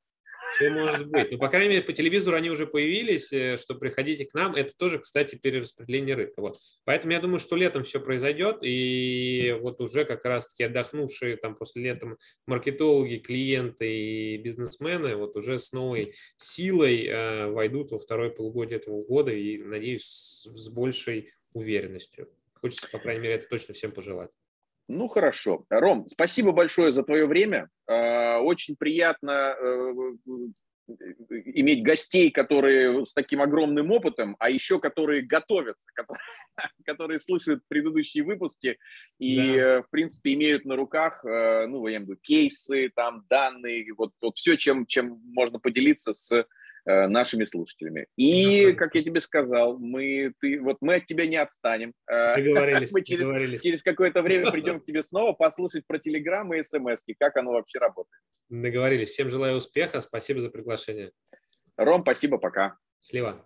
Все 0.55 0.69
может 0.69 1.07
быть. 1.07 1.31
Но, 1.31 1.37
по 1.37 1.49
крайней 1.49 1.69
мере, 1.69 1.81
по 1.83 1.93
телевизору 1.93 2.37
они 2.37 2.49
уже 2.49 2.67
появились, 2.67 3.31
э, 3.33 3.57
что 3.57 3.75
приходите 3.75 4.25
к 4.25 4.33
нам. 4.33 4.55
Это 4.55 4.75
тоже, 4.77 4.99
кстати, 4.99 5.35
перераспределение 5.35 6.15
рынка. 6.15 6.41
Вот. 6.41 6.57
Поэтому 6.83 7.13
я 7.13 7.19
думаю, 7.19 7.39
что 7.39 7.55
летом 7.55 7.83
все 7.83 7.99
произойдет. 7.99 8.57
И 8.61 9.57
вот 9.61 9.81
уже 9.81 10.05
как 10.05 10.23
раз-таки 10.25 10.63
отдохнувшие 10.63 11.37
там 11.37 11.55
после 11.55 11.83
летом 11.83 12.17
маркетологи, 12.45 13.17
клиенты 13.17 13.89
и 13.89 14.37
бизнесмены 14.37 15.15
вот 15.15 15.35
уже 15.35 15.59
с 15.59 15.71
новой 15.71 16.13
силой 16.37 17.05
э, 17.05 17.47
войдут 17.47 17.91
во 17.91 17.99
второе 17.99 18.29
полугодие 18.29 18.77
этого 18.79 19.03
года 19.03 19.31
и, 19.31 19.57
надеюсь, 19.57 20.05
с, 20.05 20.43
с 20.53 20.69
большей 20.69 21.31
уверенностью. 21.53 22.29
Хочется, 22.53 22.87
по 22.89 22.99
крайней 22.99 23.21
мере, 23.21 23.35
это 23.35 23.47
точно 23.47 23.73
всем 23.73 23.91
пожелать. 23.91 24.29
Ну 24.87 25.07
хорошо. 25.07 25.65
Ром, 25.69 26.07
спасибо 26.07 26.51
большое 26.51 26.91
за 26.91 27.03
твое 27.03 27.25
время. 27.25 27.69
А, 27.87 28.39
очень 28.39 28.75
приятно 28.75 29.55
э, 29.57 29.93
иметь 31.29 31.83
гостей, 31.83 32.31
которые 32.31 33.05
с 33.05 33.13
таким 33.13 33.41
огромным 33.41 33.91
опытом, 33.91 34.35
а 34.39 34.49
еще 34.49 34.79
которые 34.79 35.21
готовятся, 35.21 35.87
которые, 35.95 36.21
которые 36.85 37.19
слушают 37.19 37.63
предыдущие 37.67 38.23
выпуски 38.23 38.77
и, 39.19 39.37
да. 39.37 39.43
Э, 39.43 39.81
в 39.83 39.89
принципе, 39.89 40.33
имеют 40.33 40.65
на 40.65 40.75
руках, 40.75 41.23
э, 41.23 41.65
ну, 41.67 41.87
я 41.87 41.97
имею 41.97 42.05
в 42.05 42.09
виду, 42.09 42.19
кейсы, 42.21 42.91
там, 42.93 43.25
данные, 43.29 43.85
вот, 43.97 44.11
вот 44.21 44.35
все, 44.35 44.57
чем, 44.57 44.85
чем 44.85 45.21
можно 45.23 45.59
поделиться 45.59 46.13
с 46.13 46.31
Э, 46.31 46.45
нашими 46.85 47.45
слушателями. 47.45 48.07
И, 48.17 48.73
как 48.73 48.93
я 48.95 49.03
тебе 49.03 49.21
сказал, 49.21 49.77
мы, 49.77 50.33
ты, 50.39 50.59
вот 50.61 50.77
мы 50.81 50.95
от 50.95 51.05
тебя 51.05 51.25
не 51.27 51.37
отстанем. 51.37 51.93
Э, 52.11 52.35
договорились, 52.35 52.91
мы 52.93 53.03
через, 53.03 53.21
договорились. 53.21 53.61
через 53.61 53.83
какое-то 53.83 54.21
время 54.21 54.45
придем 54.51 54.79
к 54.79 54.85
тебе 54.85 55.03
снова 55.03 55.33
послушать 55.33 55.85
про 55.87 55.99
телеграммы 55.99 56.59
и 56.59 56.63
смс, 56.63 57.03
как 57.19 57.37
оно 57.37 57.51
вообще 57.51 57.79
работает. 57.79 58.21
Договорились. 58.49 59.09
Всем 59.09 59.29
желаю 59.29 59.57
успеха. 59.57 60.01
Спасибо 60.01 60.41
за 60.41 60.49
приглашение. 60.49 61.11
Ром, 61.77 62.01
спасибо, 62.01 62.37
пока. 62.37 62.77
Счастливо. 63.01 63.45